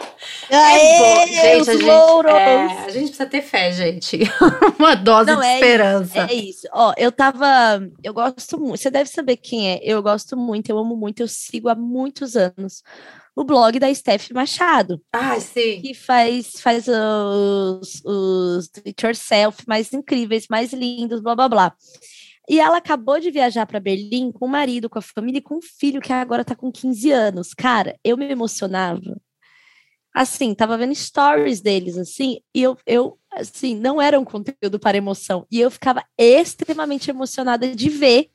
Aê, 0.50 0.80
é 0.80 0.98
bom. 0.98 1.26
Gente, 1.26 1.70
a 1.70 1.74
gente, 1.74 2.28
é, 2.28 2.84
a 2.84 2.90
gente 2.90 3.06
precisa 3.06 3.26
ter 3.26 3.42
fé, 3.42 3.72
gente. 3.72 4.18
Uma 4.78 4.94
dose 4.94 5.30
Não, 5.30 5.40
de 5.40 5.46
é 5.46 5.54
esperança. 5.54 6.24
Isso, 6.24 6.32
é 6.32 6.34
isso. 6.34 6.68
Ó, 6.72 6.92
eu 6.96 7.10
tava. 7.10 7.46
Eu 8.02 8.12
gosto 8.12 8.58
muito. 8.58 8.78
Você 8.78 8.90
deve 8.90 9.08
saber 9.10 9.36
quem 9.36 9.72
é. 9.72 9.80
Eu 9.82 10.02
gosto 10.02 10.36
muito, 10.36 10.68
eu 10.68 10.78
amo 10.78 10.96
muito, 10.96 11.20
eu 11.20 11.28
sigo 11.28 11.68
há 11.68 11.74
muitos 11.74 12.36
anos 12.36 12.82
o 13.36 13.44
blog 13.44 13.78
da 13.78 13.92
Steph 13.92 14.30
Machado. 14.30 15.02
Ah, 15.12 15.38
sim. 15.40 15.80
Que 15.80 15.92
faz, 15.92 16.52
faz 16.60 16.86
os, 16.86 18.00
os 18.04 18.70
it 18.86 19.04
yourself 19.04 19.64
mais 19.66 19.92
incríveis, 19.92 20.46
mais 20.48 20.72
lindos, 20.72 21.20
blá 21.20 21.34
blá 21.34 21.48
blá. 21.48 21.74
E 22.48 22.60
ela 22.60 22.76
acabou 22.76 23.18
de 23.18 23.30
viajar 23.30 23.66
para 23.66 23.80
Berlim 23.80 24.30
com 24.30 24.44
o 24.44 24.48
marido, 24.48 24.88
com 24.88 24.98
a 24.98 25.02
família 25.02 25.38
e 25.38 25.42
com 25.42 25.56
o 25.56 25.62
filho, 25.62 26.00
que 26.00 26.12
agora 26.12 26.44
tá 26.44 26.54
com 26.54 26.70
15 26.70 27.10
anos. 27.10 27.54
Cara, 27.54 27.98
eu 28.04 28.16
me 28.16 28.30
emocionava 28.30 29.16
assim, 30.14 30.54
tava 30.54 30.78
vendo 30.78 30.94
stories 30.94 31.60
deles, 31.60 31.98
assim, 31.98 32.38
e 32.54 32.62
eu, 32.62 32.78
eu 32.86 33.18
assim, 33.32 33.74
não 33.74 34.00
era 34.00 34.18
um 34.18 34.24
conteúdo 34.24 34.78
para 34.78 34.96
emoção. 34.96 35.44
E 35.50 35.60
eu 35.60 35.70
ficava 35.70 36.04
extremamente 36.16 37.10
emocionada 37.10 37.74
de 37.74 37.88
ver, 37.88 38.28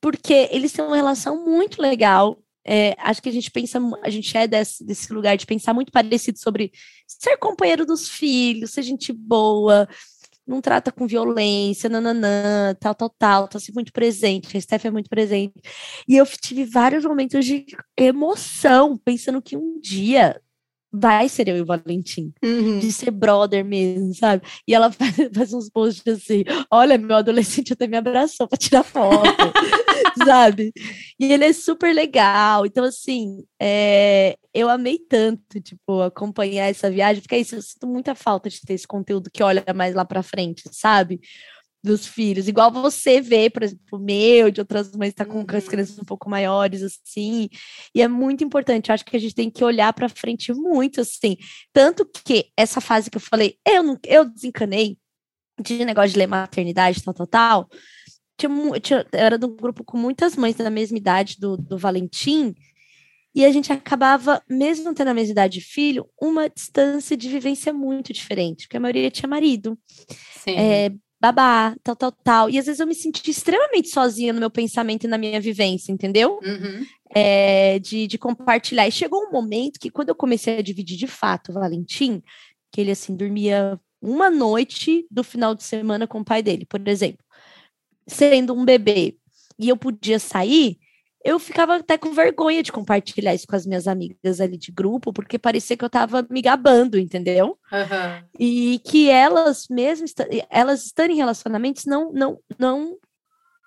porque 0.00 0.48
eles 0.52 0.70
têm 0.72 0.84
uma 0.84 0.94
relação 0.94 1.44
muito 1.44 1.82
legal. 1.82 2.38
É, 2.64 2.94
acho 2.98 3.20
que 3.20 3.28
a 3.28 3.32
gente 3.32 3.50
pensa, 3.50 3.80
a 4.02 4.10
gente 4.10 4.36
é 4.36 4.46
desse, 4.46 4.84
desse 4.84 5.12
lugar 5.12 5.36
de 5.36 5.46
pensar 5.46 5.74
muito 5.74 5.90
parecido 5.90 6.38
sobre 6.38 6.70
ser 7.06 7.36
companheiro 7.38 7.84
dos 7.84 8.08
filhos, 8.08 8.70
ser 8.70 8.82
gente 8.82 9.12
boa, 9.12 9.88
não 10.46 10.60
trata 10.60 10.92
com 10.92 11.06
violência, 11.06 11.88
nananã, 11.88 12.74
tal, 12.78 12.94
tal, 12.94 13.10
tal, 13.10 13.48
tá 13.48 13.58
sempre 13.58 13.74
muito 13.76 13.92
presente, 13.92 14.56
a 14.56 14.60
Steph 14.60 14.84
é 14.84 14.90
muito 14.90 15.10
presente. 15.10 15.54
E 16.06 16.16
eu 16.16 16.26
tive 16.26 16.64
vários 16.64 17.04
momentos 17.04 17.44
de 17.44 17.66
emoção, 17.96 18.96
pensando 18.96 19.42
que 19.42 19.56
um 19.56 19.80
dia 19.80 20.40
vai 20.92 21.28
ser 21.28 21.48
eu 21.48 21.56
e 21.56 21.60
o 21.60 21.66
Valentim, 21.66 22.32
uhum. 22.42 22.78
de 22.78 22.90
ser 22.90 23.10
brother 23.10 23.64
mesmo, 23.64 24.14
sabe? 24.14 24.42
E 24.66 24.74
ela 24.74 24.90
faz, 24.92 25.14
faz, 25.34 25.52
uns 25.52 25.68
posts 25.68 26.06
assim: 26.06 26.44
olha, 26.70 26.96
meu 26.98 27.16
adolescente 27.16 27.72
até 27.72 27.86
me 27.86 27.96
abraçou 27.96 28.48
para 28.48 28.58
tirar 28.58 28.82
foto, 28.82 29.24
sabe? 30.24 30.72
E 31.18 31.32
ele 31.32 31.44
é 31.44 31.52
super 31.52 31.94
legal. 31.94 32.64
Então, 32.64 32.84
assim, 32.84 33.44
é, 33.60 34.36
eu 34.54 34.68
amei 34.68 34.98
tanto, 34.98 35.60
tipo, 35.60 36.00
acompanhar 36.00 36.68
essa 36.68 36.90
viagem, 36.90 37.22
porque 37.22 37.34
é 37.34 37.40
isso, 37.40 37.56
eu 37.56 37.62
sinto 37.62 37.86
muita 37.86 38.14
falta 38.14 38.48
de 38.48 38.60
ter 38.60 38.74
esse 38.74 38.86
conteúdo 38.86 39.30
que 39.32 39.42
olha 39.42 39.64
mais 39.74 39.94
lá 39.94 40.04
para 40.04 40.22
frente, 40.22 40.62
sabe? 40.72 41.20
Dos 41.82 42.06
filhos, 42.06 42.48
igual 42.48 42.72
você 42.72 43.20
vê, 43.20 43.48
por 43.48 43.62
exemplo, 43.62 43.84
o 43.92 43.98
meu, 43.98 44.50
de 44.50 44.60
outras 44.60 44.90
mães 44.92 45.14
tá 45.14 45.24
com, 45.24 45.38
uhum. 45.38 45.46
as 45.52 45.68
crianças 45.68 45.98
um 45.98 46.04
pouco 46.04 46.28
maiores, 46.28 46.82
assim, 46.82 47.48
e 47.94 48.02
é 48.02 48.08
muito 48.08 48.42
importante, 48.42 48.88
eu 48.88 48.94
acho 48.94 49.04
que 49.04 49.16
a 49.16 49.20
gente 49.20 49.34
tem 49.34 49.50
que 49.50 49.64
olhar 49.64 49.92
para 49.92 50.08
frente 50.08 50.52
muito, 50.52 51.00
assim, 51.00 51.36
tanto 51.72 52.04
que 52.24 52.50
essa 52.56 52.80
fase 52.80 53.10
que 53.10 53.16
eu 53.16 53.20
falei, 53.20 53.56
eu 53.66 53.82
não, 53.82 53.98
eu 54.04 54.24
desencanei 54.24 54.98
de 55.60 55.84
negócio 55.84 56.10
de 56.10 56.18
ler 56.18 56.26
maternidade, 56.26 57.02
tal, 57.02 57.14
tal, 57.14 57.26
tal, 57.26 57.68
tinha, 58.36 58.80
tinha, 58.80 59.06
era 59.12 59.38
de 59.38 59.46
um 59.46 59.54
grupo 59.54 59.84
com 59.84 59.96
muitas 59.96 60.36
mães 60.36 60.56
da 60.56 60.70
mesma 60.70 60.98
idade 60.98 61.36
do, 61.38 61.56
do 61.56 61.78
Valentim, 61.78 62.54
e 63.34 63.44
a 63.44 63.52
gente 63.52 63.72
acabava, 63.72 64.42
mesmo 64.48 64.92
tendo 64.92 65.08
a 65.08 65.14
mesma 65.14 65.30
idade 65.30 65.60
de 65.60 65.64
filho, 65.64 66.08
uma 66.20 66.48
distância 66.48 67.16
de 67.16 67.28
vivência 67.28 67.72
muito 67.72 68.12
diferente, 68.12 68.66
porque 68.66 68.76
a 68.76 68.80
maioria 68.80 69.10
tinha 69.12 69.28
marido. 69.28 69.78
É, 70.46 70.90
babá, 71.20 71.74
tal, 71.82 71.96
tal, 71.96 72.12
tal. 72.12 72.50
E 72.50 72.58
às 72.58 72.66
vezes 72.66 72.80
eu 72.80 72.86
me 72.86 72.94
senti 72.94 73.30
extremamente 73.30 73.88
sozinha 73.88 74.32
no 74.32 74.40
meu 74.40 74.50
pensamento 74.50 75.04
e 75.04 75.08
na 75.08 75.18
minha 75.18 75.40
vivência, 75.40 75.92
entendeu? 75.92 76.38
Uhum. 76.42 76.86
É, 77.14 77.78
de, 77.78 78.06
de 78.06 78.18
compartilhar. 78.18 78.86
E 78.86 78.92
chegou 78.92 79.26
um 79.26 79.32
momento 79.32 79.80
que, 79.80 79.90
quando 79.90 80.10
eu 80.10 80.14
comecei 80.14 80.58
a 80.58 80.62
dividir 80.62 80.96
de 80.96 81.06
fato 81.06 81.50
o 81.50 81.54
Valentim, 81.54 82.22
que 82.72 82.80
ele 82.80 82.90
assim 82.90 83.16
dormia 83.16 83.80
uma 84.00 84.30
noite 84.30 85.06
do 85.10 85.24
final 85.24 85.54
de 85.54 85.64
semana 85.64 86.06
com 86.06 86.20
o 86.20 86.24
pai 86.24 86.42
dele, 86.42 86.64
por 86.64 86.86
exemplo, 86.86 87.24
sendo 88.06 88.54
um 88.54 88.64
bebê, 88.64 89.16
e 89.58 89.68
eu 89.68 89.76
podia 89.76 90.18
sair, 90.18 90.78
eu 91.24 91.38
ficava 91.38 91.76
até 91.76 91.98
com 91.98 92.12
vergonha 92.12 92.62
de 92.62 92.72
compartilhar 92.72 93.34
isso 93.34 93.46
com 93.46 93.56
as 93.56 93.66
minhas 93.66 93.88
amigas 93.88 94.40
ali 94.40 94.56
de 94.56 94.70
grupo, 94.70 95.12
porque 95.12 95.38
parecia 95.38 95.76
que 95.76 95.84
eu 95.84 95.88
estava 95.88 96.26
me 96.30 96.40
gabando, 96.40 96.98
entendeu? 96.98 97.58
Uhum. 97.72 98.28
E 98.38 98.80
que 98.84 99.10
elas 99.10 99.66
mesmas, 99.68 100.14
elas 100.48 100.86
estando 100.86 101.10
em 101.10 101.16
relacionamentos, 101.16 101.84
não, 101.86 102.12
não, 102.12 102.38
não 102.58 102.96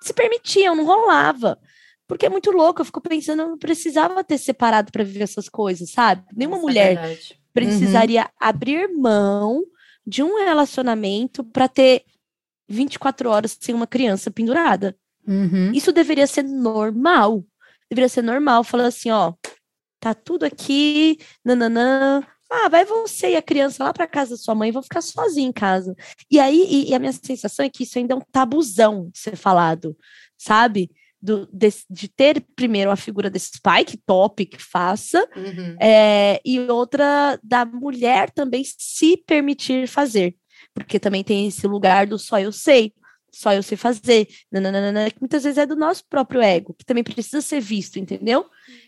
se 0.01 0.13
permitiam, 0.13 0.75
não 0.75 0.85
rolava. 0.85 1.59
Porque 2.07 2.25
é 2.25 2.29
muito 2.29 2.51
louco, 2.51 2.81
eu 2.81 2.85
fico 2.85 3.01
pensando, 3.01 3.41
eu 3.41 3.49
não 3.49 3.57
precisava 3.57 4.23
ter 4.23 4.37
separado 4.37 4.91
para 4.91 5.03
viver 5.03 5.23
essas 5.23 5.47
coisas, 5.47 5.91
sabe? 5.91 6.23
Nenhuma 6.35 6.57
Essa 6.57 6.65
é 6.65 6.67
mulher 6.67 6.97
é 6.97 7.17
precisaria 7.53 8.23
uhum. 8.23 8.29
abrir 8.39 8.87
mão 8.89 9.63
de 10.05 10.23
um 10.23 10.43
relacionamento 10.43 11.43
para 11.43 11.67
ter 11.67 12.03
24 12.67 13.29
horas 13.29 13.57
sem 13.59 13.75
uma 13.75 13.87
criança 13.87 14.31
pendurada. 14.31 14.95
Uhum. 15.27 15.71
Isso 15.73 15.91
deveria 15.91 16.27
ser 16.27 16.43
normal. 16.43 17.43
Deveria 17.89 18.09
ser 18.09 18.21
normal. 18.21 18.63
Falar 18.63 18.87
assim, 18.87 19.09
ó, 19.09 19.33
tá 19.99 20.13
tudo 20.13 20.43
aqui, 20.43 21.17
nananã. 21.45 22.21
Ah, 22.49 22.67
vai 22.67 22.83
você 22.83 23.31
e 23.31 23.35
a 23.37 23.41
criança 23.41 23.83
lá 23.83 23.93
para 23.93 24.05
casa 24.05 24.31
da 24.31 24.37
sua 24.37 24.53
mãe, 24.53 24.73
vão 24.73 24.83
ficar 24.83 25.01
sozinha 25.01 25.47
em 25.47 25.53
casa. 25.53 25.95
E 26.29 26.37
aí, 26.37 26.67
e, 26.69 26.89
e, 26.89 26.93
a 26.93 26.99
minha 26.99 27.13
sensação 27.13 27.63
é 27.63 27.69
que 27.69 27.83
isso 27.83 27.97
ainda 27.97 28.13
é 28.13 28.17
um 28.17 28.21
tabuzão 28.29 29.09
de 29.09 29.19
ser 29.19 29.37
falado, 29.37 29.95
sabe? 30.37 30.91
Do, 31.21 31.47
de, 31.53 31.69
de, 31.89 32.09
ter 32.09 32.43
primeiro 32.55 32.91
a 32.91 32.97
figura 32.97 33.29
desse 33.29 33.61
pai 33.61 33.85
que 33.85 33.95
top, 33.95 34.45
que 34.45 34.61
faça, 34.61 35.25
uhum. 35.33 35.77
é, 35.79 36.41
e 36.43 36.59
outra 36.59 37.39
da 37.41 37.63
mulher 37.63 38.31
também 38.31 38.63
se 38.65 39.15
permitir 39.15 39.87
fazer, 39.87 40.35
porque 40.73 40.99
também 40.99 41.23
tem 41.23 41.47
esse 41.47 41.65
lugar 41.67 42.07
do 42.07 42.17
só 42.17 42.39
eu 42.39 42.51
sei 42.51 42.91
só 43.31 43.53
eu 43.53 43.63
sei 43.63 43.77
fazer, 43.77 44.27
nananana, 44.51 45.09
que 45.09 45.19
muitas 45.21 45.43
vezes 45.43 45.57
é 45.57 45.65
do 45.65 45.75
nosso 45.75 46.03
próprio 46.09 46.41
ego, 46.41 46.75
que 46.77 46.85
também 46.85 47.03
precisa 47.03 47.41
ser 47.41 47.61
visto, 47.61 47.97
entendeu? 47.97 48.45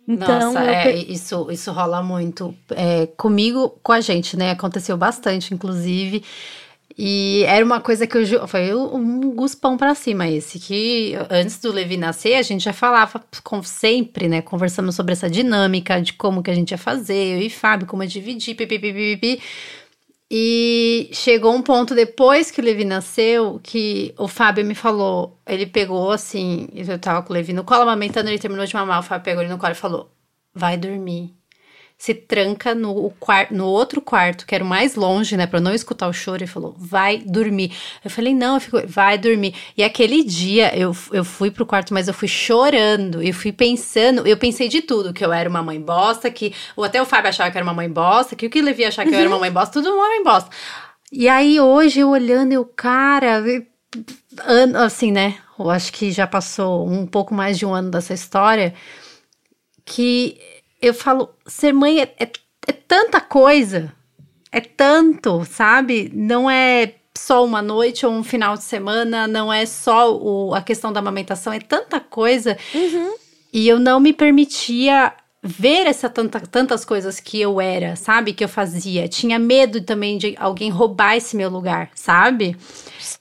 Então, 0.08 0.54
Nossa, 0.54 0.66
é, 0.66 0.96
isso, 0.96 1.50
isso 1.50 1.72
rola 1.72 2.04
muito. 2.04 2.54
É, 2.72 3.08
comigo, 3.08 3.80
com 3.82 3.94
a 3.94 4.02
gente, 4.02 4.36
né? 4.36 4.52
Aconteceu 4.52 4.98
bastante, 4.98 5.54
inclusive. 5.54 6.24
E 6.98 7.44
era 7.48 7.66
uma 7.66 7.80
coisa 7.80 8.06
que 8.06 8.18
eu. 8.18 8.48
Foi 8.48 8.74
um 8.76 9.34
guspão 9.34 9.78
para 9.78 9.96
cima 9.96 10.28
esse. 10.30 10.60
Que 10.60 11.16
antes 11.30 11.58
do 11.60 11.72
Levi 11.72 11.98
nascer, 11.98 12.36
a 12.36 12.42
gente 12.42 12.64
já 12.64 12.74
falava 12.74 13.24
com, 13.44 13.64
sempre, 13.64 14.28
né? 14.28 14.42
Conversamos 14.42 14.96
sobre 14.96 15.14
essa 15.14 15.30
dinâmica 15.30 16.00
de 16.02 16.14
como 16.14 16.44
que 16.44 16.52
a 16.52 16.56
gente 16.56 16.72
ia 16.72 16.78
fazer, 16.78 17.38
eu 17.38 17.42
e 17.42 17.50
Fábio, 17.50 17.88
como 17.88 18.04
ia 18.04 18.10
dividir, 18.10 18.56
pipipipipi. 18.56 19.42
E 20.32 21.10
chegou 21.14 21.54
um 21.54 21.62
ponto 21.62 21.94
depois 21.94 22.50
que 22.50 22.60
o 22.60 22.64
Levi 22.64 22.86
nasceu 22.86 23.60
que 23.62 24.14
o 24.18 24.28
Fábio 24.28 24.66
me 24.66 24.74
falou. 24.76 25.40
Ele 25.46 25.66
pegou 25.66 26.12
assim, 26.12 26.68
eu 26.74 26.98
tava 27.00 27.22
com 27.22 27.32
o 27.32 27.36
Levi 27.36 27.54
no 27.54 27.64
colo, 27.64 27.84
amamentando, 27.84 28.30
ele 28.30 28.40
terminou 28.40 28.66
de 28.66 28.74
mamar. 28.74 29.00
O 29.00 29.04
Fábio 29.04 29.26
pegou 29.26 29.44
ele 29.44 29.52
no 29.52 29.60
colo 29.60 29.74
e 29.74 29.76
falou: 29.76 30.12
Vai 30.54 30.78
dormir 30.78 31.36
se 32.04 32.14
tranca 32.14 32.76
no, 32.76 33.14
no 33.50 33.66
outro 33.66 34.02
quarto, 34.02 34.46
que 34.46 34.54
era 34.54 34.62
o 34.62 34.68
mais 34.68 34.94
longe, 34.94 35.38
né, 35.38 35.48
pra 35.48 35.62
não 35.62 35.74
escutar 35.74 36.10
o 36.10 36.12
choro, 36.12 36.44
e 36.44 36.48
falou: 36.48 36.76
vai 36.78 37.20
dormir. 37.20 37.72
Eu 38.04 38.12
falei: 38.12 38.34
não, 38.34 38.56
eu 38.56 38.60
fico, 38.60 38.86
vai 38.86 39.18
dormir. 39.18 39.56
E 39.78 39.82
aquele 39.82 40.22
dia 40.22 40.78
eu, 40.78 40.94
eu 41.14 41.24
fui 41.24 41.50
pro 41.50 41.66
quarto, 41.66 41.94
mas 41.94 42.10
eu 42.10 42.14
fui 42.14 42.28
chorando, 42.28 43.24
eu 43.24 43.34
fui 43.34 43.54
pensando, 43.54 44.28
eu 44.28 44.36
pensei 44.36 44.68
de 44.68 44.82
tudo: 44.82 45.14
que 45.14 45.24
eu 45.24 45.32
era 45.32 45.50
uma 45.50 45.64
mãe 45.64 45.80
bosta, 45.80 46.30
que 46.30 46.54
ou 46.76 46.84
até 46.84 47.02
o 47.02 47.06
Fábio 47.06 47.30
achava 47.30 47.50
que 47.50 47.58
era 47.58 47.64
uma 47.64 47.74
mãe 47.74 47.90
bosta, 47.90 48.36
que 48.36 48.48
o 48.48 48.50
que 48.50 48.62
Levi 48.62 48.84
achava 48.84 49.08
que 49.08 49.16
eu 49.16 49.20
era 49.20 49.30
uma 49.30 49.40
mãe 49.40 49.52
bosta, 49.52 49.72
tudo 49.72 49.96
uma 49.96 50.10
mãe 50.10 50.24
bosta. 50.26 50.50
E 51.10 51.30
aí 51.30 51.58
hoje 51.58 52.02
eu 52.02 52.10
olhando, 52.10 52.52
eu, 52.52 52.66
cara, 52.66 53.42
assim, 54.84 55.10
né? 55.10 55.38
Eu 55.58 55.70
acho 55.70 55.94
que 55.94 56.12
já 56.12 56.28
passou 56.28 56.86
um 56.86 57.08
pouco 57.08 57.34
mais 57.34 57.58
de 57.58 57.66
um 57.66 57.74
ano 57.74 57.90
dessa 57.90 58.14
história. 58.14 58.74
Que 59.86 60.38
eu 60.84 60.94
falo, 60.94 61.30
ser 61.48 61.72
mãe 61.72 62.02
é, 62.02 62.14
é, 62.20 62.30
é 62.68 62.72
tanta 62.74 63.22
coisa, 63.22 63.94
é 64.52 64.60
tanto, 64.60 65.46
sabe? 65.46 66.12
Não 66.14 66.52
é 66.52 66.96
só 67.18 67.46
uma 67.46 67.62
noite 67.62 68.06
ou 68.06 68.12
um 68.12 68.22
final 68.22 68.58
de 68.58 68.64
semana, 68.64 69.26
não 69.26 69.52
é 69.52 69.66
só 69.66 70.14
o, 70.14 70.54
a 70.54 70.62
questão 70.62 70.92
da 70.92 71.00
amamentação, 71.00 71.54
é 71.54 71.60
tanta 71.62 72.02
coisa. 72.02 72.58
Uhum. 72.76 73.16
E 73.54 73.66
eu 73.66 73.80
não 73.80 74.02
me 74.02 74.12
permitia 74.12 75.14
ver 75.46 75.86
essa 75.88 76.10
tanta, 76.10 76.40
tantas 76.40 76.86
coisas 76.86 77.20
que 77.20 77.40
eu 77.42 77.60
era, 77.60 77.98
sabe? 77.98 78.32
Que 78.34 78.46
eu 78.46 78.48
fazia. 78.48 79.10
Tinha 79.10 79.38
medo 79.38 79.82
também 79.82 80.18
de 80.18 80.36
alguém 80.40 80.70
roubar 80.70 81.18
esse 81.18 81.36
meu 81.36 81.50
lugar, 81.50 81.92
sabe? 81.94 82.56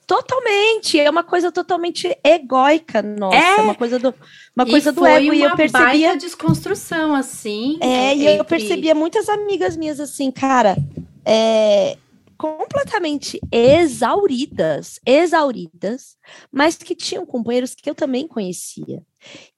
Totalmente, 0.07 1.01
é 1.01 1.11
uma 1.11 1.25
coisa 1.25 1.51
totalmente 1.51 2.16
egóica, 2.23 3.03
nossa, 3.03 3.37
é 3.37 3.57
uma 3.57 3.75
coisa 3.75 3.99
do, 3.99 4.14
uma 4.55 4.64
coisa 4.64 4.91
e 4.91 4.93
do 4.93 5.05
ego. 5.05 5.35
e 5.35 5.43
eu 5.43 5.57
percebia 5.57 6.16
desconstrução, 6.16 7.14
assim. 7.14 7.79
É, 7.81 8.14
e 8.14 8.37
eu 8.37 8.45
percebia 8.45 8.95
muitas 8.95 9.29
amigas 9.29 9.77
minhas 9.77 9.99
assim, 9.99 10.31
cara, 10.31 10.77
é, 11.25 11.97
completamente 12.37 13.41
exauridas, 13.51 15.01
exauridas, 15.05 16.16
mas 16.53 16.77
que 16.77 16.95
tinham 16.95 17.27
companheiros 17.27 17.75
que 17.75 17.91
eu 17.91 17.95
também 17.95 18.29
conhecia. 18.29 19.03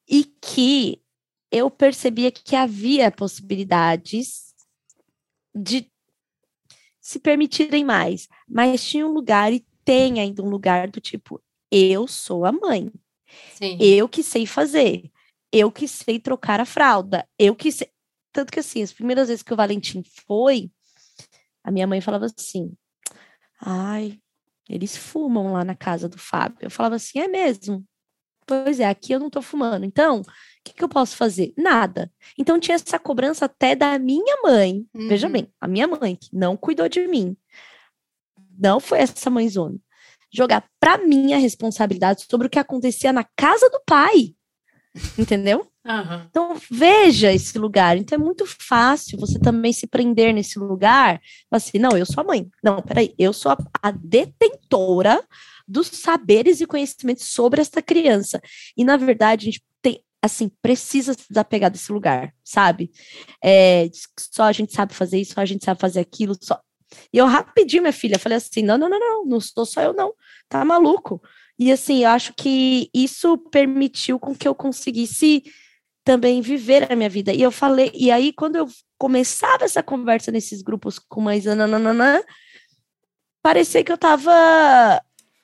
E 0.09 0.25
que 0.41 1.01
eu 1.55 1.71
percebia 1.71 2.33
que 2.33 2.57
havia 2.57 3.13
possibilidades 3.13 4.53
de 5.55 5.89
se 7.01 7.21
permitirem 7.21 7.85
mais, 7.85 8.29
mas 8.49 8.85
tinha 8.85 9.07
um 9.07 9.13
lugar 9.13 9.53
e 9.53 9.65
tem 9.85 10.19
ainda 10.19 10.43
um 10.43 10.49
lugar 10.49 10.91
do 10.91 11.01
tipo, 11.01 11.41
eu 11.71 12.09
sou 12.09 12.45
a 12.45 12.51
mãe. 12.51 12.91
Sim. 13.53 13.79
Eu 13.81 14.09
que 14.09 14.23
sei 14.23 14.47
fazer. 14.47 15.13
Eu 15.53 15.71
que 15.71 15.87
sei 15.87 16.19
trocar 16.19 16.59
a 16.61 16.65
fralda. 16.65 17.29
Eu 17.39 17.55
que 17.55 17.71
sei. 17.71 17.89
Tanto 18.33 18.51
que 18.51 18.59
assim, 18.59 18.83
as 18.83 18.93
primeiras 18.93 19.29
vezes 19.29 19.45
que 19.45 19.53
o 19.53 19.57
Valentim 19.57 20.03
foi, 20.27 20.73
a 21.63 21.71
minha 21.71 21.87
mãe 21.87 22.01
falava 22.01 22.27
assim: 22.27 22.73
ai, 23.61 24.19
eles 24.69 24.97
fumam 24.97 25.53
lá 25.53 25.65
na 25.65 25.77
casa 25.77 26.09
do 26.09 26.19
Fábio. 26.19 26.59
Eu 26.63 26.71
falava 26.71 26.97
assim: 26.97 27.21
é 27.21 27.29
mesmo? 27.29 27.87
Pois 28.45 28.81
é, 28.81 28.89
aqui 28.89 29.13
eu 29.13 29.21
não 29.21 29.31
tô 29.31 29.41
fumando. 29.41 29.85
Então, 29.85 30.23
que, 30.65 30.75
que 30.75 30.83
eu 30.83 30.89
posso 30.89 31.17
fazer? 31.17 31.53
Nada. 31.57 32.11
Então 32.39 32.59
tinha 32.59 32.75
essa 32.75 32.99
cobrança 32.99 33.45
até 33.45 33.75
da 33.77 33.99
minha 33.99 34.43
mãe. 34.43 34.87
Uhum. 34.95 35.09
Veja 35.09 35.29
bem, 35.29 35.49
a 35.61 35.69
minha 35.69 35.87
mãe, 35.87 36.17
que 36.17 36.29
não 36.33 36.57
cuidou 36.57 36.89
de 36.89 37.07
mim 37.07 37.37
não 38.59 38.81
foi 38.81 39.01
essa 39.01 39.31
mãezona. 39.31 39.79
Jogar 40.33 40.65
para 40.81 40.99
mim 40.99 41.33
a 41.33 41.39
responsabilidade 41.39 42.25
sobre 42.29 42.47
o 42.47 42.51
que 42.51 42.59
acontecia 42.59 43.13
na 43.13 43.25
casa 43.37 43.69
do 43.71 43.81
pai. 43.87 44.35
Entendeu? 45.19 45.67
Uhum. 45.85 46.27
Então, 46.31 46.57
veja 46.71 47.33
esse 47.33 47.59
lugar. 47.59 47.97
Então, 47.97 48.17
é 48.17 48.23
muito 48.23 48.45
fácil 48.47 49.19
você 49.19 49.39
também 49.39 49.73
se 49.73 49.87
prender 49.87 50.33
nesse 50.33 50.59
lugar. 50.59 51.21
Assim, 51.51 51.79
não, 51.79 51.97
eu 51.97 52.07
sou 52.07 52.23
a 52.23 52.27
mãe. 52.27 52.49
Não, 52.63 52.81
peraí, 52.81 53.15
eu 53.19 53.33
sou 53.33 53.53
a, 53.53 53.59
a 53.83 53.91
detentora 53.91 55.23
dos 55.67 55.89
saberes 55.89 56.61
e 56.61 56.67
conhecimentos 56.67 57.29
sobre 57.29 57.61
esta 57.61 57.83
criança. 57.83 58.41
E, 58.77 58.85
na 58.85 58.97
verdade, 58.97 59.49
a 59.49 59.53
gente 59.53 59.63
assim, 60.25 60.51
precisa 60.63 61.13
se 61.13 61.29
desapegar 61.29 61.71
desse 61.71 61.93
lugar, 61.93 62.33
sabe? 62.43 62.91
É, 63.43 63.91
só 64.19 64.45
a 64.45 64.53
gente 64.53 64.73
sabe 64.73 64.95
fazer 64.95 65.21
isso, 65.21 65.35
só 65.35 65.43
a 65.43 65.45
gente 65.45 65.65
sabe 65.65 65.79
fazer 65.79 66.01
aquilo, 66.01 66.35
só. 66.41 66.59
E 67.13 67.19
eu 67.19 67.27
rapidinho, 67.27 67.83
minha 67.83 67.93
filha, 67.93 68.19
falei 68.19 68.39
assim: 68.39 68.63
não, 68.63 68.79
não, 68.79 68.89
não, 68.89 68.99
não, 68.99 69.25
não 69.27 69.41
sou 69.41 69.67
só 69.67 69.83
eu, 69.83 69.93
não. 69.93 70.15
Tá 70.49 70.65
maluco? 70.65 71.21
E 71.59 71.71
assim, 71.71 72.05
eu 72.05 72.11
acho 72.11 72.33
que 72.33 72.89
isso 72.95 73.37
permitiu 73.37 74.19
com 74.19 74.35
que 74.35 74.49
eu 74.49 74.55
conseguisse 74.55 75.43
também 76.03 76.41
viver 76.41 76.91
a 76.91 76.97
minha 76.97 77.09
vida. 77.09 77.33
E 77.33 77.43
eu 77.43 77.51
falei, 77.51 77.91
e 77.95 78.11
aí, 78.11 78.33
quando 78.33 78.57
eu 78.57 78.67
começava 78.99 79.65
essa 79.65 79.83
conversa 79.83 80.31
nesses 80.31 80.63
grupos 80.63 80.99
com 80.99 81.21
mães, 81.21 81.45
nananana, 81.45 82.25
parecia 83.43 83.85
que 83.85 83.93
eu 83.93 83.99
tava. 83.99 84.33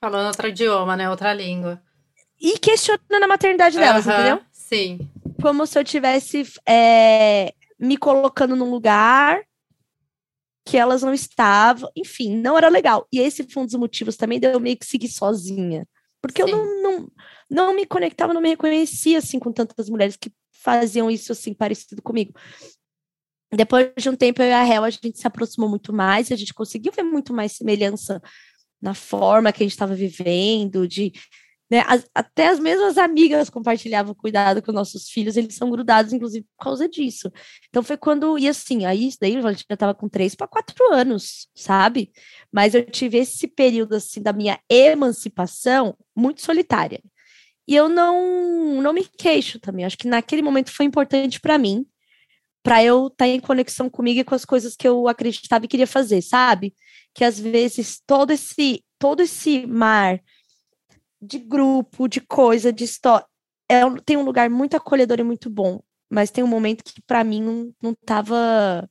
Falando 0.01 0.29
outro 0.29 0.49
idioma, 0.49 0.97
né? 0.97 1.11
Outra 1.11 1.35
língua. 1.35 1.83
E 2.41 2.59
questionando 2.59 3.23
a 3.23 3.29
maternidade 3.29 3.77
delas, 3.77 4.07
uhum, 4.07 4.13
entendeu? 4.13 4.41
Sim. 4.73 5.11
Como 5.43 5.67
se 5.67 5.79
eu 5.79 5.85
tivesse 5.85 6.45
é, 6.69 7.53
me 7.79 7.97
colocando 7.97 8.55
num 8.55 8.71
lugar 8.71 9.43
que 10.65 10.77
elas 10.77 11.03
não 11.03 11.13
estavam, 11.13 11.91
enfim, 11.97 12.37
não 12.37 12.57
era 12.57 12.69
legal. 12.69 13.07
E 13.13 13.19
esse 13.19 13.43
foi 13.51 13.63
um 13.63 13.67
dos 13.67 13.75
motivos 13.75 14.17
também 14.17 14.39
de 14.39 14.47
eu 14.47 14.61
meio 14.61 14.77
que 14.77 14.87
seguir 14.87 15.09
sozinha. 15.09 15.89
Porque 16.23 16.45
Sim. 16.45 16.51
eu 16.51 16.57
não, 16.57 16.83
não, 16.83 17.13
não 17.51 17.75
me 17.75 17.85
conectava, 17.85 18.33
não 18.33 18.41
me 18.41 18.51
reconhecia 18.51 19.19
assim 19.19 19.41
com 19.41 19.51
tantas 19.51 19.89
mulheres 19.89 20.17
que 20.17 20.31
faziam 20.53 21.11
isso 21.11 21.33
assim 21.33 21.53
parecido 21.53 22.01
comigo. 22.01 22.33
Depois 23.53 23.91
de 23.99 24.09
um 24.09 24.15
tempo, 24.15 24.41
eu 24.41 24.47
e 24.47 24.53
a 24.53 24.65
Hel, 24.65 24.85
a 24.85 24.91
gente 24.91 25.19
se 25.19 25.27
aproximou 25.27 25.69
muito 25.69 25.93
mais, 25.93 26.31
a 26.31 26.37
gente 26.37 26.55
conseguiu 26.55 26.93
ver 26.93 27.03
muito 27.03 27.33
mais 27.33 27.53
semelhança 27.53 28.23
na 28.81 28.95
forma 28.95 29.53
que 29.53 29.63
a 29.63 29.67
gente 29.67 29.73
estava 29.73 29.95
vivendo, 29.95 30.87
de 30.87 31.13
né? 31.71 31.85
As, 31.87 32.05
até 32.15 32.49
as 32.49 32.59
mesmas 32.59 32.99
amigas 32.99 33.49
compartilhavam 33.49 34.15
cuidado 34.15 34.61
com 34.61 34.73
nossos 34.73 35.09
filhos, 35.09 35.37
eles 35.37 35.55
são 35.55 35.71
grudados, 35.71 36.13
inclusive, 36.13 36.45
por 36.57 36.65
causa 36.65 36.89
disso. 36.89 37.31
Então 37.69 37.83
foi 37.83 37.97
quando, 37.97 38.37
e 38.39 38.49
assim, 38.49 38.85
aí 38.85 39.11
daí 39.21 39.37
a 39.37 39.53
gente 39.53 39.65
já 39.69 39.75
estava 39.75 39.95
com 39.95 40.09
três 40.09 40.35
para 40.35 40.49
quatro 40.49 40.93
anos, 40.93 41.49
sabe? 41.55 42.11
Mas 42.53 42.75
eu 42.75 42.85
tive 42.85 43.19
esse 43.19 43.47
período, 43.47 43.95
assim, 43.95 44.21
da 44.21 44.33
minha 44.33 44.59
emancipação 44.69 45.97
muito 46.15 46.43
solitária. 46.43 47.01
E 47.69 47.77
eu 47.77 47.89
não, 47.89 48.83
não 48.83 48.93
me 48.93 49.05
queixo 49.05 49.61
também. 49.61 49.85
Acho 49.85 49.97
que 49.97 50.09
naquele 50.09 50.43
momento 50.43 50.73
foi 50.73 50.87
importante 50.87 51.41
para 51.41 51.57
mim, 51.57 51.87
para 52.65 52.83
eu 52.83 53.07
estar 53.07 53.27
tá 53.27 53.29
em 53.29 53.39
conexão 53.39 53.89
comigo 53.89 54.19
e 54.21 54.25
com 54.25 54.35
as 54.35 54.45
coisas 54.45 54.75
que 54.75 54.89
eu 54.89 55.07
acreditava 55.07 55.65
e 55.65 55.69
queria 55.69 55.87
fazer, 55.87 56.21
sabe? 56.21 56.75
Que 57.15 57.25
às 57.25 57.39
vezes 57.39 58.03
todo 58.05 58.33
esse 58.33 58.85
todo 58.99 59.23
esse 59.23 59.67
mar 59.67 60.21
de 61.21 61.39
grupo, 61.39 62.09
de 62.09 62.21
coisa, 62.21 62.73
de 62.73 62.85
história. 62.85 63.27
É, 63.69 63.83
tem 64.05 64.17
um 64.17 64.25
lugar 64.25 64.51
muito 64.51 64.77
acolhedor 64.77 65.21
e 65.21 65.25
muito 65.25 65.49
bom, 65.49 65.81
mas 66.11 66.31
tem 66.31 66.43
um 66.43 66.49
momento 66.49 66.83
que 66.83 67.01
para 67.03 67.23
mim 67.23 67.43
não, 67.43 67.75
não 67.83 67.95
tava 68.05 68.89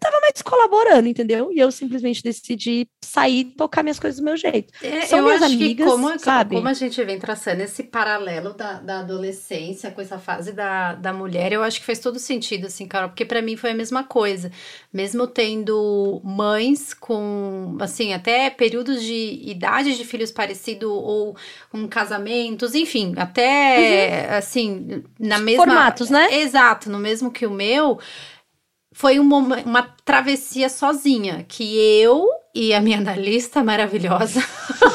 tava 0.00 0.20
mais 0.20 0.42
colaborando, 0.42 1.08
entendeu? 1.08 1.50
E 1.52 1.58
eu 1.58 1.70
simplesmente 1.70 2.22
decidi 2.22 2.86
sair 3.02 3.40
e 3.40 3.44
tocar 3.44 3.82
minhas 3.82 3.98
coisas 3.98 4.18
do 4.20 4.24
meu 4.24 4.36
jeito. 4.36 4.72
É, 4.82 5.02
São 5.02 5.22
minhas 5.22 5.42
amigas, 5.42 5.86
como, 5.86 6.18
sabe? 6.18 6.56
Como 6.56 6.68
a 6.68 6.72
gente 6.72 7.02
vem 7.04 7.18
traçando 7.18 7.62
esse 7.62 7.82
paralelo 7.84 8.54
da, 8.54 8.74
da 8.74 9.00
adolescência 9.00 9.90
com 9.90 10.00
essa 10.00 10.18
fase 10.18 10.52
da, 10.52 10.94
da 10.94 11.12
mulher, 11.12 11.52
eu 11.52 11.62
acho 11.62 11.80
que 11.80 11.86
faz 11.86 11.98
todo 11.98 12.18
sentido, 12.18 12.66
assim, 12.66 12.86
Carol, 12.86 13.10
porque 13.10 13.24
para 13.24 13.40
mim 13.40 13.56
foi 13.56 13.70
a 13.70 13.74
mesma 13.74 14.04
coisa. 14.04 14.50
Mesmo 14.92 15.26
tendo 15.26 16.20
mães 16.24 16.92
com, 16.92 17.76
assim, 17.80 18.12
até 18.12 18.50
períodos 18.50 19.02
de 19.02 19.40
idade 19.44 19.96
de 19.96 20.04
filhos 20.04 20.32
parecido 20.32 20.92
ou 20.92 21.36
com 21.70 21.86
casamentos, 21.88 22.74
enfim, 22.74 23.14
até, 23.16 24.28
uhum. 24.30 24.36
assim, 24.36 25.04
na 25.18 25.38
mesma... 25.38 25.64
Formatos, 25.64 26.10
né? 26.10 26.40
Exato, 26.40 26.90
no 26.90 26.98
mesmo 26.98 27.30
que 27.30 27.46
o 27.46 27.50
meu 27.50 27.98
foi 28.94 29.18
uma, 29.18 29.38
uma 29.38 29.82
travessia 30.04 30.68
sozinha, 30.68 31.44
que 31.48 31.76
eu 32.00 32.30
e 32.54 32.72
a 32.72 32.80
minha 32.80 32.98
analista 32.98 33.62
maravilhosa. 33.62 34.40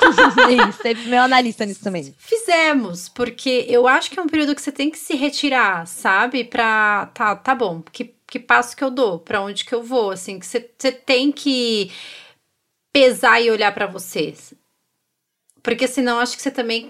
Isso, 0.70 0.80
teve 0.82 1.10
meu 1.10 1.22
analista 1.22 1.66
nisso 1.66 1.84
também. 1.84 2.16
Fizemos, 2.18 3.10
porque 3.10 3.66
eu 3.68 3.90
acho 3.90 4.10
que 4.10 4.18
é 4.18 4.22
um 4.22 4.28
período 4.28 4.56
que 4.56 4.62
você 4.62 4.72
tem 4.72 4.90
que 4.90 4.98
se 4.98 5.16
retirar, 5.16 5.86
sabe? 5.86 6.46
Pra. 6.46 7.08
Tá, 7.14 7.36
tá 7.36 7.54
bom, 7.54 7.82
que, 7.92 8.16
que 8.26 8.40
passo 8.40 8.76
que 8.76 8.84
eu 8.84 8.90
dou? 8.90 9.20
Pra 9.20 9.42
onde 9.42 9.66
que 9.66 9.76
eu 9.76 9.84
vou? 9.84 10.12
Assim, 10.12 10.40
que 10.40 10.46
você, 10.46 10.72
você 10.78 10.94
tem 10.94 11.30
que 11.30 11.92
pesar 12.94 13.42
e 13.42 13.52
olhar 13.52 13.74
para 13.74 13.86
você? 13.86 14.34
Porque 15.62 15.90
senão 15.90 16.20
acho 16.20 16.38
que 16.38 16.42
você 16.42 16.52
também 16.52 16.90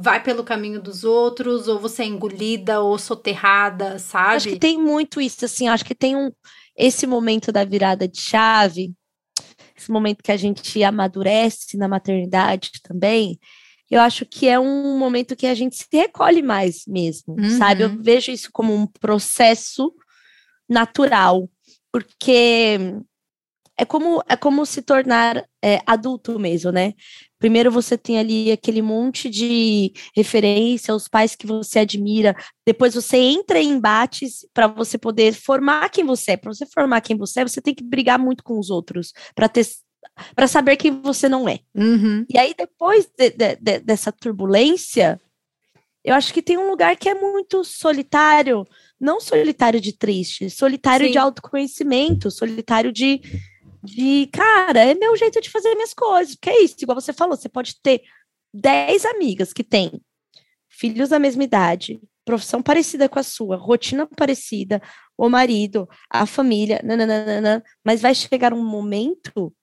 vai 0.00 0.22
pelo 0.22 0.44
caminho 0.44 0.80
dos 0.80 1.04
outros, 1.04 1.68
ou 1.68 1.78
você 1.78 2.02
é 2.02 2.06
engolida, 2.06 2.80
ou 2.80 2.98
soterrada, 2.98 3.98
sabe? 3.98 4.36
Acho 4.36 4.48
que 4.50 4.58
tem 4.58 4.78
muito 4.78 5.20
isso, 5.20 5.44
assim, 5.44 5.68
acho 5.68 5.84
que 5.84 5.94
tem 5.94 6.16
um 6.16 6.30
esse 6.74 7.06
momento 7.06 7.52
da 7.52 7.64
virada 7.64 8.08
de 8.08 8.18
chave, 8.18 8.94
esse 9.76 9.90
momento 9.90 10.22
que 10.22 10.32
a 10.32 10.36
gente 10.36 10.82
amadurece 10.82 11.76
na 11.76 11.86
maternidade 11.86 12.70
também, 12.82 13.38
eu 13.90 14.00
acho 14.00 14.24
que 14.24 14.48
é 14.48 14.58
um 14.58 14.98
momento 14.98 15.36
que 15.36 15.46
a 15.46 15.54
gente 15.54 15.76
se 15.76 15.86
recolhe 15.92 16.40
mais 16.40 16.84
mesmo, 16.86 17.36
uhum. 17.38 17.58
sabe? 17.58 17.82
Eu 17.82 18.02
vejo 18.02 18.32
isso 18.32 18.48
como 18.50 18.74
um 18.74 18.86
processo 18.86 19.92
natural, 20.66 21.46
porque 21.92 22.78
é 23.76 23.84
como, 23.84 24.22
é 24.26 24.34
como 24.34 24.64
se 24.64 24.80
tornar 24.80 25.44
é, 25.62 25.80
adulto 25.84 26.38
mesmo, 26.38 26.72
né? 26.72 26.94
Primeiro 27.42 27.72
você 27.72 27.98
tem 27.98 28.20
ali 28.20 28.52
aquele 28.52 28.80
monte 28.80 29.28
de 29.28 29.92
referência, 30.14 30.94
os 30.94 31.08
pais 31.08 31.34
que 31.34 31.44
você 31.44 31.80
admira, 31.80 32.36
depois 32.64 32.94
você 32.94 33.16
entra 33.16 33.58
em 33.58 33.70
embates 33.70 34.46
para 34.54 34.68
você 34.68 34.96
poder 34.96 35.34
formar 35.34 35.88
quem 35.88 36.04
você 36.04 36.30
é. 36.30 36.36
Para 36.36 36.54
você 36.54 36.64
formar 36.66 37.00
quem 37.00 37.16
você 37.16 37.40
é, 37.40 37.48
você 37.48 37.60
tem 37.60 37.74
que 37.74 37.82
brigar 37.82 38.16
muito 38.16 38.44
com 38.44 38.60
os 38.60 38.70
outros 38.70 39.12
para 39.34 39.48
ter 39.48 39.66
para 40.36 40.46
saber 40.46 40.76
quem 40.76 41.02
você 41.02 41.28
não 41.28 41.48
é. 41.48 41.58
Uhum. 41.74 42.24
E 42.32 42.38
aí, 42.38 42.54
depois 42.56 43.10
de, 43.18 43.30
de, 43.30 43.56
de, 43.56 43.80
dessa 43.80 44.12
turbulência, 44.12 45.20
eu 46.04 46.14
acho 46.14 46.32
que 46.32 46.42
tem 46.42 46.56
um 46.56 46.70
lugar 46.70 46.96
que 46.96 47.08
é 47.08 47.14
muito 47.14 47.64
solitário, 47.64 48.64
não 49.00 49.20
solitário 49.20 49.80
de 49.80 49.96
triste, 49.96 50.48
solitário 50.48 51.06
Sim. 51.06 51.12
de 51.12 51.18
autoconhecimento, 51.18 52.30
solitário 52.30 52.92
de 52.92 53.20
de, 53.82 54.28
cara, 54.32 54.80
é 54.80 54.94
meu 54.94 55.16
jeito 55.16 55.40
de 55.40 55.50
fazer 55.50 55.74
minhas 55.74 55.94
coisas. 55.94 56.36
Que 56.40 56.50
é 56.50 56.62
isso, 56.62 56.76
igual 56.80 57.00
você 57.00 57.12
falou, 57.12 57.36
você 57.36 57.48
pode 57.48 57.80
ter 57.82 58.02
10 58.54 59.04
amigas 59.06 59.52
que 59.52 59.64
têm 59.64 60.00
filhos 60.68 61.10
da 61.10 61.18
mesma 61.18 61.44
idade, 61.44 62.00
profissão 62.24 62.62
parecida 62.62 63.08
com 63.08 63.18
a 63.18 63.22
sua, 63.22 63.56
rotina 63.56 64.06
parecida, 64.06 64.80
o 65.16 65.28
marido, 65.28 65.88
a 66.08 66.26
família, 66.26 66.80
nananana, 66.82 67.62
mas 67.84 68.00
vai 68.00 68.14
chegar 68.14 68.52
um 68.52 68.64
momento 68.64 69.54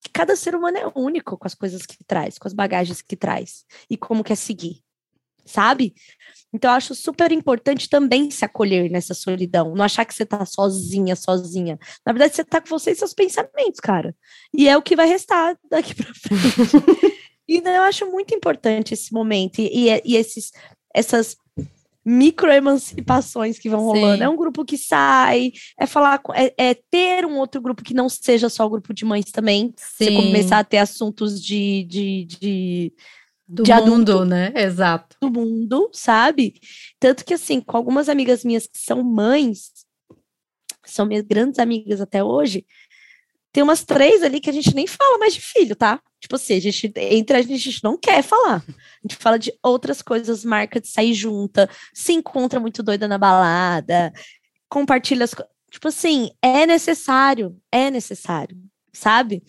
que 0.00 0.10
cada 0.10 0.36
ser 0.36 0.54
humano 0.54 0.78
é 0.78 0.92
único 0.94 1.36
com 1.38 1.46
as 1.46 1.54
coisas 1.54 1.86
que 1.86 2.02
traz, 2.04 2.38
com 2.38 2.46
as 2.46 2.54
bagagens 2.54 3.02
que 3.02 3.16
traz 3.16 3.64
e 3.88 3.96
como 3.96 4.24
quer 4.24 4.36
seguir, 4.36 4.82
sabe? 5.44 5.94
Então, 6.54 6.70
eu 6.70 6.76
acho 6.76 6.94
super 6.94 7.32
importante 7.32 7.88
também 7.88 8.30
se 8.30 8.44
acolher 8.44 8.90
nessa 8.90 9.14
solidão, 9.14 9.74
não 9.74 9.84
achar 9.84 10.04
que 10.04 10.14
você 10.14 10.26
tá 10.26 10.44
sozinha, 10.44 11.16
sozinha. 11.16 11.78
Na 12.04 12.12
verdade, 12.12 12.36
você 12.36 12.44
tá 12.44 12.60
com 12.60 12.68
você 12.68 12.90
e 12.90 12.94
seus 12.94 13.14
pensamentos, 13.14 13.80
cara. 13.80 14.14
E 14.52 14.68
é 14.68 14.76
o 14.76 14.82
que 14.82 14.94
vai 14.94 15.06
restar 15.06 15.56
daqui 15.70 15.94
pra 15.94 16.12
frente. 16.12 17.18
e 17.48 17.60
né, 17.62 17.78
eu 17.78 17.82
acho 17.82 18.04
muito 18.10 18.34
importante 18.34 18.92
esse 18.92 19.14
momento 19.14 19.60
e, 19.60 19.88
e, 19.88 20.02
e 20.04 20.16
esses, 20.16 20.52
essas 20.94 21.36
microemancipações 22.04 23.58
que 23.58 23.70
vão 23.70 23.80
rolando. 23.80 24.18
Sim. 24.18 24.24
É 24.24 24.28
um 24.28 24.36
grupo 24.36 24.64
que 24.64 24.76
sai, 24.76 25.52
é 25.78 25.86
falar, 25.86 26.20
é, 26.34 26.52
é, 26.58 26.74
ter 26.74 27.24
um 27.24 27.38
outro 27.38 27.60
grupo 27.60 27.82
que 27.82 27.94
não 27.94 28.08
seja 28.08 28.48
só 28.48 28.66
o 28.66 28.70
grupo 28.70 28.92
de 28.92 29.04
mães 29.04 29.30
também. 29.30 29.72
Sim. 29.76 30.04
Você 30.04 30.12
começar 30.12 30.58
a 30.58 30.64
ter 30.64 30.78
assuntos 30.78 31.42
de, 31.42 31.84
de, 31.84 32.24
de 32.24 32.92
do 33.52 33.62
de 33.62 33.72
mundo, 33.74 34.12
adulto, 34.12 34.24
né? 34.24 34.52
Exato. 34.56 35.16
Do 35.20 35.30
mundo, 35.30 35.90
sabe? 35.92 36.54
Tanto 36.98 37.24
que, 37.24 37.34
assim, 37.34 37.60
com 37.60 37.76
algumas 37.76 38.08
amigas 38.08 38.44
minhas 38.44 38.66
que 38.66 38.78
são 38.78 39.02
mães, 39.02 39.70
são 40.84 41.04
minhas 41.04 41.22
grandes 41.22 41.58
amigas 41.58 42.00
até 42.00 42.24
hoje, 42.24 42.66
tem 43.52 43.62
umas 43.62 43.84
três 43.84 44.22
ali 44.22 44.40
que 44.40 44.48
a 44.48 44.52
gente 44.52 44.74
nem 44.74 44.86
fala 44.86 45.18
mais 45.18 45.34
de 45.34 45.42
filho, 45.42 45.76
tá? 45.76 46.00
Tipo 46.18 46.36
assim, 46.36 46.56
a 46.56 46.60
gente, 46.60 46.90
entre 46.96 47.36
a 47.36 47.42
gente, 47.42 47.52
a 47.52 47.58
gente 47.58 47.84
não 47.84 47.98
quer 47.98 48.22
falar. 48.22 48.64
A 48.66 49.02
gente 49.02 49.16
fala 49.16 49.38
de 49.38 49.52
outras 49.62 50.00
coisas, 50.00 50.44
marca 50.44 50.80
de 50.80 50.88
sair 50.88 51.12
junta, 51.12 51.68
se 51.92 52.14
encontra 52.14 52.58
muito 52.58 52.82
doida 52.82 53.06
na 53.06 53.18
balada, 53.18 54.10
compartilha 54.68 55.24
as 55.24 55.34
coisas. 55.34 55.52
Tipo 55.70 55.88
assim, 55.88 56.30
é 56.40 56.64
necessário, 56.64 57.54
é 57.70 57.90
necessário, 57.90 58.56
sabe? 58.92 59.42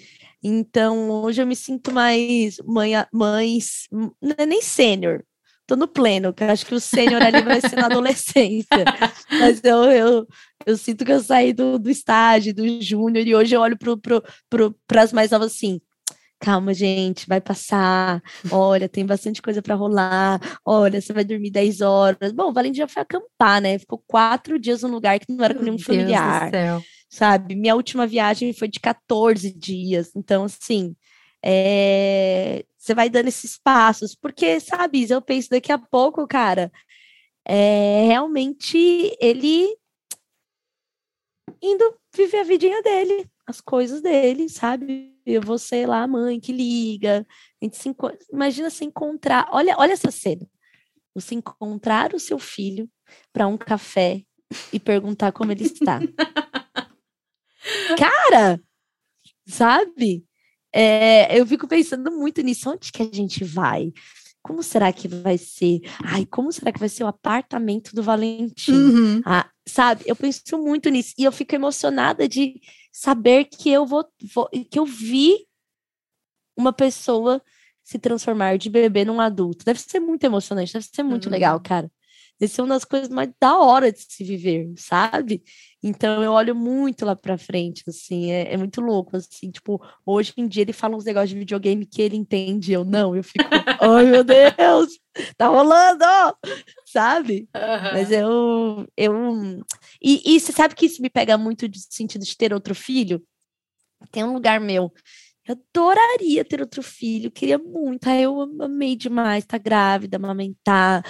Então, 0.44 1.10
hoje 1.10 1.41
eu 1.41 1.48
me 1.48 1.56
sinto 1.56 1.91
mais 1.91 2.58
mãe, 2.66 2.91
mães, 3.14 3.88
não 3.91 4.36
é 4.38 4.46
nem 4.46 4.62
sênior, 4.62 5.24
tô 5.66 5.76
no 5.76 5.88
pleno, 5.88 6.34
que 6.34 6.44
eu 6.44 6.50
acho 6.50 6.66
que 6.66 6.76
o 6.76 6.80
sênior 6.80 7.22
ali 7.22 7.41
vai 7.41 7.62
ser 7.62 7.78
na 7.78 7.86
adolescência. 7.86 8.68
Mas 9.32 9.64
eu, 9.64 9.84
eu, 9.86 10.28
eu 10.66 10.78
sinto 10.78 11.06
que 11.06 11.12
eu 11.12 11.22
saí 11.22 11.54
do, 11.54 11.80
do 11.80 11.89
estágio, 11.89 12.54
do 12.54 12.82
júnior, 12.82 13.26
e 13.26 13.34
hoje 13.34 13.56
eu 13.56 13.62
olho 13.62 13.78
para 13.78 13.96
pro, 13.98 14.22
pro, 14.50 15.00
as 15.00 15.14
mais 15.14 15.32
novas 15.32 15.54
assim. 15.54 15.80
Calma, 16.44 16.74
gente, 16.74 17.28
vai 17.28 17.39
passar. 17.39 18.22
Olha, 18.52 18.89
tem 18.89 19.06
bastante 19.06 19.41
coisa 19.41 19.62
para 19.62 19.76
rolar. 19.76 20.39
Olha, 20.66 21.00
você 21.00 21.14
vai 21.14 21.24
dormir 21.24 21.52
10 21.52 21.82
horas. 21.82 22.32
Bom, 22.32 22.50
o 22.50 22.54
Valentim 22.54 22.80
já 22.80 22.88
foi 22.88 23.02
acampar, 23.02 23.62
né? 23.62 23.80
Ficou 23.80 24.04
quatro 24.06 24.60
dias 24.60 24.82
num 24.82 24.91
lugar 24.91 25.20
que 25.20 25.32
não 25.32 25.44
era 25.46 25.54
com 25.54 25.62
nenhum 25.64 25.78
Deus 25.78 25.86
familiar. 25.86 26.50
Do 26.50 26.52
céu 26.52 26.84
sabe? 27.14 27.56
Minha 27.56 27.76
última 27.76 28.08
viagem 28.08 28.52
foi 28.54 28.68
de 28.68 28.80
14 28.80 29.54
dias, 29.54 30.16
então, 30.16 30.46
assim, 30.46 30.96
é... 31.46 32.66
você 32.76 32.96
vai 32.96 33.08
dando 33.08 33.28
esses 33.28 33.56
passos, 33.56 34.16
porque, 34.16 34.60
sabe, 34.60 35.06
eu 35.08 35.22
penso 35.22 35.50
daqui 35.52 35.72
a 35.72 35.78
pouco, 35.78 36.28
cara, 36.28 36.72
é... 37.46 38.06
realmente 38.08 39.16
ele 39.22 39.78
indo 41.62 41.96
viver 42.16 42.39
a 42.39 42.44
vidinha 42.44 42.82
dele, 42.82 43.30
as 43.46 43.62
coisas 43.62 44.02
dele, 44.02 44.50
sabe? 44.50 45.12
Eu 45.26 45.41
vou 45.41 45.57
ser 45.57 45.88
lá 45.88 46.03
a 46.03 46.07
mãe 46.07 46.39
que 46.39 46.51
liga, 46.51 47.26
a 47.61 47.65
gente 47.65 47.78
se 47.78 47.95
imagina 48.32 48.69
se 48.69 48.84
encontrar, 48.84 49.47
olha, 49.51 49.76
olha 49.78 49.93
essa 49.93 50.11
cena, 50.11 50.47
você 51.13 51.36
encontrar 51.36 52.13
o 52.13 52.19
seu 52.19 52.39
filho 52.39 52.89
para 53.32 53.47
um 53.47 53.57
café 53.57 54.24
e 54.71 54.80
perguntar 54.80 55.32
como 55.32 55.51
ele 55.51 55.63
está. 55.63 55.99
Cara, 57.97 58.59
sabe? 59.47 60.26
É, 60.74 61.39
eu 61.39 61.45
fico 61.45 61.67
pensando 61.67 62.11
muito 62.11 62.41
nisso. 62.41 62.69
Onde 62.69 62.91
que 62.91 63.03
a 63.03 63.09
gente 63.11 63.43
vai? 63.43 63.93
Como 64.41 64.61
será 64.61 64.91
que 64.91 65.07
vai 65.07 65.38
ser? 65.38 65.82
Ai, 66.03 66.26
como 66.26 66.51
será 66.51 66.71
que 66.71 66.80
vai 66.80 66.89
ser 66.89 67.03
o 67.03 67.07
apartamento 67.07 67.95
do 67.95 68.03
Valentim? 68.03 68.74
Uhum. 68.74 69.21
Ah, 69.26 69.49
sabe? 69.65 70.03
Eu 70.05 70.15
penso 70.15 70.57
muito 70.57 70.89
nisso 70.89 71.13
e 71.17 71.24
eu 71.24 71.32
fico 71.32 71.55
emocionada 71.55 72.28
de 72.28 72.59
saber 72.94 73.46
que 73.46 73.72
eu 73.72 73.88
vou, 73.88 74.08
vou 74.34 74.48
que 74.70 74.78
eu 74.78 74.86
vi 74.86 75.48
uma 76.56 76.72
pessoa 76.72 77.41
se 77.84 77.98
transformar 77.98 78.58
de 78.58 78.70
bebê 78.70 79.04
num 79.04 79.20
adulto. 79.20 79.66
Deve 79.66 79.80
ser 79.80 80.00
muito 80.00 80.24
emocionante, 80.24 80.72
deve 80.72 80.86
ser 80.86 81.02
muito 81.04 81.26
uhum. 81.26 81.32
legal, 81.32 81.60
cara. 81.60 81.91
Deve 82.39 82.51
ser 82.51 82.61
uma 82.61 82.73
das 82.73 82.84
coisas 82.84 83.09
mais 83.09 83.29
da 83.39 83.57
hora 83.57 83.91
de 83.91 83.99
se 83.99 84.23
viver, 84.23 84.73
sabe? 84.75 85.43
Então 85.81 86.23
eu 86.23 86.31
olho 86.31 86.55
muito 86.55 87.05
lá 87.05 87.15
pra 87.15 87.38
frente, 87.38 87.84
assim, 87.88 88.31
é, 88.31 88.53
é, 88.53 88.57
muito 88.57 88.81
louco, 88.81 89.15
assim, 89.15 89.51
tipo, 89.51 89.81
hoje 90.05 90.34
em 90.38 90.47
dia 90.47 90.61
ele 90.63 90.73
fala 90.73 90.95
uns 90.95 91.05
negócios 91.05 91.29
de 91.29 91.39
videogame 91.39 91.86
que 91.86 92.01
ele 92.01 92.15
entende, 92.15 92.71
eu 92.71 92.84
não, 92.84 93.15
eu 93.15 93.23
fico, 93.23 93.38
ai 93.81 94.05
meu 94.05 94.23
Deus, 94.23 94.99
tá 95.38 95.47
rolando, 95.47 96.05
sabe? 96.86 97.47
Uhum. 97.55 97.93
Mas 97.93 98.11
eu, 98.11 98.88
eu, 98.97 99.63
e, 100.01 100.36
e 100.36 100.39
você 100.39 100.51
sabe 100.51 100.75
que 100.75 100.86
isso 100.86 101.01
me 101.01 101.09
pega 101.09 101.38
muito 101.38 101.67
de 101.67 101.79
sentido 101.89 102.25
de 102.25 102.38
ter 102.38 102.53
outro 102.53 102.73
filho? 102.73 103.21
Tem 104.11 104.23
um 104.23 104.34
lugar 104.34 104.59
meu 104.59 104.91
eu 105.46 105.58
adoraria 105.76 106.46
ter 106.46 106.62
outro 106.62 106.82
filho, 106.82 107.30
queria 107.30 107.58
muito. 107.58 108.08
Aí 108.08 108.24
eu 108.24 108.41
amei 108.62 108.96
demais 108.96 109.44
estar 109.44 109.60
tá 109.60 109.64
grávida, 109.64 110.16
amamentar. 110.16 111.04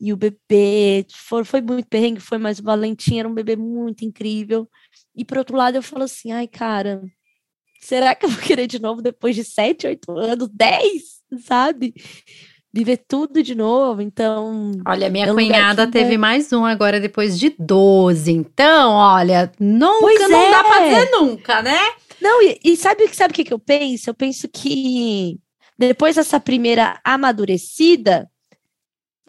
E 0.00 0.12
o 0.12 0.16
bebê 0.16 1.06
foi, 1.12 1.44
foi 1.44 1.60
muito 1.60 1.86
perrengue, 1.86 2.20
foi, 2.20 2.38
mas 2.38 2.58
o 2.58 2.62
Valentim 2.62 3.18
era 3.18 3.28
um 3.28 3.34
bebê 3.34 3.54
muito 3.54 4.04
incrível. 4.04 4.68
E 5.14 5.24
por 5.24 5.38
outro 5.38 5.56
lado, 5.56 5.76
eu 5.76 5.82
falo 5.82 6.04
assim: 6.04 6.32
ai, 6.32 6.48
cara, 6.48 7.02
será 7.80 8.14
que 8.14 8.24
eu 8.24 8.30
vou 8.30 8.40
querer 8.40 8.66
de 8.66 8.80
novo 8.80 9.02
depois 9.02 9.36
de 9.36 9.44
sete, 9.44 9.86
oito 9.86 10.10
anos, 10.16 10.48
dez, 10.52 11.20
sabe? 11.44 11.92
Viver 12.72 13.04
tudo 13.08 13.42
de 13.42 13.54
novo, 13.54 14.00
então. 14.00 14.72
Olha, 14.86 15.08
minha 15.10 15.26
é 15.26 15.32
cunhada 15.32 15.86
teve 15.86 16.14
é... 16.14 16.18
mais 16.18 16.52
um 16.52 16.64
agora 16.64 17.00
depois 17.00 17.38
de 17.38 17.54
12. 17.58 18.32
Então, 18.32 18.92
olha, 18.92 19.50
nunca 19.58 20.00
pois 20.00 20.30
não 20.30 20.42
é. 20.42 20.50
dá 20.50 20.64
pra 20.64 20.82
dizer 20.84 21.10
nunca, 21.10 21.62
né? 21.62 21.78
Não, 22.20 22.42
e, 22.42 22.58
e 22.64 22.76
sabe, 22.76 23.08
sabe 23.14 23.32
o 23.32 23.34
que, 23.34 23.44
que 23.44 23.52
eu 23.52 23.58
penso? 23.58 24.10
Eu 24.10 24.14
penso 24.14 24.48
que 24.48 25.38
depois 25.78 26.16
dessa 26.16 26.40
primeira 26.40 26.98
amadurecida, 27.04 28.28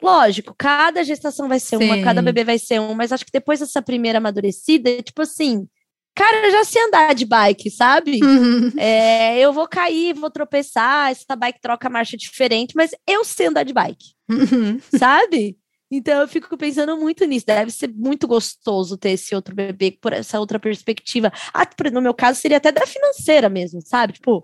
lógico, 0.01 0.55
cada 0.57 1.03
gestação 1.03 1.47
vai 1.47 1.59
ser 1.59 1.77
Sim. 1.77 1.85
uma, 1.85 2.03
cada 2.03 2.21
bebê 2.21 2.43
vai 2.43 2.57
ser 2.57 2.79
um, 2.79 2.93
mas 2.93 3.11
acho 3.11 3.25
que 3.25 3.31
depois 3.31 3.59
dessa 3.59 3.81
primeira 3.81 4.19
amadurecida, 4.19 5.01
tipo 5.01 5.21
assim, 5.21 5.67
cara, 6.15 6.47
eu 6.47 6.51
já 6.51 6.63
sei 6.63 6.81
andar 6.83 7.13
de 7.13 7.25
bike, 7.25 7.69
sabe? 7.69 8.19
Uhum. 8.23 8.71
É, 8.77 9.37
eu 9.39 9.51
vou 9.51 9.67
cair, 9.67 10.15
vou 10.15 10.31
tropeçar, 10.31 11.11
essa 11.11 11.35
bike 11.35 11.61
troca 11.61 11.89
marcha 11.89 12.15
diferente, 12.15 12.73
mas 12.75 12.91
eu 13.07 13.23
sei 13.23 13.47
andar 13.47 13.63
de 13.63 13.73
bike, 13.73 14.13
uhum. 14.29 14.79
sabe? 14.97 15.57
Então 15.89 16.21
eu 16.21 16.27
fico 16.27 16.57
pensando 16.57 16.97
muito 16.97 17.25
nisso. 17.25 17.45
Deve 17.45 17.71
ser 17.71 17.93
muito 17.93 18.27
gostoso 18.27 18.97
ter 18.97 19.11
esse 19.11 19.33
outro 19.33 19.55
bebê 19.55 19.91
por 19.91 20.13
essa 20.13 20.39
outra 20.39 20.59
perspectiva. 20.59 21.31
Ah, 21.53 21.67
no 21.91 22.01
meu 22.01 22.13
caso, 22.13 22.39
seria 22.39 22.57
até 22.57 22.71
da 22.71 22.85
financeira 22.85 23.49
mesmo, 23.49 23.81
sabe? 23.81 24.13
Tipo, 24.13 24.43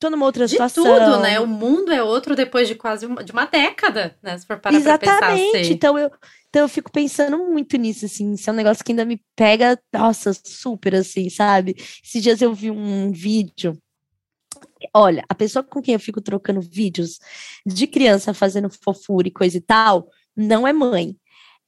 tô 0.00 0.10
numa 0.10 0.26
outra 0.26 0.46
de 0.46 0.52
situação. 0.52 0.82
tudo, 0.82 1.20
né? 1.20 1.38
O 1.38 1.46
mundo 1.46 1.92
é 1.92 2.02
outro 2.02 2.34
depois 2.34 2.66
de 2.66 2.74
quase 2.74 3.06
uma, 3.06 3.22
de 3.22 3.30
uma 3.30 3.44
década, 3.44 4.16
né? 4.22 4.36
Se 4.36 4.46
for 4.46 4.58
parar 4.58 4.76
Exatamente. 4.76 5.18
pra 5.18 5.28
pensar 5.28 5.58
assim. 5.58 5.72
Então 5.72 5.98
eu, 5.98 6.10
então 6.48 6.62
eu 6.62 6.68
fico 6.68 6.90
pensando 6.90 7.38
muito 7.38 7.76
nisso, 7.76 8.06
assim. 8.06 8.32
Isso 8.32 8.50
é 8.50 8.52
um 8.52 8.56
negócio 8.56 8.84
que 8.84 8.90
ainda 8.90 9.04
me 9.04 9.22
pega, 9.36 9.78
nossa, 9.92 10.32
super, 10.44 10.96
assim, 10.96 11.30
sabe? 11.30 11.76
Esses 12.02 12.22
dias 12.22 12.42
eu 12.42 12.52
vi 12.52 12.70
um 12.70 13.12
vídeo. 13.12 13.78
Olha, 14.94 15.24
a 15.28 15.34
pessoa 15.34 15.62
com 15.62 15.80
quem 15.80 15.94
eu 15.94 16.00
fico 16.00 16.20
trocando 16.20 16.60
vídeos 16.60 17.20
de 17.64 17.86
criança 17.86 18.34
fazendo 18.34 18.68
fofura 18.82 19.28
e 19.28 19.30
coisa 19.30 19.56
e 19.58 19.60
tal, 19.60 20.08
não 20.36 20.66
é 20.66 20.72
mãe. 20.72 21.16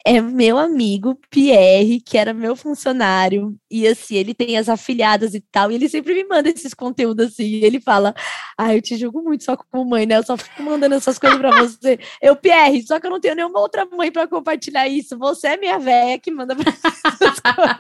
É 0.05 0.21
meu 0.21 0.59
amigo 0.59 1.17
Pierre, 1.31 2.01
que 2.01 2.19
era 2.19 2.35
meu 2.35 2.57
funcionário, 2.57 3.57
e 3.71 3.87
assim, 3.87 4.17
ele 4.17 4.35
tem 4.35 4.59
as 4.59 4.69
afilhadas 4.69 5.33
e 5.33 5.41
tal, 5.41 5.71
e 5.71 5.77
ele 5.77 5.89
sempre 5.89 6.13
me 6.13 6.25
manda 6.25 6.49
esses 6.49 6.75
conteúdos 6.75 7.29
assim, 7.29 7.45
e 7.45 7.65
ele 7.65 7.81
fala: 7.81 8.13
Ah, 8.59 8.75
eu 8.75 8.83
te 8.83 8.97
julgo 8.97 9.23
muito 9.23 9.45
só 9.45 9.57
como 9.57 9.89
mãe, 9.89 10.05
né? 10.05 10.17
Eu 10.19 10.25
só 10.25 10.37
fico 10.37 10.61
mandando 10.63 10.97
essas 10.97 11.19
coisas 11.21 11.39
pra 11.39 11.57
você. 11.57 12.01
Eu, 12.21 12.35
Pierre, 12.35 12.85
só 12.85 12.99
que 12.99 13.07
eu 13.07 13.11
não 13.13 13.21
tenho 13.21 13.37
nenhuma 13.37 13.61
outra 13.61 13.87
mãe 13.87 14.11
para 14.11 14.27
compartilhar 14.27 14.89
isso. 14.89 15.17
Você 15.19 15.49
é 15.49 15.57
minha 15.57 15.79
véia 15.79 16.19
que 16.19 16.33
manda 16.33 16.57
pra 16.57 16.73
essas 16.75 17.39
coisas. 17.39 17.79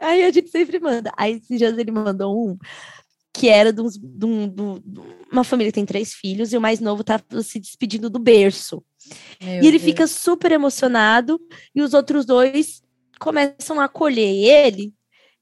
Aí 0.00 0.24
a 0.24 0.30
gente 0.32 0.50
sempre 0.50 0.80
manda. 0.80 1.12
Aí 1.16 1.34
esses 1.34 1.58
dias 1.58 1.78
ele 1.78 1.92
mandou 1.92 2.36
um 2.36 2.58
que 3.32 3.48
era 3.48 3.72
de, 3.72 3.80
um, 3.80 3.88
de, 3.88 4.26
um, 4.26 4.48
de, 4.48 5.00
uma 5.30 5.42
família 5.42 5.72
que 5.72 5.76
tem 5.76 5.86
três 5.86 6.12
filhos 6.12 6.52
e 6.52 6.56
o 6.56 6.60
mais 6.60 6.80
novo 6.80 7.02
tá 7.02 7.18
se 7.42 7.58
despedindo 7.58 8.10
do 8.10 8.18
berço. 8.18 8.84
Meu 9.40 9.54
e 9.54 9.66
ele 9.66 9.78
Deus. 9.78 9.82
fica 9.82 10.06
super 10.06 10.52
emocionado 10.52 11.40
e 11.74 11.82
os 11.82 11.94
outros 11.94 12.24
dois 12.24 12.82
começam 13.18 13.80
a 13.80 13.84
acolher 13.84 14.28
ele 14.28 14.92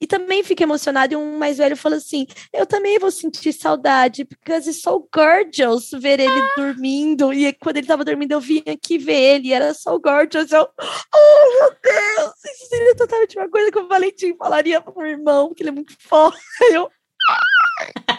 e 0.01 0.07
também 0.07 0.43
fica 0.43 0.63
emocionado. 0.63 1.13
E 1.13 1.17
um 1.17 1.39
mais 1.39 1.59
velho 1.59 1.77
fala 1.77 1.97
assim: 1.97 2.27
Eu 2.53 2.65
também 2.65 2.99
vou 2.99 3.11
sentir 3.11 3.53
saudade, 3.53 4.25
because 4.25 4.69
it's 4.69 4.81
so 4.81 5.07
gorgeous 5.15 5.91
ver 5.91 6.21
ele 6.21 6.33
ah. 6.33 6.55
dormindo. 6.57 7.33
E 7.33 7.53
quando 7.53 7.77
ele 7.77 7.87
tava 7.87 8.05
dormindo, 8.05 8.33
eu 8.33 8.41
vim 8.41 8.63
aqui 8.67 8.97
ver 8.97 9.37
ele, 9.37 9.49
e 9.49 9.53
era 9.53 9.75
so 9.75 9.99
gorgeous. 10.01 10.51
Eu, 10.51 10.67
oh 10.79 11.59
meu 11.59 11.77
Deus, 11.83 12.33
isso 12.45 12.69
seria 12.69 12.97
totalmente 12.97 13.39
uma 13.39 13.51
coisa 13.51 13.71
que 13.71 13.79
o 13.79 13.89
Valentim 13.89 14.35
falaria 14.37 14.81
pro 14.81 14.97
meu 14.97 15.07
irmão, 15.07 15.53
que 15.55 15.63
ele 15.63 15.71
é 15.71 15.73
muito 15.73 15.95
foda. 15.99 16.37
Eu, 16.73 16.91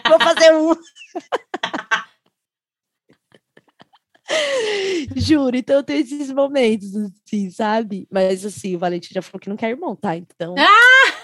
Vou 0.08 0.20
fazer 0.20 0.52
um. 0.54 0.74
Juro, 5.16 5.56
então 5.56 5.76
eu 5.76 5.82
tenho 5.82 6.00
esses 6.00 6.30
momentos, 6.30 6.90
assim, 6.96 7.50
sabe? 7.50 8.06
Mas 8.10 8.44
assim, 8.44 8.76
o 8.76 8.78
Valentim 8.78 9.12
já 9.12 9.22
falou 9.22 9.40
que 9.40 9.48
não 9.48 9.56
quer 9.56 9.70
irmão, 9.70 9.96
tá? 9.96 10.16
Então. 10.16 10.54
Ah! 10.58 11.22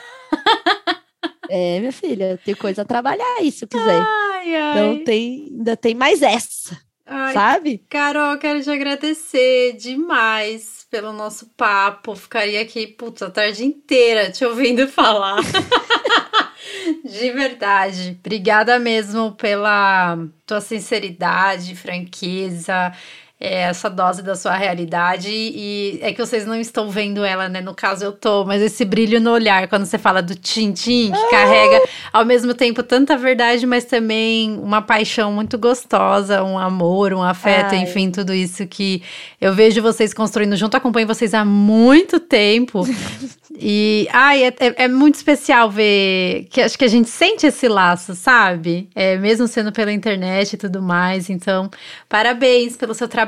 É, 1.51 1.79
minha 1.81 1.93
filha, 1.93 2.39
tem 2.45 2.55
coisa 2.55 2.83
a 2.83 2.85
trabalhar 2.85 3.37
aí, 3.39 3.51
se 3.51 3.67
quiser. 3.67 4.03
Ai, 4.03 4.55
ai. 4.55 4.71
Então 4.71 5.05
tem, 5.05 5.49
ainda 5.51 5.77
tem 5.77 5.95
mais 5.95 6.21
essa. 6.21 6.79
Ai, 7.07 7.33
sabe? 7.33 7.83
Carol, 7.89 8.37
quero 8.37 8.63
te 8.63 8.69
agradecer 8.69 9.73
demais 9.79 10.87
pelo 10.91 11.11
nosso 11.11 11.47
papo. 11.57 12.15
Ficaria 12.15 12.61
aqui, 12.61 12.87
putz, 12.87 13.23
a 13.23 13.31
tarde 13.31 13.65
inteira 13.65 14.31
te 14.31 14.45
ouvindo 14.45 14.87
falar. 14.89 15.39
De 17.09 17.33
verdade. 17.33 18.19
Obrigada 18.21 18.79
mesmo 18.79 19.33
pela 19.33 20.19
tua 20.47 20.61
sinceridade, 20.61 21.75
franqueza, 21.75 22.93
essa 23.41 23.89
dose 23.89 24.23
da 24.23 24.35
sua 24.35 24.57
realidade. 24.57 25.29
E 25.31 25.99
é 26.03 26.13
que 26.13 26.19
vocês 26.19 26.45
não 26.45 26.57
estão 26.57 26.91
vendo 26.91 27.25
ela, 27.25 27.49
né? 27.49 27.61
No 27.61 27.75
caso, 27.75 28.05
eu 28.05 28.13
tô, 28.13 28.45
mas 28.45 28.61
esse 28.61 28.85
brilho 28.85 29.21
no 29.21 29.31
olhar, 29.31 29.69
quando 29.69 29.87
você 29.87 29.97
fala 29.97 30.21
do 30.21 30.35
Tintim, 30.35 31.13
que 31.13 31.31
carrega 31.31 31.83
ao 32.13 32.25
mesmo 32.25 32.53
tempo 32.53 32.83
tanta 32.83 33.17
verdade, 33.17 33.67
mas 33.67 33.85
também 33.85 34.59
uma 34.59 34.83
paixão 34.83 35.33
muito 35.33 35.57
gostosa, 35.57 36.43
um 36.43 36.59
amor, 36.59 37.13
um 37.13 37.23
afeto, 37.23 37.75
Ai. 37.75 37.83
enfim, 37.83 38.11
tudo 38.11 38.35
isso 38.35 38.67
que 38.67 39.03
eu 39.41 39.55
vejo 39.55 39.81
vocês 39.81 40.13
construindo 40.13 40.57
junto. 40.57 40.77
Acompanho 40.77 41.07
vocês 41.07 41.33
há 41.33 41.45
muito 41.45 42.19
tempo. 42.19 42.83
E, 43.61 44.07
ai, 44.13 44.45
é, 44.45 44.55
é, 44.61 44.85
é, 44.85 44.89
muito 44.89 45.17
especial 45.17 45.69
ver 45.69 46.47
que 46.49 46.61
acho 46.61 46.79
que 46.79 46.85
a 46.85 46.89
gente 46.89 47.09
sente 47.09 47.45
esse 47.45 47.67
laço, 47.67 48.15
sabe? 48.15 48.89
É, 48.95 49.17
mesmo 49.17 49.49
sendo 49.49 49.73
pela 49.73 49.93
internet 49.93 50.53
e 50.53 50.57
tudo 50.57 50.81
mais. 50.81 51.29
Então, 51.29 51.69
parabéns 52.09 52.77
pelo 52.77 52.95
seu 52.95 53.09
trabalho, 53.09 53.28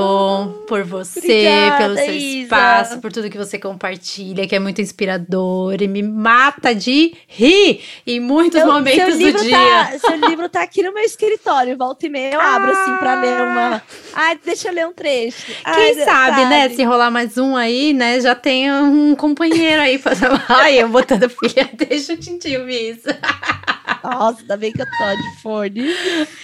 oh, 0.00 0.66
por 0.66 0.84
você, 0.84 1.18
obrigada, 1.18 1.76
pelo 1.78 1.96
seu 1.96 2.14
Isa. 2.14 2.42
espaço, 2.42 3.00
por 3.00 3.12
tudo 3.12 3.30
que 3.30 3.38
você 3.38 3.58
compartilha, 3.58 4.46
que 4.46 4.54
é 4.54 4.58
muito 4.58 4.80
inspirador 4.80 5.80
e 5.80 5.88
me 5.88 6.02
mata 6.02 6.74
de 6.74 7.14
rir 7.26 7.80
em 8.06 8.20
muitos 8.20 8.60
eu, 8.60 8.66
momentos 8.66 9.18
do 9.18 9.32
dia. 9.42 9.58
Tá, 9.58 9.98
seu 9.98 10.28
livro 10.28 10.48
tá 10.48 10.62
aqui 10.62 10.82
no 10.82 10.92
meu 10.92 11.04
escritório, 11.04 11.76
volta 11.76 12.06
e 12.06 12.08
meia 12.08 12.34
eu 12.34 12.40
ah. 12.40 12.56
abro 12.56 12.72
assim 12.72 12.96
pra 12.96 13.20
ler 13.20 13.40
uma. 13.40 13.82
Ai, 14.14 14.38
deixa 14.44 14.68
eu 14.68 14.74
ler 14.74 14.86
um 14.86 14.92
trecho. 14.92 15.46
Quem 15.46 15.54
Ai, 15.64 15.94
sabe, 15.94 16.04
sabe, 16.04 16.44
né? 16.46 16.68
Se 16.70 16.82
rolar 16.84 17.10
mais 17.10 17.38
um 17.38 17.56
aí, 17.56 17.92
né? 17.92 18.20
Já 18.20 18.34
tem 18.34 18.72
um 18.72 19.14
companheiro 19.14 19.80
aí 19.80 19.98
pra 19.98 20.14
Ai, 20.48 20.80
eu 20.80 20.88
botando 20.88 21.28
filha, 21.28 21.68
deixa 21.74 22.14
o 22.14 22.16
Tintinho 22.16 22.68
isso. 22.68 23.08
Nossa, 24.04 24.40
ainda 24.40 24.56
bem 24.56 24.72
que 24.72 24.82
eu 24.82 24.86
tô 24.86 25.16
de 25.16 25.42
fone. 25.42 25.80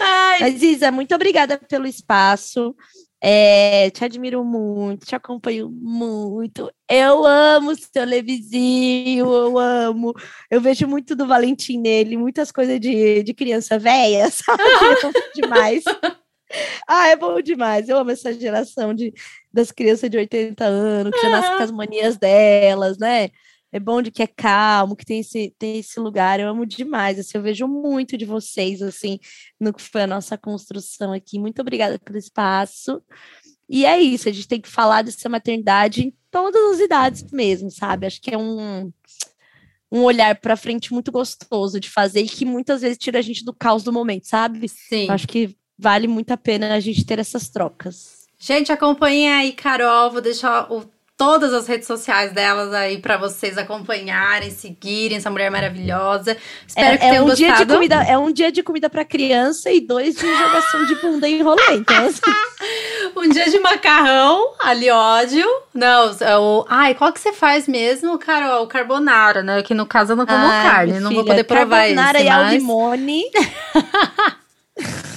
Ai. 0.00 0.40
Mas, 0.40 0.62
Isa, 0.62 0.90
muito 0.90 1.14
obrigada 1.14 1.58
pelo 1.58 1.86
espaço. 1.86 2.74
É, 3.22 3.90
te 3.90 4.02
admiro 4.02 4.42
muito, 4.42 5.06
te 5.06 5.14
acompanho 5.14 5.68
muito. 5.70 6.72
Eu 6.88 7.26
amo 7.26 7.74
seu 7.76 8.04
Levizinho, 8.06 9.26
eu 9.26 9.58
amo. 9.58 10.14
Eu 10.50 10.58
vejo 10.58 10.88
muito 10.88 11.14
do 11.14 11.26
Valentim 11.26 11.78
nele, 11.78 12.16
muitas 12.16 12.50
coisas 12.50 12.80
de, 12.80 13.22
de 13.22 13.34
criança 13.34 13.78
velha, 13.78 14.28
sabe? 14.32 14.62
É 14.62 15.40
demais. 15.42 15.84
Ah, 16.88 17.08
é 17.08 17.16
bom 17.16 17.40
demais. 17.42 17.88
Eu 17.88 17.98
amo 17.98 18.11
essa 18.11 18.32
geração 18.32 18.94
de, 18.94 19.12
das 19.52 19.70
crianças 19.70 20.08
de 20.08 20.16
80 20.16 20.64
anos, 20.64 21.12
que 21.12 21.20
já 21.20 21.28
nascem 21.28 21.56
com 21.58 21.62
as 21.62 21.70
manias 21.70 22.16
delas, 22.16 22.96
né? 22.98 23.28
É 23.72 23.78
bom 23.78 24.02
de 24.02 24.10
que 24.10 24.22
é 24.22 24.26
calmo, 24.26 24.96
que 24.96 25.04
tem 25.04 25.20
esse, 25.20 25.54
tem 25.58 25.78
esse 25.78 25.98
lugar. 26.00 26.40
Eu 26.40 26.48
amo 26.48 26.66
demais. 26.66 27.18
Assim, 27.18 27.38
eu 27.38 27.42
vejo 27.42 27.68
muito 27.68 28.16
de 28.16 28.24
vocês, 28.24 28.82
assim, 28.82 29.18
no 29.60 29.72
que 29.72 29.82
foi 29.82 30.02
a 30.02 30.06
nossa 30.06 30.36
construção 30.36 31.12
aqui. 31.12 31.38
Muito 31.38 31.60
obrigada 31.60 31.98
pelo 31.98 32.18
espaço. 32.18 33.02
E 33.68 33.86
é 33.86 34.00
isso, 34.00 34.28
a 34.28 34.32
gente 34.32 34.48
tem 34.48 34.60
que 34.60 34.68
falar 34.68 35.02
dessa 35.02 35.28
maternidade 35.28 36.02
em 36.02 36.12
todas 36.28 36.74
as 36.74 36.80
idades 36.80 37.24
mesmo, 37.30 37.70
sabe? 37.70 38.04
Acho 38.04 38.20
que 38.20 38.34
é 38.34 38.36
um, 38.36 38.92
um 39.92 40.02
olhar 40.02 40.34
para 40.40 40.56
frente 40.56 40.92
muito 40.92 41.12
gostoso 41.12 41.78
de 41.78 41.88
fazer 41.88 42.22
e 42.22 42.28
que 42.28 42.44
muitas 42.44 42.80
vezes 42.80 42.98
tira 42.98 43.20
a 43.20 43.22
gente 43.22 43.44
do 43.44 43.54
caos 43.54 43.84
do 43.84 43.92
momento, 43.92 44.26
sabe? 44.26 44.68
Sim. 44.68 45.08
Acho 45.08 45.28
que 45.28 45.56
vale 45.78 46.08
muito 46.08 46.32
a 46.32 46.36
pena 46.36 46.74
a 46.74 46.80
gente 46.80 47.04
ter 47.04 47.20
essas 47.20 47.48
trocas. 47.48 48.26
Gente, 48.38 48.72
acompanhem 48.72 49.30
aí, 49.30 49.52
Carol. 49.52 50.10
Vou 50.10 50.20
deixar 50.20 50.70
o, 50.72 50.84
todas 51.20 51.52
as 51.52 51.66
redes 51.66 51.86
sociais 51.86 52.32
delas 52.32 52.72
aí 52.72 52.96
para 52.96 53.18
vocês 53.18 53.58
acompanharem, 53.58 54.50
seguirem 54.50 55.18
essa 55.18 55.28
mulher 55.28 55.50
maravilhosa. 55.50 56.34
Espero 56.66 56.94
é, 56.94 56.96
que 56.96 57.04
é 57.04 57.10
tenham 57.10 57.24
um 57.24 57.28
gostado. 57.28 57.56
Dia 57.56 57.66
de 57.66 57.72
comida, 57.74 58.02
é 58.04 58.16
um 58.16 58.32
dia 58.32 58.50
de 58.50 58.62
comida 58.62 58.88
para 58.88 59.04
criança 59.04 59.70
e 59.70 59.82
dois 59.82 60.14
de 60.14 60.22
jogação 60.22 60.86
de 60.86 60.94
bunda 60.94 61.28
e 61.28 61.42
rolê. 61.42 61.72
Então, 61.72 62.06
assim... 62.06 62.22
um 63.14 63.28
dia 63.28 63.50
de 63.50 63.60
macarrão, 63.60 64.54
aliódio. 64.58 65.46
Não, 65.74 66.16
é 66.20 66.38
o. 66.38 66.64
Ai, 66.70 66.94
qual 66.94 67.12
que 67.12 67.20
você 67.20 67.34
faz 67.34 67.68
mesmo, 67.68 68.18
Carol? 68.18 68.66
Carbonara, 68.66 69.42
né? 69.42 69.62
Que 69.62 69.74
no 69.74 69.84
caso 69.84 70.12
eu 70.12 70.16
não 70.16 70.24
como 70.24 70.38
Ai, 70.38 70.62
carne, 70.62 71.00
não 71.00 71.10
filha, 71.10 71.16
vou 71.16 71.24
poder 71.26 71.44
provar 71.44 71.86
isso. 71.86 71.96
Carbonara 71.96 72.20
e 72.22 72.28
mas... 72.30 72.46
ao 72.46 72.50
limone. 72.50 73.24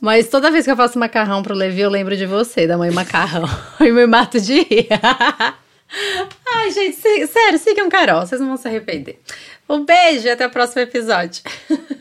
Mas 0.00 0.28
toda 0.28 0.50
vez 0.50 0.64
que 0.64 0.70
eu 0.70 0.76
faço 0.76 0.98
macarrão 0.98 1.42
pro 1.42 1.54
Levi, 1.54 1.80
eu 1.80 1.90
lembro 1.90 2.16
de 2.16 2.26
você, 2.26 2.66
da 2.66 2.76
mãe 2.76 2.90
macarrão. 2.90 3.48
e 3.80 3.90
me 3.90 4.06
mato 4.06 4.40
de 4.40 4.62
rir. 4.62 4.88
Ai, 6.54 6.70
gente, 6.72 6.96
sério, 7.26 7.58
sigam 7.58 7.88
Carol, 7.88 8.26
vocês 8.26 8.40
não 8.40 8.48
vão 8.48 8.56
se 8.56 8.66
arrepender. 8.66 9.20
Um 9.68 9.84
beijo 9.84 10.26
e 10.26 10.30
até 10.30 10.46
o 10.46 10.50
próximo 10.50 10.82
episódio. 10.82 11.42